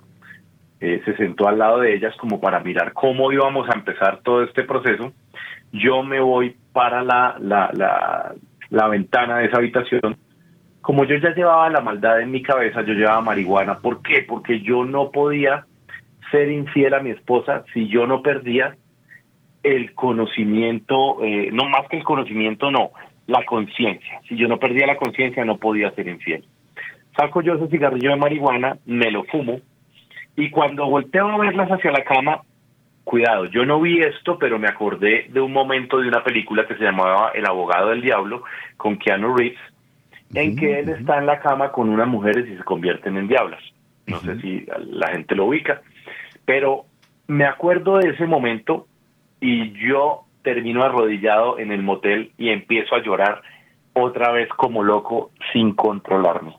eh, 0.80 1.02
se 1.06 1.16
sentó 1.16 1.48
al 1.48 1.58
lado 1.58 1.80
de 1.80 1.96
ellas 1.96 2.14
como 2.18 2.40
para 2.40 2.60
mirar 2.60 2.94
cómo 2.94 3.32
íbamos 3.32 3.68
a 3.70 3.74
empezar 3.78 4.20
todo 4.24 4.44
este 4.44 4.64
proceso. 4.64 5.14
Yo 5.72 6.04
me 6.04 6.20
voy 6.20 6.56
para 6.74 7.04
la 7.04 8.90
ventana 8.90 9.40
de 9.40 9.46
esa 9.46 9.58
habitación 9.58 10.18
como 10.86 11.04
yo 11.04 11.16
ya 11.18 11.34
llevaba 11.34 11.68
la 11.72 11.82
maldad 11.82 12.22
en 12.22 12.30
mi 12.30 12.44
cabeza, 12.44 12.84
yo 12.84 12.94
llevaba 12.94 13.20
marihuana. 13.20 13.80
¿Por 13.80 14.04
qué? 14.04 14.22
Porque 14.22 14.62
yo 14.62 14.86
no 14.86 15.10
podía 15.10 15.66
ser 16.30 16.52
infiel 16.52 16.94
a 16.94 17.00
mi 17.00 17.10
esposa 17.10 17.64
si 17.74 17.88
yo 17.88 18.06
no 18.06 18.22
perdía 18.22 18.78
el 19.64 19.96
conocimiento, 19.96 21.24
eh, 21.24 21.50
no 21.52 21.68
más 21.70 21.88
que 21.90 21.98
el 21.98 22.04
conocimiento, 22.04 22.70
no, 22.70 22.92
la 23.28 23.44
conciencia. 23.46 24.22
Si 24.28 24.36
yo 24.36 24.48
no 24.48 24.60
perdía 24.60 24.88
la 24.88 24.98
conciencia, 24.98 25.44
no 25.46 25.58
podía 25.58 25.92
ser 25.92 26.08
infiel. 26.08 26.46
Saco 27.18 27.42
yo 27.42 27.56
ese 27.56 27.68
cigarrillo 27.68 28.10
de 28.10 28.18
marihuana, 28.18 28.78
me 28.86 29.10
lo 29.12 29.24
fumo, 29.24 29.60
y 30.36 30.50
cuando 30.50 30.86
volteo 30.88 31.30
a 31.30 31.38
verlas 31.38 31.70
hacia 31.70 31.92
la 31.92 32.04
cama, 32.04 32.42
cuidado, 33.04 33.46
yo 33.46 33.66
no 33.66 33.80
vi 33.80 34.02
esto, 34.02 34.38
pero 34.38 34.60
me 34.60 34.68
acordé 34.68 35.28
de 35.30 35.40
un 35.40 35.54
momento 35.54 36.00
de 36.00 36.10
una 36.10 36.24
película 36.24 36.68
que 36.68 36.76
se 36.76 36.84
llamaba 36.84 37.32
El 37.34 37.46
abogado 37.46 37.90
del 37.90 38.02
diablo, 38.02 38.44
con 38.76 38.98
Keanu 38.98 39.36
Reeves, 39.36 39.60
en 40.34 40.56
que 40.58 40.80
él 40.80 40.90
está 40.90 41.18
en 41.18 41.26
la 41.26 41.40
cama 41.40 41.72
con 41.72 41.90
unas 41.90 42.08
mujeres 42.08 42.48
y 42.50 42.58
se 42.58 42.64
convierten 42.64 43.16
en 43.18 43.28
diablas. 43.28 43.62
No 44.08 44.20
sé 44.20 44.40
si 44.42 44.66
la 44.92 45.08
gente 45.08 45.36
lo 45.36 45.46
ubica, 45.46 45.82
pero 46.44 46.86
me 47.28 47.46
acuerdo 47.46 47.98
de 47.98 48.10
ese 48.10 48.26
momento 48.28 48.88
y 49.40 49.72
yo 49.88 50.25
termino 50.46 50.84
arrodillado 50.84 51.60
en 51.60 51.74
el 51.74 51.84
motel 51.84 52.32
y 52.38 52.50
empiezo 52.50 52.96
a 52.96 53.02
llorar 53.04 53.42
otra 53.92 54.32
vez 54.32 54.48
como 54.50 54.84
loco 54.84 55.32
sin 55.52 55.76
controlarme. 55.76 56.56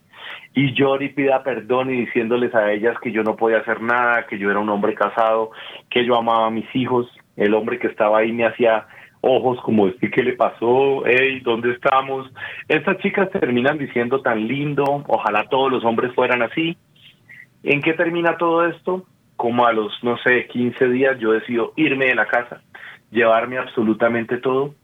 y 0.54 0.72
llore 0.72 1.06
y 1.06 1.08
pida 1.10 1.42
perdón 1.42 1.90
y 1.90 2.00
diciéndoles 2.06 2.54
a 2.54 2.72
ellas 2.72 2.96
que 3.02 3.12
yo 3.12 3.22
no 3.22 3.36
podía 3.36 3.58
hacer 3.58 3.80
nada, 3.82 4.26
que 4.26 4.38
yo 4.38 4.50
era 4.50 4.58
un 4.58 4.70
hombre 4.70 4.94
casado, 4.94 5.50
que 5.90 6.04
yo 6.04 6.16
amaba 6.16 6.46
a 6.46 6.50
mis 6.50 6.66
hijos, 6.74 7.06
el 7.36 7.54
hombre 7.54 7.78
que 7.78 7.88
estaba 7.88 8.18
ahí 8.18 8.32
me 8.32 8.46
hacía 8.46 8.86
ojos 9.20 9.60
como 9.62 9.90
qué 10.00 10.22
le 10.22 10.32
pasó, 10.34 11.02
hey, 11.04 11.40
¿dónde 11.42 11.72
estamos? 11.72 12.30
Estas 12.68 12.98
chicas 12.98 13.30
terminan 13.30 13.78
diciendo 13.78 14.20
tan 14.22 14.46
lindo, 14.46 15.04
ojalá 15.08 15.44
todos 15.48 15.70
los 15.70 15.84
hombres 15.84 16.14
fueran 16.14 16.42
así. 16.42 16.76
¿En 17.62 17.82
qué 17.82 17.92
termina 17.94 18.36
todo 18.36 18.66
esto? 18.66 19.04
Como 19.36 19.66
a 19.66 19.72
los, 19.72 19.92
no 20.02 20.16
sé, 20.18 20.46
15 20.46 20.88
días 20.88 21.18
yo 21.18 21.32
decido 21.32 21.72
irme 21.76 22.06
de 22.06 22.14
la 22.14 22.26
casa, 22.26 22.62
llevarme 23.10 23.58
absolutamente 23.58 24.38
todo, 24.38 24.74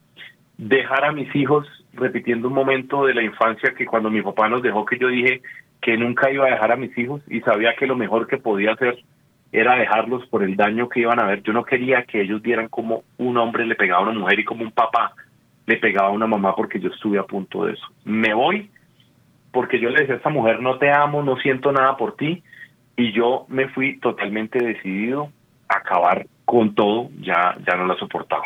dejar 0.57 1.05
a 1.05 1.12
mis 1.12 1.35
hijos, 1.35 1.66
repitiendo 1.93 2.49
un 2.49 2.55
momento 2.55 3.05
de 3.05 3.14
la 3.14 3.23
infancia 3.23 3.75
que 3.75 3.87
cuando 3.87 4.11
mi 4.11 4.23
papá 4.23 4.49
nos 4.49 4.62
dejó, 4.62 4.85
que 4.85 4.99
yo 4.99 5.09
dije 5.09 5.43
que 5.81 5.97
nunca 5.97 6.31
iba 6.31 6.47
a 6.47 6.51
dejar 6.51 6.73
a 6.73 6.77
mis 6.77 6.97
hijos 6.97 7.23
y 7.29 7.41
sabía 7.41 7.75
que 7.75 7.87
lo 7.87 7.97
mejor 7.97 8.27
que 8.27 8.39
podía 8.39 8.73
hacer 8.73 9.03
era 9.51 9.77
dejarlos 9.77 10.27
por 10.29 10.43
el 10.43 10.57
daño 10.57 10.89
que 10.89 11.01
iban 11.01 11.20
a 11.20 11.27
ver. 11.27 11.43
Yo 11.43 11.53
no 11.53 11.64
quería 11.64 12.05
que 12.05 12.23
ellos 12.23 12.41
vieran 12.41 12.68
como 12.68 13.03
un 13.18 13.37
hombre 13.37 13.66
le 13.66 13.75
pegaba 13.75 14.01
a 14.01 14.09
una 14.09 14.18
mujer 14.18 14.41
y 14.41 14.45
como 14.45 14.62
un 14.62 14.70
papá 14.70 15.12
le 15.66 15.77
pegaba 15.77 16.09
a 16.09 16.12
una 16.12 16.27
mamá 16.27 16.55
porque 16.57 16.81
yo 16.81 16.89
estuve 16.89 17.18
a 17.18 17.25
punto 17.25 17.66
de 17.66 17.75
eso. 17.75 17.87
Me 18.05 18.33
voy 18.33 18.70
porque 19.53 19.79
yo 19.79 19.91
le 19.91 20.01
decía 20.01 20.14
a 20.14 20.16
esta 20.16 20.31
mujer, 20.31 20.61
no 20.61 20.79
te 20.79 20.91
amo, 20.91 21.23
no 21.23 21.37
siento 21.37 21.70
nada 21.73 21.97
por 21.97 22.16
ti. 22.16 22.43
Y 22.97 23.12
yo 23.12 23.45
me 23.49 23.68
fui 23.68 23.99
totalmente 23.99 24.59
decidido 24.59 25.31
a 25.68 25.79
acabar 25.79 26.27
con 26.53 26.74
todo, 26.74 27.09
ya, 27.22 27.57
ya 27.66 27.76
no 27.76 27.86
la 27.86 27.96
soportaba. 27.96 28.44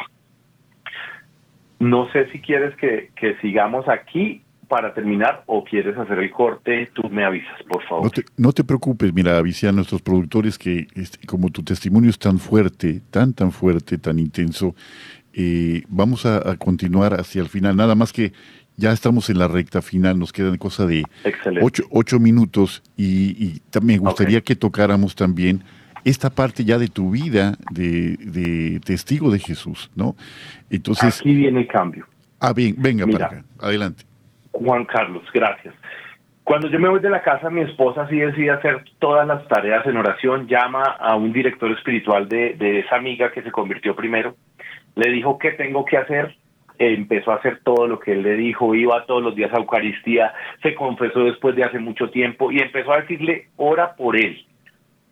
No 1.80 2.09
sé 2.12 2.30
si 2.30 2.40
quieres 2.40 2.76
que, 2.76 3.11
que 3.16 3.36
sigamos 3.38 3.88
aquí 3.88 4.42
para 4.68 4.94
terminar 4.94 5.42
o 5.46 5.64
quieres 5.64 5.98
hacer 5.98 6.20
el 6.20 6.30
corte, 6.30 6.88
tú 6.94 7.11
me 7.11 7.24
avisas, 7.24 7.61
por 7.68 7.82
favor. 7.82 8.04
No 8.04 8.11
te, 8.11 8.24
no 8.36 8.52
te 8.52 8.62
preocupes, 8.62 9.12
mira, 9.12 9.36
avisé 9.36 9.66
a 9.66 9.72
nuestros 9.72 10.02
productores 10.02 10.57
que 10.57 10.86
este, 10.94 11.26
como 11.26 11.50
tu 11.50 11.64
testimonio 11.64 12.09
es 12.09 12.18
tan 12.20 12.38
fuerte, 12.38 13.00
tan, 13.11 13.34
tan 13.34 13.50
fuerte, 13.50 13.98
tan 13.98 14.20
intenso, 14.20 14.76
eh, 15.32 15.82
vamos 15.88 16.26
a, 16.26 16.57
continuar 16.59 17.14
hacia 17.14 17.42
el 17.42 17.48
final. 17.48 17.74
Nada 17.74 17.96
más 17.96 18.12
que 18.12 18.32
ya 18.76 18.92
estamos 18.92 19.30
en 19.30 19.40
la 19.40 19.48
recta 19.48 19.82
final, 19.82 20.16
nos 20.16 20.32
quedan 20.32 20.59
cosa 20.59 20.86
de 20.86 21.02
ocho, 21.61 21.82
ocho, 21.90 22.20
minutos 22.20 22.84
y, 22.96 23.30
y 23.44 23.62
me 23.82 23.98
gustaría 23.98 24.42
que 24.42 24.54
tocáramos 24.54 25.16
también 25.16 25.64
esta 26.07 26.30
parte 26.30 26.64
ya 26.64 26.78
de 26.78 26.86
tu 26.86 27.11
vida 27.11 27.57
de, 27.72 28.16
de, 28.18 28.78
testigo 28.78 29.28
de 29.30 29.40
Jesús, 29.40 29.90
¿no? 29.96 30.14
Entonces... 30.70 31.20
Aquí 31.20 31.34
viene 31.34 31.61
el 31.61 31.66
cambio. 31.66 32.07
Ah, 32.40 32.52
bien, 32.52 32.76
venga 32.78 33.04
para 33.07 33.26
acá, 33.26 33.44
adelante. 33.61 34.04
Juan 34.52 34.84
Carlos, 34.84 35.24
gracias. 35.34 35.74
Cuando 36.44 36.68
yo 36.68 36.78
me 36.78 36.88
voy 36.88 37.00
de 37.00 37.11
la 37.11 37.22
casa, 37.22 37.50
mi 37.50 37.62
esposa 37.62 38.07
sí 38.09 38.18
decide 38.18 38.52
hacer 38.52 38.84
todas 39.00 39.26
las 39.26 39.48
tareas 39.48 39.84
en 39.84 39.96
oración, 39.96 40.46
llama 40.46 40.82
a 40.84 41.16
un 41.16 41.32
director 41.32 41.72
espiritual 41.72 42.28
de, 42.28 42.54
de 42.54 42.80
esa 42.80 42.94
amiga 42.96 43.32
que 43.32 43.42
se 43.42 43.50
convirtió 43.50 43.96
primero, 43.96 44.36
le 44.94 45.11
dijo 45.11 45.38
qué 45.38 45.50
tengo 45.52 45.84
que 45.84 45.96
hacer, 45.96 46.36
empezó 46.78 47.32
a 47.32 47.36
hacer 47.36 47.62
todo 47.64 47.88
lo 47.88 47.98
que 47.98 48.12
él 48.12 48.22
le 48.22 48.34
dijo, 48.34 48.76
iba 48.76 49.04
todos 49.07 49.24
los 49.24 49.34
días 49.34 49.52
a 49.52 49.59
Eucaristía, 49.59 50.32
se 50.62 50.76
confesó 50.76 51.24
después 51.24 51.57
de 51.57 51.64
hace 51.64 51.80
mucho 51.80 52.11
tiempo 52.11 52.52
y 52.52 52.61
empezó 52.61 52.92
a 52.92 53.00
decirle, 53.00 53.48
ora 53.57 53.96
por 53.96 54.16
él, 54.16 54.46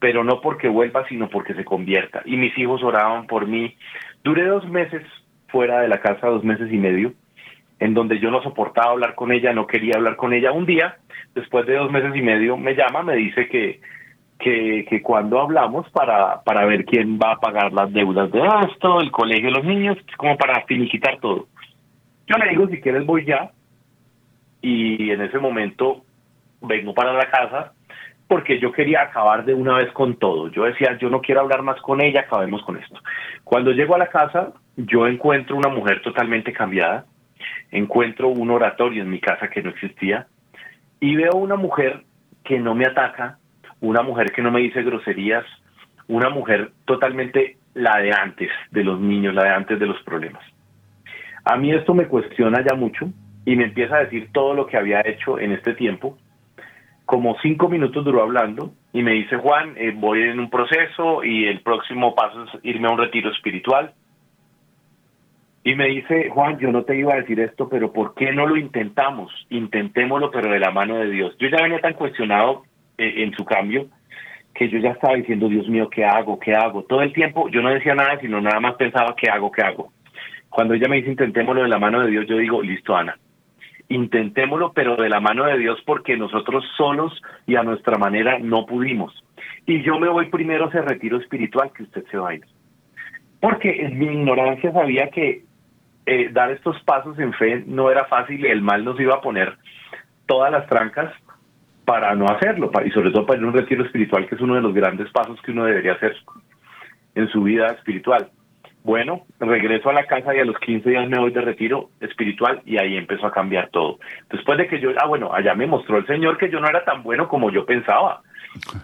pero 0.04 0.22
no 0.22 0.42
porque 0.42 0.68
vuelva, 0.68 1.08
sino 1.08 1.30
porque 1.30 1.54
se 1.54 1.64
convierta. 1.64 2.20
Y 2.26 2.36
mis 2.36 2.58
hijos 2.58 2.82
oraban 2.82 3.26
por 3.26 3.46
mí. 3.46 3.74
Duré 4.22 4.44
dos 4.44 4.68
meses 4.68 5.02
fuera 5.48 5.80
de 5.80 5.88
la 5.88 6.02
casa, 6.02 6.26
dos 6.26 6.44
meses 6.44 6.70
y 6.70 6.76
medio, 6.76 7.14
en 7.78 7.94
donde 7.94 8.20
yo 8.20 8.30
no 8.30 8.42
soportaba 8.42 8.90
hablar 8.90 9.14
con 9.14 9.32
ella, 9.32 9.54
no 9.54 9.66
quería 9.66 9.94
hablar 9.96 10.16
con 10.16 10.34
ella. 10.34 10.52
Un 10.52 10.66
día, 10.66 10.98
después 11.34 11.64
de 11.64 11.76
dos 11.76 11.90
meses 11.90 12.14
y 12.14 12.20
medio, 12.20 12.58
me 12.58 12.74
llama, 12.74 13.02
me 13.02 13.16
dice 13.16 13.48
que, 13.48 13.80
que, 14.38 14.84
que 14.90 15.00
cuando 15.00 15.40
hablamos 15.40 15.88
para, 15.88 16.42
para 16.42 16.66
ver 16.66 16.84
quién 16.84 17.18
va 17.18 17.32
a 17.32 17.40
pagar 17.40 17.72
las 17.72 17.90
deudas 17.90 18.30
de 18.30 18.42
esto, 18.70 19.00
el 19.00 19.10
colegio 19.10 19.46
de 19.46 19.56
los 19.56 19.64
niños, 19.64 19.96
como 20.18 20.36
para 20.36 20.66
finiquitar 20.66 21.18
todo. 21.18 21.46
Yo 22.26 22.36
le 22.36 22.50
digo, 22.50 22.68
si 22.68 22.78
quieres 22.82 23.06
voy 23.06 23.24
ya, 23.24 23.52
y 24.60 25.12
en 25.12 25.22
ese 25.22 25.38
momento 25.38 26.04
vengo 26.60 26.92
para 26.92 27.14
la 27.14 27.30
casa 27.30 27.72
porque 28.28 28.58
yo 28.58 28.72
quería 28.72 29.02
acabar 29.02 29.44
de 29.44 29.54
una 29.54 29.76
vez 29.76 29.92
con 29.92 30.16
todo. 30.16 30.48
Yo 30.48 30.64
decía, 30.64 30.96
yo 30.98 31.10
no 31.10 31.20
quiero 31.20 31.40
hablar 31.40 31.62
más 31.62 31.80
con 31.80 32.00
ella, 32.00 32.20
acabemos 32.20 32.62
con 32.62 32.76
esto. 32.76 32.98
Cuando 33.44 33.72
llego 33.72 33.94
a 33.94 33.98
la 33.98 34.08
casa, 34.08 34.52
yo 34.76 35.06
encuentro 35.06 35.56
una 35.56 35.68
mujer 35.68 36.02
totalmente 36.02 36.52
cambiada, 36.52 37.04
encuentro 37.70 38.28
un 38.28 38.50
oratorio 38.50 39.02
en 39.02 39.10
mi 39.10 39.20
casa 39.20 39.48
que 39.48 39.62
no 39.62 39.70
existía 39.70 40.26
y 41.00 41.16
veo 41.16 41.34
una 41.34 41.56
mujer 41.56 42.04
que 42.44 42.58
no 42.58 42.74
me 42.74 42.86
ataca, 42.86 43.38
una 43.80 44.02
mujer 44.02 44.32
que 44.32 44.42
no 44.42 44.50
me 44.50 44.60
dice 44.60 44.82
groserías, 44.82 45.44
una 46.08 46.30
mujer 46.30 46.72
totalmente 46.84 47.58
la 47.74 47.98
de 47.98 48.12
antes 48.12 48.50
de 48.70 48.84
los 48.84 49.00
niños, 49.00 49.34
la 49.34 49.44
de 49.44 49.50
antes 49.50 49.78
de 49.78 49.86
los 49.86 50.00
problemas. 50.02 50.42
A 51.44 51.56
mí 51.56 51.72
esto 51.72 51.92
me 51.92 52.06
cuestiona 52.06 52.64
ya 52.64 52.74
mucho 52.74 53.10
y 53.44 53.56
me 53.56 53.64
empieza 53.64 53.96
a 53.96 54.04
decir 54.04 54.30
todo 54.32 54.54
lo 54.54 54.66
que 54.66 54.76
había 54.76 55.00
hecho 55.00 55.38
en 55.38 55.52
este 55.52 55.74
tiempo. 55.74 56.16
Como 57.04 57.36
cinco 57.42 57.68
minutos 57.68 58.04
duró 58.04 58.22
hablando 58.22 58.72
y 58.92 59.02
me 59.02 59.12
dice, 59.12 59.36
Juan, 59.36 59.74
eh, 59.76 59.92
voy 59.94 60.22
en 60.22 60.40
un 60.40 60.50
proceso 60.50 61.22
y 61.22 61.46
el 61.46 61.60
próximo 61.60 62.14
paso 62.14 62.44
es 62.44 62.50
irme 62.62 62.88
a 62.88 62.92
un 62.92 62.98
retiro 62.98 63.30
espiritual. 63.30 63.92
Y 65.64 65.74
me 65.74 65.86
dice, 65.86 66.28
Juan, 66.30 66.58
yo 66.58 66.70
no 66.70 66.84
te 66.84 66.96
iba 66.96 67.14
a 67.14 67.16
decir 67.16 67.40
esto, 67.40 67.68
pero 67.68 67.92
¿por 67.92 68.14
qué 68.14 68.32
no 68.32 68.46
lo 68.46 68.56
intentamos? 68.56 69.32
Intentémoslo, 69.50 70.30
pero 70.30 70.50
de 70.50 70.58
la 70.58 70.70
mano 70.70 70.96
de 70.96 71.10
Dios. 71.10 71.36
Yo 71.38 71.48
ya 71.48 71.62
venía 71.62 71.80
tan 71.80 71.94
cuestionado 71.94 72.64
eh, 72.98 73.22
en 73.22 73.34
su 73.34 73.44
cambio 73.44 73.88
que 74.54 74.68
yo 74.68 74.78
ya 74.78 74.90
estaba 74.90 75.16
diciendo, 75.16 75.48
Dios 75.48 75.68
mío, 75.68 75.90
¿qué 75.90 76.04
hago? 76.04 76.38
¿Qué 76.38 76.52
hago? 76.52 76.84
Todo 76.84 77.02
el 77.02 77.12
tiempo 77.12 77.48
yo 77.48 77.60
no 77.60 77.70
decía 77.70 77.94
nada, 77.94 78.18
sino 78.20 78.40
nada 78.40 78.60
más 78.60 78.74
pensaba, 78.76 79.14
¿qué 79.16 79.28
hago? 79.28 79.50
¿Qué 79.50 79.62
hago? 79.62 79.92
Cuando 80.48 80.74
ella 80.74 80.88
me 80.88 80.96
dice, 80.96 81.10
intentémoslo 81.10 81.62
de 81.62 81.68
la 81.68 81.80
mano 81.80 82.00
de 82.00 82.10
Dios, 82.10 82.26
yo 82.28 82.36
digo, 82.36 82.62
listo, 82.62 82.94
Ana, 82.94 83.18
intentémoslo, 83.88 84.72
pero 84.72 84.96
de 84.96 85.08
la 85.08 85.20
mano 85.20 85.44
de 85.44 85.58
Dios, 85.58 85.78
porque 85.84 86.16
nosotros 86.16 86.64
solos 86.76 87.20
y 87.46 87.56
a 87.56 87.62
nuestra 87.62 87.98
manera 87.98 88.38
no 88.38 88.66
pudimos. 88.66 89.12
Y 89.66 89.82
yo 89.82 89.98
me 89.98 90.08
voy 90.08 90.26
primero 90.30 90.66
a 90.66 90.68
ese 90.68 90.82
retiro 90.82 91.18
espiritual 91.18 91.70
que 91.72 91.84
usted 91.84 92.04
se 92.10 92.16
va 92.16 92.30
a 92.30 92.34
ir. 92.34 92.44
Porque 93.40 93.84
en 93.84 93.98
mi 93.98 94.06
ignorancia 94.06 94.72
sabía 94.72 95.10
que 95.10 95.44
eh, 96.06 96.28
dar 96.32 96.50
estos 96.50 96.80
pasos 96.84 97.18
en 97.18 97.32
fe 97.34 97.62
no 97.66 97.90
era 97.90 98.04
fácil 98.06 98.44
y 98.44 98.48
el 98.48 98.62
mal 98.62 98.84
nos 98.84 98.98
iba 99.00 99.14
a 99.14 99.20
poner 99.20 99.56
todas 100.26 100.50
las 100.50 100.66
trancas 100.66 101.12
para 101.84 102.14
no 102.14 102.26
hacerlo, 102.26 102.70
y 102.84 102.90
sobre 102.90 103.10
todo 103.10 103.26
para 103.26 103.38
ir 103.38 103.44
a 103.44 103.48
un 103.48 103.54
retiro 103.54 103.84
espiritual, 103.84 104.26
que 104.26 104.36
es 104.36 104.40
uno 104.40 104.54
de 104.54 104.62
los 104.62 104.72
grandes 104.72 105.10
pasos 105.10 105.40
que 105.42 105.50
uno 105.50 105.66
debería 105.66 105.92
hacer 105.92 106.16
en 107.14 107.28
su 107.28 107.42
vida 107.42 107.66
espiritual. 107.68 108.30
Bueno, 108.84 109.22
regreso 109.40 109.88
a 109.88 109.94
la 109.94 110.04
casa 110.04 110.36
y 110.36 110.40
a 110.40 110.44
los 110.44 110.58
15 110.58 110.90
días 110.90 111.08
me 111.08 111.18
voy 111.18 111.32
de 111.32 111.40
retiro 111.40 111.88
espiritual 112.00 112.60
y 112.66 112.76
ahí 112.76 112.98
empezó 112.98 113.26
a 113.26 113.32
cambiar 113.32 113.70
todo. 113.70 113.98
Después 114.30 114.58
de 114.58 114.68
que 114.68 114.78
yo, 114.78 114.90
ah, 114.98 115.06
bueno, 115.06 115.32
allá 115.32 115.54
me 115.54 115.66
mostró 115.66 115.96
el 115.96 116.06
Señor 116.06 116.36
que 116.36 116.50
yo 116.50 116.60
no 116.60 116.68
era 116.68 116.84
tan 116.84 117.02
bueno 117.02 117.26
como 117.26 117.50
yo 117.50 117.64
pensaba, 117.64 118.20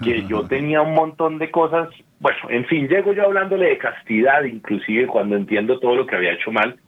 que 0.03 0.27
yo 0.27 0.43
tenía 0.49 0.81
un 0.81 0.95
montón 0.95 1.37
de 1.37 1.51
cosas. 1.51 1.91
Bueno, 2.19 2.39
en 2.49 2.65
fin, 2.65 2.89
llego 2.89 3.13
yo 3.13 3.25
hablándole 3.25 3.69
de 3.69 3.77
castidad, 3.77 4.43
inclusive 4.45 5.07
cuando 5.07 5.37
entiendo 5.37 5.79
todo 5.79 5.95
lo 5.95 6.07
que 6.07 6.17
había 6.17 6.33
hecho 6.33 6.51
mal, 6.51 6.79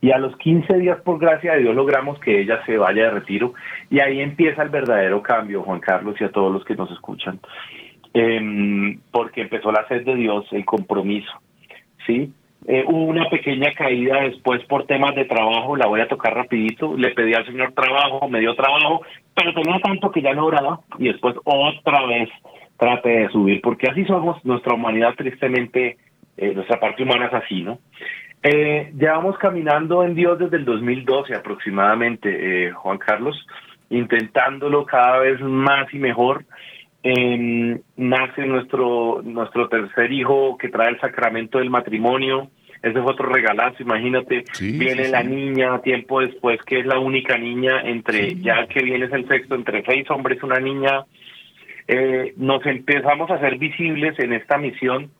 y 0.00 0.10
a 0.12 0.18
los 0.18 0.34
15 0.36 0.78
días, 0.78 1.00
por 1.02 1.18
gracia 1.18 1.52
de 1.52 1.60
Dios, 1.60 1.74
logramos 1.74 2.18
que 2.20 2.40
ella 2.40 2.64
se 2.64 2.78
vaya 2.78 3.04
de 3.04 3.10
retiro. 3.10 3.54
Y 3.90 4.00
ahí 4.00 4.20
empieza 4.20 4.62
el 4.62 4.68
verdadero 4.68 5.22
cambio, 5.22 5.62
Juan 5.62 5.80
Carlos, 5.80 6.16
y 6.20 6.24
a 6.24 6.30
todos 6.30 6.52
los 6.52 6.64
que 6.64 6.76
nos 6.76 6.90
escuchan. 6.92 7.40
Em, 8.14 9.00
porque 9.10 9.42
empezó 9.42 9.72
la 9.72 9.86
sed 9.88 10.04
de 10.04 10.14
Dios, 10.14 10.46
el 10.52 10.64
compromiso. 10.64 11.32
¿Sí? 12.08 12.32
Eh, 12.66 12.84
hubo 12.86 13.04
una 13.04 13.28
pequeña 13.30 13.72
caída 13.72 14.22
después 14.22 14.62
por 14.64 14.86
temas 14.86 15.14
de 15.14 15.26
trabajo, 15.26 15.76
la 15.76 15.86
voy 15.86 16.00
a 16.00 16.08
tocar 16.08 16.34
rapidito. 16.34 16.96
Le 16.96 17.10
pedí 17.10 17.34
al 17.34 17.46
señor 17.46 17.72
trabajo, 17.72 18.28
me 18.28 18.40
dio 18.40 18.54
trabajo, 18.56 19.02
pero 19.34 19.54
tenía 19.54 19.78
tanto 19.78 20.10
que 20.10 20.22
ya 20.22 20.34
no 20.34 20.46
oraba. 20.46 20.80
Y 20.98 21.06
después 21.08 21.36
otra 21.44 22.04
vez 22.06 22.28
trate 22.76 23.08
de 23.08 23.28
subir, 23.28 23.60
porque 23.60 23.88
así 23.88 24.04
somos, 24.04 24.44
nuestra 24.44 24.74
humanidad 24.74 25.14
tristemente, 25.16 25.98
eh, 26.36 26.52
nuestra 26.54 26.80
parte 26.80 27.02
humana 27.02 27.26
es 27.26 27.34
así, 27.34 27.62
¿no? 27.62 27.78
Eh, 28.42 28.92
llevamos 28.96 29.36
caminando 29.38 30.04
en 30.04 30.14
Dios 30.14 30.38
desde 30.38 30.58
el 30.58 30.64
2012 30.64 31.34
aproximadamente, 31.34 32.68
eh, 32.68 32.70
Juan 32.72 32.98
Carlos, 32.98 33.36
intentándolo 33.90 34.86
cada 34.86 35.18
vez 35.18 35.40
más 35.40 35.92
y 35.92 35.98
mejor. 35.98 36.44
Eh, 37.02 37.80
nace 37.96 38.46
nuestro, 38.46 39.22
nuestro 39.22 39.68
tercer 39.68 40.12
hijo 40.12 40.58
que 40.58 40.68
trae 40.68 40.90
el 40.90 41.00
sacramento 41.00 41.58
del 41.58 41.70
matrimonio. 41.70 42.50
Ese 42.82 43.00
fue 43.02 43.12
otro 43.12 43.28
regalazo, 43.28 43.82
imagínate. 43.82 44.44
viene 44.60 45.08
la 45.08 45.22
niña 45.22 45.80
tiempo 45.80 46.20
después, 46.20 46.60
que 46.62 46.80
es 46.80 46.86
la 46.86 46.98
única 46.98 47.36
niña 47.36 47.80
entre, 47.82 48.36
ya 48.36 48.66
que 48.66 48.82
viene 48.82 49.06
es 49.06 49.12
el 49.12 49.26
sexto, 49.26 49.54
entre 49.54 49.84
seis 49.84 50.08
hombres, 50.10 50.42
una 50.42 50.60
niña. 50.60 51.04
Eh, 51.88 52.34
nos 52.36 52.64
empezamos 52.66 53.30
a 53.30 53.34
hacer 53.34 53.58
visibles 53.58 54.18
en 54.18 54.32
esta 54.32 54.58
misión 54.58 55.10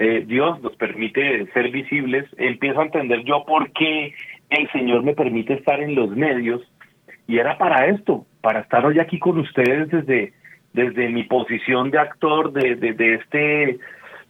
eh, 0.00 0.24
Dios 0.24 0.62
nos 0.62 0.76
permite 0.76 1.44
ser 1.52 1.72
visibles, 1.72 2.24
empiezo 2.36 2.80
a 2.80 2.84
entender 2.84 3.24
yo 3.24 3.44
por 3.44 3.72
qué 3.72 4.14
el 4.48 4.70
Señor 4.70 5.02
me 5.02 5.14
permite 5.14 5.54
estar 5.54 5.80
en 5.80 5.96
los 5.96 6.10
medios 6.10 6.62
y 7.26 7.38
era 7.38 7.58
para 7.58 7.86
esto, 7.86 8.24
para 8.40 8.60
estar 8.60 8.86
hoy 8.86 9.00
aquí 9.00 9.18
con 9.18 9.38
ustedes 9.38 9.90
desde, 9.90 10.34
desde 10.78 11.08
mi 11.08 11.24
posición 11.24 11.90
de 11.90 11.98
actor 11.98 12.52
de, 12.52 12.76
de, 12.76 13.14
este 13.14 13.78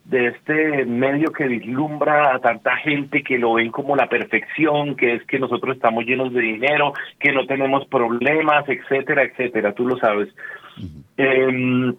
de 0.07 0.29
este 0.29 0.87
medio 0.87 1.31
que 1.33 1.47
vislumbra 1.47 2.35
a 2.35 2.39
tanta 2.39 2.77
gente 2.79 3.23
que 3.23 3.39
lo 3.39 3.55
ven 3.55 3.71
como 3.71 3.95
la 3.95 4.09
perfección, 4.09 4.97
que 4.97 5.17
es 5.17 5.25
que 5.27 5.39
nosotros 5.39 5.77
estamos 5.77 6.07
llenos 6.07 6.33
de 6.33 6.41
dinero, 6.41 6.95
que 7.21 7.33
no 7.33 7.47
tenemos 7.47 7.87
problemas, 7.89 8.67
etcétera, 8.67 9.25
etcétera, 9.25 9.75
tú 9.75 9.87
lo 9.87 9.99
sabes. 9.99 10.29
Em, 11.19 11.95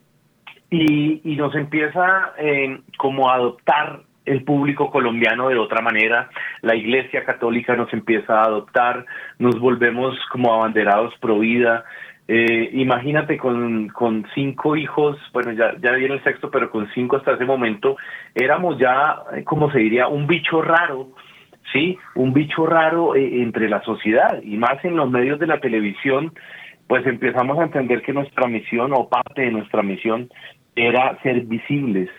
y, 0.72 1.22
y, 1.24 1.36
nos 1.36 1.54
empieza 1.56 2.34
eh, 2.38 2.80
como 2.98 3.30
a 3.30 3.36
adoptar 3.36 4.02
el 4.26 4.44
público 4.44 4.92
colombiano 4.92 5.50
de 5.50 5.58
otra 5.58 5.82
manera, 5.82 6.30
la 6.62 6.76
Iglesia 6.76 7.26
Católica 7.26 7.76
nos 7.76 7.92
empieza 7.94 8.40
a 8.40 8.46
adoptar, 8.46 9.06
nos 9.40 9.60
volvemos 9.60 10.18
como 10.32 10.54
abanderados 10.54 11.14
pro 11.20 11.40
vida. 11.40 11.86
Eh, 12.32 12.70
imagínate 12.74 13.38
con, 13.38 13.88
con 13.88 14.24
cinco 14.36 14.76
hijos, 14.76 15.18
bueno, 15.34 15.52
ya, 15.54 15.74
ya 15.82 15.94
viene 15.94 16.14
el 16.14 16.24
sexto, 16.24 16.52
pero 16.52 16.70
con 16.70 16.88
cinco 16.94 17.16
hasta 17.16 17.34
ese 17.34 17.44
momento, 17.44 17.98
éramos 18.36 18.78
ya, 18.78 19.24
eh, 19.36 19.44
como 19.44 19.72
se 19.72 19.80
diría, 19.80 20.08
un 20.08 20.28
bicho 20.28 20.62
raro, 20.62 21.10
¿sí? 21.74 21.98
Un 22.14 22.32
bicho 22.32 22.68
raro 22.68 23.16
eh, 23.16 23.42
entre 23.42 23.68
la 23.68 23.82
sociedad 23.82 24.44
y 24.44 24.58
más 24.58 24.86
en 24.86 24.96
los 24.96 25.10
medios 25.10 25.40
de 25.40 25.48
la 25.48 25.60
televisión, 25.60 26.32
pues 26.86 27.04
empezamos 27.08 27.58
a 27.58 27.64
entender 27.64 28.04
que 28.04 28.14
nuestra 28.14 28.48
misión 28.48 28.94
o 28.94 29.10
parte 29.10 29.42
de 29.42 29.52
nuestra 29.52 29.82
misión 29.82 30.30
era 30.76 31.20
ser 31.24 31.42
visibles, 31.46 32.12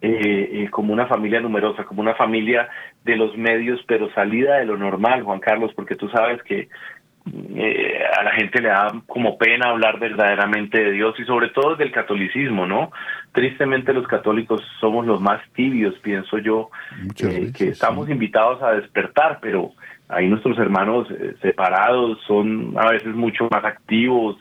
eh, 0.00 0.48
eh, 0.52 0.70
como 0.70 0.94
una 0.94 1.06
familia 1.06 1.40
numerosa, 1.40 1.84
como 1.84 2.00
una 2.00 2.14
familia 2.14 2.70
de 3.04 3.16
los 3.16 3.36
medios, 3.36 3.78
pero 3.86 4.10
salida 4.14 4.56
de 4.56 4.64
lo 4.64 4.78
normal, 4.78 5.22
Juan 5.22 5.40
Carlos, 5.40 5.72
porque 5.76 5.96
tú 5.96 6.08
sabes 6.08 6.42
que 6.44 6.70
eh, 7.26 8.02
a 8.18 8.22
la 8.22 8.32
gente 8.32 8.60
le 8.60 8.68
da 8.68 8.92
como 9.06 9.36
pena 9.36 9.70
hablar 9.70 9.98
verdaderamente 9.98 10.78
de 10.82 10.92
Dios 10.92 11.14
y 11.18 11.24
sobre 11.24 11.48
todo 11.48 11.76
del 11.76 11.92
catolicismo, 11.92 12.66
¿no? 12.66 12.90
Tristemente 13.32 13.92
los 13.92 14.06
católicos 14.06 14.62
somos 14.80 15.06
los 15.06 15.20
más 15.20 15.40
tibios, 15.52 15.98
pienso 15.98 16.38
yo, 16.38 16.70
eh, 17.22 17.52
que 17.56 17.68
estamos 17.68 18.08
invitados 18.08 18.62
a 18.62 18.72
despertar, 18.72 19.38
pero 19.40 19.72
ahí 20.08 20.28
nuestros 20.28 20.58
hermanos 20.58 21.08
separados 21.40 22.18
son 22.26 22.74
a 22.76 22.90
veces 22.90 23.14
mucho 23.14 23.48
más 23.50 23.64
activos 23.64 24.36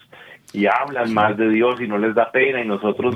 y 0.54 0.66
hablan 0.66 1.14
más 1.14 1.38
de 1.38 1.50
Dios 1.50 1.80
y 1.82 1.88
no 1.88 1.98
les 1.98 2.16
da 2.16 2.32
pena 2.32 2.62
y 2.62 2.68
nosotros 2.68 3.16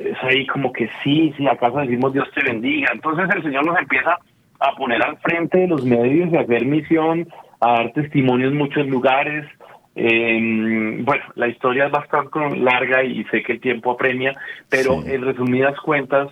es 0.00 0.16
ahí 0.22 0.46
como 0.46 0.72
que 0.72 0.88
sí, 1.02 1.32
sí, 1.36 1.46
acaso 1.46 1.78
decimos 1.78 2.12
Dios 2.12 2.28
te 2.34 2.44
bendiga. 2.44 2.90
Entonces 2.92 3.28
el 3.34 3.42
Señor 3.42 3.66
nos 3.66 3.78
empieza 3.78 4.18
a 4.60 4.72
poner 4.76 5.02
al 5.02 5.16
frente 5.18 5.58
de 5.58 5.68
los 5.68 5.84
medios 5.84 6.32
y 6.32 6.36
a 6.36 6.40
hacer 6.40 6.64
misión, 6.64 7.28
a 7.60 7.72
dar 7.72 7.92
testimonio 7.92 8.48
en 8.48 8.56
muchos 8.56 8.86
lugares. 8.86 9.46
Eh, 9.94 11.00
bueno, 11.02 11.24
la 11.34 11.48
historia 11.48 11.86
es 11.86 11.92
bastante 11.92 12.38
larga 12.56 13.02
y 13.02 13.24
sé 13.24 13.42
que 13.42 13.54
el 13.54 13.60
tiempo 13.60 13.92
apremia, 13.92 14.36
pero 14.68 15.02
en 15.04 15.22
resumidas 15.22 15.78
cuentas, 15.80 16.28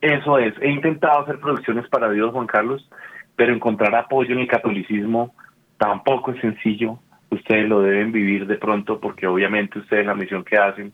eso 0.00 0.38
es. 0.38 0.54
He 0.60 0.70
intentado 0.70 1.20
hacer 1.20 1.38
producciones 1.38 1.88
para 1.88 2.10
Dios, 2.10 2.32
Juan 2.32 2.46
Carlos, 2.46 2.88
pero 3.36 3.54
encontrar 3.54 3.94
apoyo 3.94 4.32
en 4.32 4.40
el 4.40 4.48
catolicismo 4.48 5.34
tampoco 5.76 6.32
es 6.32 6.40
sencillo. 6.40 6.98
Ustedes 7.30 7.68
lo 7.68 7.80
deben 7.82 8.12
vivir 8.12 8.46
de 8.46 8.56
pronto 8.56 9.00
porque 9.00 9.26
obviamente 9.26 9.78
ustedes 9.78 10.06
la 10.06 10.14
misión 10.14 10.44
que 10.44 10.56
hacen 10.56 10.92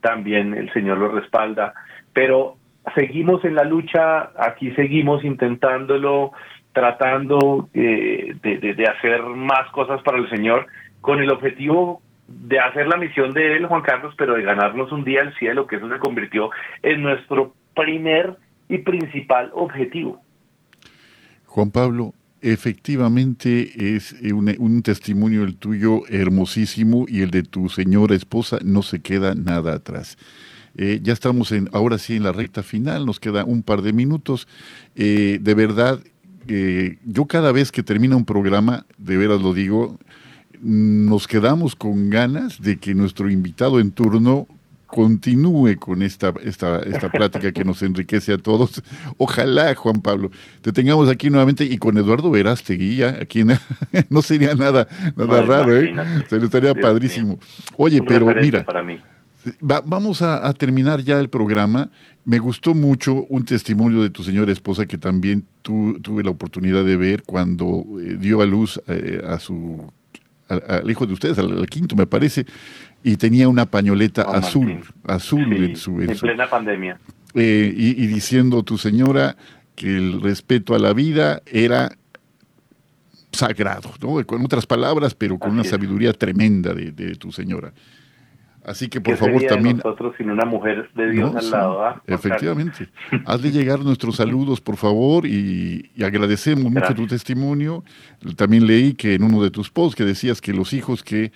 también 0.00 0.54
el 0.54 0.72
Señor 0.72 0.98
lo 0.98 1.08
respalda, 1.08 1.74
pero 2.12 2.56
seguimos 2.94 3.44
en 3.44 3.54
la 3.54 3.64
lucha, 3.64 4.30
aquí 4.38 4.70
seguimos 4.72 5.24
intentándolo, 5.24 6.32
tratando 6.72 7.68
eh, 7.74 8.34
de, 8.42 8.86
hacer 8.86 9.22
más 9.22 9.70
cosas 9.72 10.02
para 10.02 10.18
el 10.18 10.28
Señor, 10.30 10.66
con 11.00 11.20
el 11.20 11.30
objetivo 11.30 12.02
de 12.26 12.58
hacer 12.58 12.86
la 12.88 12.96
misión 12.96 13.32
de 13.32 13.56
Él, 13.56 13.66
Juan 13.66 13.82
Carlos, 13.82 14.14
pero 14.18 14.34
de 14.34 14.42
ganarnos 14.42 14.92
un 14.92 15.04
día 15.04 15.22
al 15.22 15.34
cielo, 15.38 15.66
que 15.66 15.76
eso 15.76 15.88
se 15.88 15.98
convirtió 15.98 16.50
en 16.82 17.02
nuestro 17.02 17.54
primer 17.74 18.36
y 18.68 18.78
principal 18.78 19.50
objetivo. 19.54 20.20
Juan 21.46 21.70
Pablo, 21.70 22.12
efectivamente 22.42 23.96
es 23.96 24.12
un, 24.32 24.54
un, 24.58 24.82
testimonio 24.82 25.44
el 25.44 25.56
tuyo 25.56 26.02
hermosísimo 26.10 27.06
y 27.08 27.22
el 27.22 27.30
de 27.30 27.42
tu 27.42 27.68
señora 27.70 28.14
esposa 28.14 28.58
no 28.62 28.82
se 28.82 29.00
queda 29.00 29.34
nada 29.34 29.74
atrás. 29.74 30.18
Eh, 30.76 31.00
ya 31.02 31.12
estamos 31.12 31.50
en, 31.50 31.68
ahora 31.72 31.98
sí 31.98 32.14
en 32.14 32.22
la 32.22 32.30
recta 32.30 32.62
final, 32.62 33.04
nos 33.04 33.18
queda 33.18 33.44
un 33.44 33.64
par 33.64 33.82
de 33.82 33.92
minutos. 33.92 34.46
Eh, 34.94 35.38
de 35.40 35.54
verdad, 35.54 35.98
eh, 36.48 36.98
yo 37.04 37.26
cada 37.26 37.52
vez 37.52 37.70
que 37.70 37.82
termina 37.82 38.16
un 38.16 38.24
programa, 38.24 38.86
de 38.96 39.16
veras 39.16 39.40
lo 39.40 39.54
digo, 39.54 39.98
nos 40.60 41.28
quedamos 41.28 41.76
con 41.76 42.10
ganas 42.10 42.60
de 42.60 42.78
que 42.78 42.94
nuestro 42.94 43.30
invitado 43.30 43.80
en 43.80 43.92
turno 43.92 44.48
continúe 44.88 45.76
con 45.78 46.02
esta, 46.02 46.32
esta, 46.42 46.80
esta 46.80 47.10
plática 47.10 47.52
que 47.52 47.64
nos 47.64 47.82
enriquece 47.82 48.32
a 48.32 48.38
todos. 48.38 48.82
Ojalá, 49.18 49.74
Juan 49.74 50.00
Pablo, 50.00 50.30
te 50.62 50.72
tengamos 50.72 51.08
aquí 51.08 51.30
nuevamente 51.30 51.64
y 51.64 51.76
con 51.76 51.96
Eduardo 51.98 52.30
Verástegui, 52.30 53.02
aquí 53.02 53.44
no 54.08 54.22
sería 54.22 54.54
nada, 54.54 54.88
nada 55.14 55.42
raro, 55.42 55.76
¿eh? 55.76 55.94
Se 56.28 56.38
le 56.38 56.46
estaría 56.46 56.74
padrísimo. 56.74 57.38
Oye, 57.76 58.02
pero 58.02 58.26
mira, 58.34 58.64
vamos 59.60 60.22
a, 60.22 60.52
terminar 60.54 61.00
ya 61.02 61.20
el 61.20 61.28
programa. 61.28 61.90
Me 62.28 62.38
gustó 62.38 62.74
mucho 62.74 63.24
un 63.30 63.46
testimonio 63.46 64.02
de 64.02 64.10
tu 64.10 64.22
señora 64.22 64.52
esposa 64.52 64.84
que 64.84 64.98
también 64.98 65.46
tuve 65.62 66.22
la 66.22 66.28
oportunidad 66.28 66.84
de 66.84 66.94
ver 66.94 67.22
cuando 67.22 67.86
eh, 67.98 68.18
dio 68.20 68.42
a 68.42 68.44
luz 68.44 68.78
eh, 68.86 69.22
a 69.26 69.38
su 69.38 69.90
al, 70.46 70.90
hijo 70.90 71.06
de 71.06 71.14
ustedes, 71.14 71.38
al, 71.38 71.66
quinto 71.68 71.96
me 71.96 72.06
parece, 72.06 72.44
y 73.02 73.16
tenía 73.16 73.48
una 73.48 73.64
pañoleta 73.64 74.24
azul, 74.24 74.84
azul 75.04 75.50
en 75.54 75.76
su... 75.76 76.02
En, 76.02 76.14
plena 76.18 76.50
pandemia. 76.50 77.00
Eh, 77.32 77.72
y, 77.74 78.06
diciendo 78.06 78.62
tu 78.62 78.76
señora 78.76 79.34
que 79.74 79.96
el 79.96 80.20
respeto 80.20 80.74
a 80.74 80.78
la 80.78 80.92
vida 80.92 81.40
era 81.46 81.96
sagrado, 83.32 83.90
¿no? 84.02 84.22
Con 84.26 84.44
otras 84.44 84.66
palabras, 84.66 85.14
pero 85.14 85.38
con 85.38 85.52
una 85.52 85.64
sabiduría 85.64 86.12
tremenda 86.12 86.74
de, 86.74 87.16
tu 87.16 87.32
señora. 87.32 87.72
Así 88.68 88.88
que 88.88 89.00
por 89.00 89.16
favor 89.16 89.42
también. 89.44 89.78
nosotros 89.78 90.14
sin 90.18 90.30
una 90.30 90.44
mujer 90.44 90.90
de 90.94 91.10
Dios 91.10 91.34
al 91.34 91.50
lado. 91.50 91.82
¿ah? 91.82 92.02
Efectivamente. 92.06 92.88
Haz 93.24 93.40
de 93.40 93.50
llegar 93.50 93.80
nuestros 93.80 94.16
saludos, 94.16 94.60
por 94.60 94.76
favor, 94.76 95.24
y, 95.26 95.90
agradecemos 96.04 96.70
mucho 96.70 96.94
tu 96.94 97.06
testimonio. 97.06 97.82
También 98.36 98.66
leí 98.66 98.92
que 98.92 99.14
en 99.14 99.22
uno 99.22 99.42
de 99.42 99.50
tus 99.50 99.70
posts 99.70 99.96
que 99.96 100.04
decías 100.04 100.42
que 100.42 100.52
los 100.52 100.74
hijos 100.74 101.02
que 101.02 101.32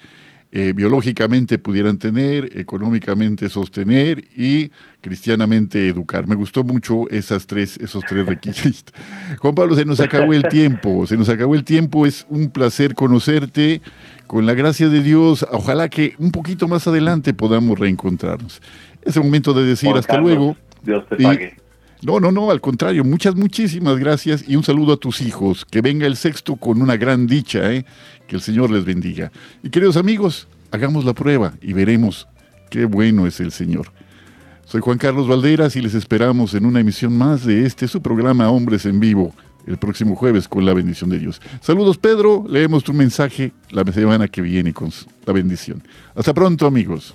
eh, 0.55 0.75
biológicamente 0.75 1.59
pudieran 1.59 1.97
tener, 1.97 2.59
económicamente 2.59 3.49
sostener 3.49 4.23
y 4.37 4.71
cristianamente 5.01 5.89
educar. 5.89 6.27
Me 6.27 6.35
gustó 6.35 6.63
mucho 6.63 7.09
esas 7.09 7.47
tres, 7.47 7.79
esos 7.79 8.05
tres 8.07 8.27
requisitos. 8.27 8.93
Juan 9.39 9.55
Pablo, 9.55 9.75
se 9.75 9.87
nos 9.87 9.99
acabó 10.01 10.35
el 10.35 10.43
tiempo, 10.43 11.07
se 11.07 11.17
nos 11.17 11.31
acabó 11.31 11.55
el 11.55 11.65
tiempo, 11.65 12.05
es 12.05 12.27
un 12.29 12.51
placer 12.51 12.95
conocerte. 12.95 13.81
Con 14.27 14.45
la 14.45 14.53
gracia 14.53 14.89
de 14.89 15.03
Dios, 15.03 15.47
ojalá 15.51 15.89
que 15.89 16.15
un 16.19 16.33
poquito 16.33 16.69
más 16.69 16.87
adelante 16.87 17.33
podamos 17.33 17.79
reencontrarnos. 17.79 18.61
Es 19.03 19.17
el 19.17 19.25
momento 19.25 19.55
de 19.55 19.65
decir 19.65 19.91
hasta 19.95 20.19
luego. 20.19 20.57
Dios 20.83 21.07
te 21.09 21.17
pague. 21.17 21.62
No, 22.03 22.19
no, 22.19 22.33
no, 22.33 22.51
al 22.51 22.61
contrario, 22.61 23.05
muchas, 23.05 23.37
muchísimas 23.37 23.97
gracias 23.97 24.45
y 24.49 24.57
un 24.57 24.65
saludo 24.65 24.95
a 24.95 24.97
tus 24.97 25.21
hijos. 25.21 25.65
Que 25.65 25.81
venga 25.81 26.05
el 26.05 26.17
sexto 26.17 26.57
con 26.57 26.83
una 26.83 26.97
gran 26.97 27.29
dicha, 27.29 27.73
¿eh? 27.73 27.87
que 28.27 28.35
el 28.35 28.43
Señor 28.43 28.73
les 28.73 28.85
bendiga. 28.85 29.31
Y 29.63 29.71
queridos 29.71 29.97
amigos, 29.97 30.49
hagamos 30.73 31.05
la 31.05 31.15
prueba 31.15 31.55
y 31.63 31.73
veremos 31.73 32.27
qué 32.71 32.87
bueno 32.87 33.29
es 33.29 33.39
el 33.39 33.53
Señor. 33.53 33.93
Soy 34.65 34.81
Juan 34.81 34.99
Carlos 34.99 35.29
Valderas 35.29 35.77
y 35.77 35.81
les 35.81 35.95
esperamos 35.95 36.55
en 36.55 36.67
una 36.67 36.81
emisión 36.81 37.17
más 37.17 37.45
de 37.45 37.67
este 37.67 37.87
su 37.87 38.03
programa 38.03 38.51
Hombres 38.51 38.85
en 38.85 38.99
Vivo 38.99 39.33
el 39.67 39.77
próximo 39.77 40.17
jueves 40.17 40.49
con 40.49 40.65
la 40.65 40.75
bendición 40.75 41.09
de 41.11 41.21
Dios. 41.21 41.41
Saludos 41.61 41.99
Pedro, 41.99 42.45
leemos 42.49 42.83
tu 42.83 42.93
mensaje 42.93 43.53
la 43.71 43.85
semana 43.93 44.27
que 44.27 44.43
viene 44.43 44.73
con 44.73 44.91
la 45.25 45.33
bendición. 45.33 45.83
Hasta 46.17 46.35
pronto 46.35 46.67
amigos. 46.67 47.15